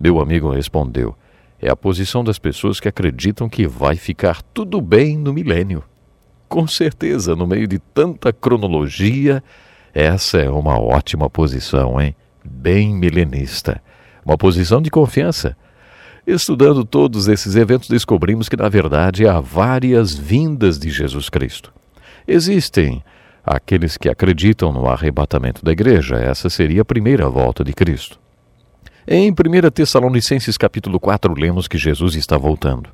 [0.00, 1.14] Meu amigo respondeu:
[1.62, 5.84] É a posição das pessoas que acreditam que vai ficar tudo bem no milênio.
[6.48, 9.44] Com certeza, no meio de tanta cronologia,
[9.94, 12.16] essa é uma ótima posição, hein?
[12.44, 13.80] Bem milenista.
[14.28, 15.56] Uma posição de confiança.
[16.26, 21.72] Estudando todos esses eventos, descobrimos que, na verdade, há várias vindas de Jesus Cristo.
[22.26, 23.02] Existem
[23.42, 28.20] aqueles que acreditam no arrebatamento da igreja, essa seria a primeira volta de Cristo.
[29.06, 29.34] Em 1
[29.70, 32.90] Tessalonicenses capítulo 4, lemos que Jesus está voltando.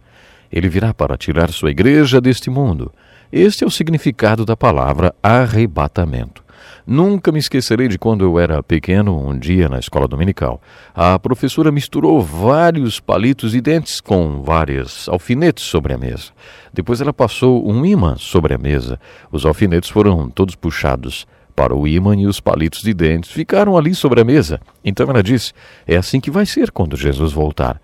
[0.52, 2.93] Ele virá para tirar sua igreja deste mundo.
[3.32, 6.44] Este é o significado da palavra arrebatamento.
[6.86, 10.61] Nunca me esquecerei de quando eu era pequeno, um dia na escola dominical.
[10.95, 16.32] A professora misturou vários palitos de dentes com várias alfinetes sobre a mesa.
[16.73, 18.99] Depois ela passou um imã sobre a mesa.
[19.32, 23.95] Os alfinetes foram todos puxados para o ímã e os palitos de dentes ficaram ali
[23.95, 24.61] sobre a mesa.
[24.85, 25.53] Então ela disse:
[25.86, 27.81] É assim que vai ser quando Jesus voltar.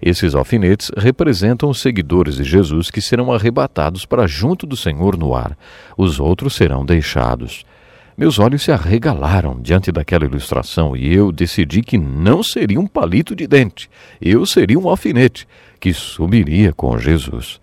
[0.00, 5.34] Esses alfinetes representam os seguidores de Jesus que serão arrebatados para junto do Senhor no
[5.34, 5.56] ar.
[5.96, 7.64] Os outros serão deixados.
[8.16, 13.34] Meus olhos se arregalaram diante daquela ilustração e eu decidi que não seria um palito
[13.34, 15.48] de dente, eu seria um alfinete
[15.80, 17.60] que subiria com Jesus.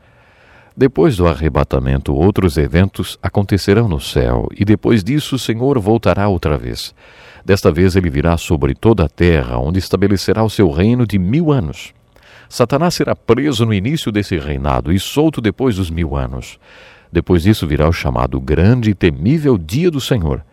[0.76, 6.58] Depois do arrebatamento, outros eventos acontecerão no céu, e depois disso o Senhor voltará outra
[6.58, 6.94] vez.
[7.46, 11.52] Desta vez ele virá sobre toda a terra, onde estabelecerá o seu reino de mil
[11.52, 11.94] anos.
[12.50, 16.60] Satanás será preso no início desse reinado e solto depois dos mil anos.
[17.12, 20.44] Depois disso virá o chamado grande e temível dia do Senhor.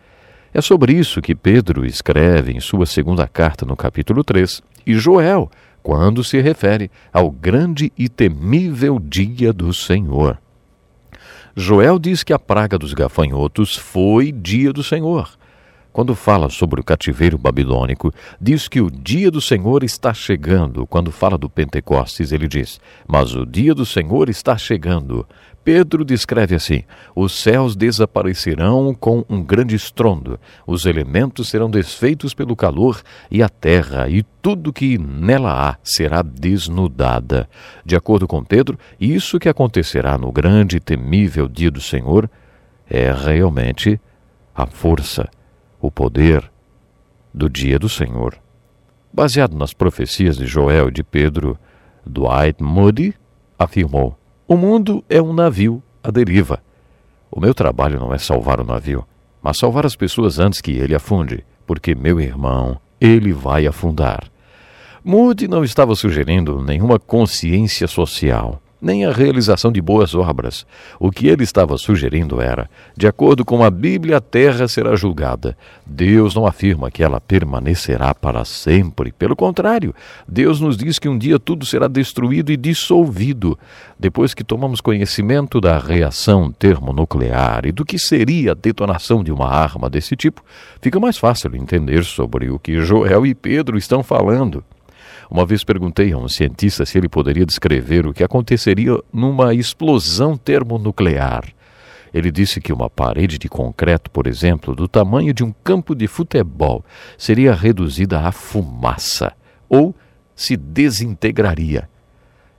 [0.53, 5.49] É sobre isso que Pedro escreve em sua segunda carta no capítulo 3, e Joel,
[5.81, 10.39] quando se refere ao grande e temível dia do Senhor.
[11.55, 15.38] Joel diz que a praga dos gafanhotos foi dia do Senhor.
[15.91, 20.85] Quando fala sobre o cativeiro babilônico, diz que o dia do Senhor está chegando.
[20.85, 25.27] Quando fala do Pentecostes, ele diz: Mas o dia do Senhor está chegando.
[25.63, 26.83] Pedro descreve assim:
[27.15, 33.01] Os céus desaparecerão com um grande estrondo, os elementos serão desfeitos pelo calor,
[33.31, 37.49] e a terra e tudo que nela há será desnudada.
[37.83, 42.29] De acordo com Pedro, isso que acontecerá no grande e temível dia do Senhor
[42.87, 43.99] é realmente
[44.55, 45.29] a força
[45.79, 46.49] o poder
[47.33, 48.35] do dia do Senhor.
[49.11, 51.57] Baseado nas profecias de Joel e de Pedro,
[52.05, 53.13] Dwight Moody
[53.57, 56.61] afirmou: O mundo é um navio à deriva.
[57.31, 59.05] O meu trabalho não é salvar o navio,
[59.41, 64.29] mas salvar as pessoas antes que ele afunde, porque, meu irmão, ele vai afundar.
[65.03, 70.65] Moody não estava sugerindo nenhuma consciência social nem a realização de boas obras.
[70.99, 75.57] O que ele estava sugerindo era: de acordo com a Bíblia, a terra será julgada.
[75.85, 79.11] Deus não afirma que ela permanecerá para sempre.
[79.11, 79.93] Pelo contrário,
[80.27, 83.57] Deus nos diz que um dia tudo será destruído e dissolvido.
[83.99, 89.49] Depois que tomamos conhecimento da reação termonuclear e do que seria a detonação de uma
[89.49, 90.43] arma desse tipo,
[90.81, 94.63] fica mais fácil entender sobre o que Joel e Pedro estão falando.
[95.29, 100.35] Uma vez perguntei a um cientista se ele poderia descrever o que aconteceria numa explosão
[100.35, 101.43] termonuclear.
[102.11, 106.07] Ele disse que uma parede de concreto, por exemplo, do tamanho de um campo de
[106.07, 106.83] futebol,
[107.15, 109.33] seria reduzida a fumaça
[109.69, 109.95] ou
[110.35, 111.87] se desintegraria.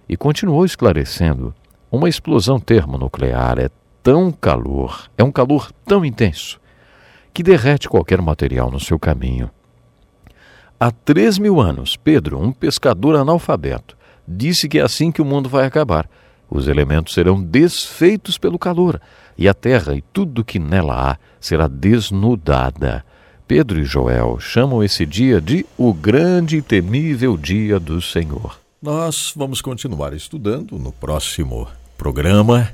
[0.09, 1.53] E continuou esclarecendo:
[1.91, 3.69] uma explosão termonuclear é
[4.01, 6.61] tão calor, é um calor tão intenso,
[7.35, 9.51] que derrete qualquer material no seu caminho.
[10.83, 13.95] Há três mil anos, Pedro, um pescador analfabeto,
[14.27, 16.09] disse que é assim que o mundo vai acabar.
[16.49, 18.99] Os elementos serão desfeitos pelo calor,
[19.37, 23.05] e a terra e tudo que nela há será desnudada.
[23.47, 28.59] Pedro e Joel chamam esse dia de o grande e temível dia do Senhor.
[28.81, 32.71] Nós vamos continuar estudando no próximo programa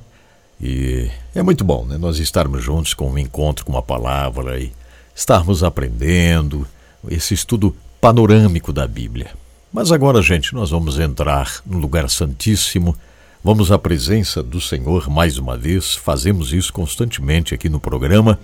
[0.60, 1.98] e é muito bom, né?
[1.98, 4.72] Nós estarmos juntos com um encontro com uma palavra e
[5.12, 6.64] estarmos aprendendo
[7.08, 9.30] esse estudo panorâmico da Bíblia.
[9.72, 12.96] Mas agora, gente, nós vamos entrar no lugar santíssimo.
[13.42, 15.94] Vamos à presença do Senhor mais uma vez.
[15.94, 18.38] Fazemos isso constantemente aqui no programa.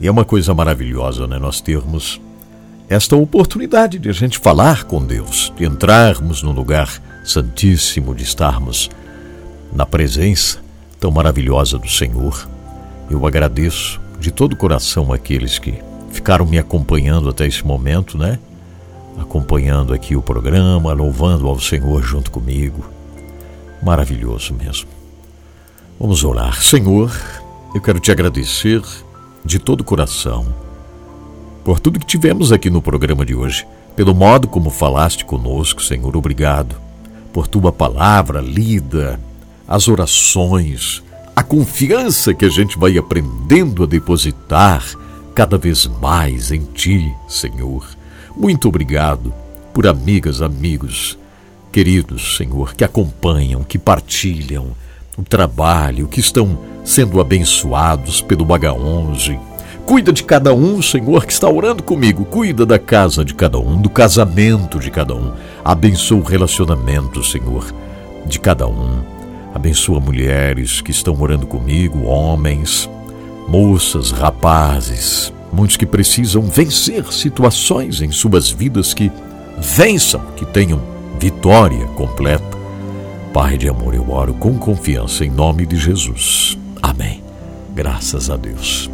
[0.00, 1.38] E é uma coisa maravilhosa, né?
[1.38, 2.20] Nós termos
[2.88, 8.88] esta oportunidade de a gente falar com Deus, de entrarmos no lugar santíssimo, de estarmos
[9.72, 10.58] na presença
[11.00, 12.48] tão maravilhosa do Senhor.
[13.10, 15.74] Eu agradeço de todo o coração aqueles que
[16.10, 18.38] ficaram me acompanhando até esse momento, né?
[19.18, 22.84] Acompanhando aqui o programa, louvando ao Senhor junto comigo.
[23.82, 24.88] Maravilhoso mesmo.
[25.98, 26.62] Vamos orar.
[26.62, 27.10] Senhor,
[27.74, 28.82] eu quero te agradecer
[29.44, 30.46] de todo o coração
[31.64, 33.66] por tudo que tivemos aqui no programa de hoje,
[33.96, 36.16] pelo modo como falaste conosco, Senhor.
[36.16, 36.76] Obrigado
[37.32, 39.18] por tua palavra lida,
[39.66, 41.02] as orações,
[41.34, 44.84] a confiança que a gente vai aprendendo a depositar
[45.34, 47.95] cada vez mais em Ti, Senhor.
[48.36, 49.32] Muito obrigado
[49.72, 51.18] por amigas, amigos,
[51.72, 54.68] queridos, Senhor, que acompanham, que partilham
[55.16, 59.38] o trabalho, que estão sendo abençoados pelo H11.
[59.86, 62.26] Cuida de cada um, Senhor, que está orando comigo.
[62.26, 65.32] Cuida da casa de cada um, do casamento de cada um.
[65.64, 67.72] Abençoa o relacionamento, Senhor,
[68.26, 69.02] de cada um.
[69.54, 72.90] Abençoa mulheres que estão orando comigo, homens,
[73.48, 79.10] moças, rapazes, muitos que precisam vencer situações em suas vidas que
[79.58, 80.82] vençam, que tenham
[81.18, 82.44] vitória completa.
[83.32, 86.58] Pai de amor, eu oro com confiança em nome de Jesus.
[86.82, 87.22] Amém.
[87.74, 88.90] Graças a Deus.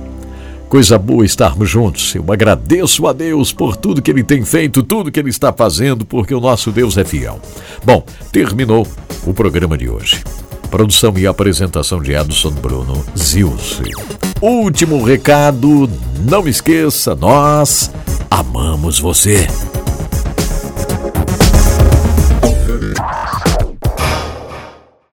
[0.69, 2.15] Coisa boa estarmos juntos.
[2.15, 6.07] Eu agradeço a Deus por tudo que Ele tem feito, tudo que Ele está fazendo,
[6.07, 7.41] porque o nosso Deus é fiel.
[7.85, 8.87] Bom, terminou
[9.27, 10.23] o programa de hoje.
[10.71, 13.83] Produção e apresentação de Edson Bruno Zilce.
[14.43, 15.89] Último recado,
[16.29, 17.93] não esqueça, nós
[18.29, 19.47] amamos você.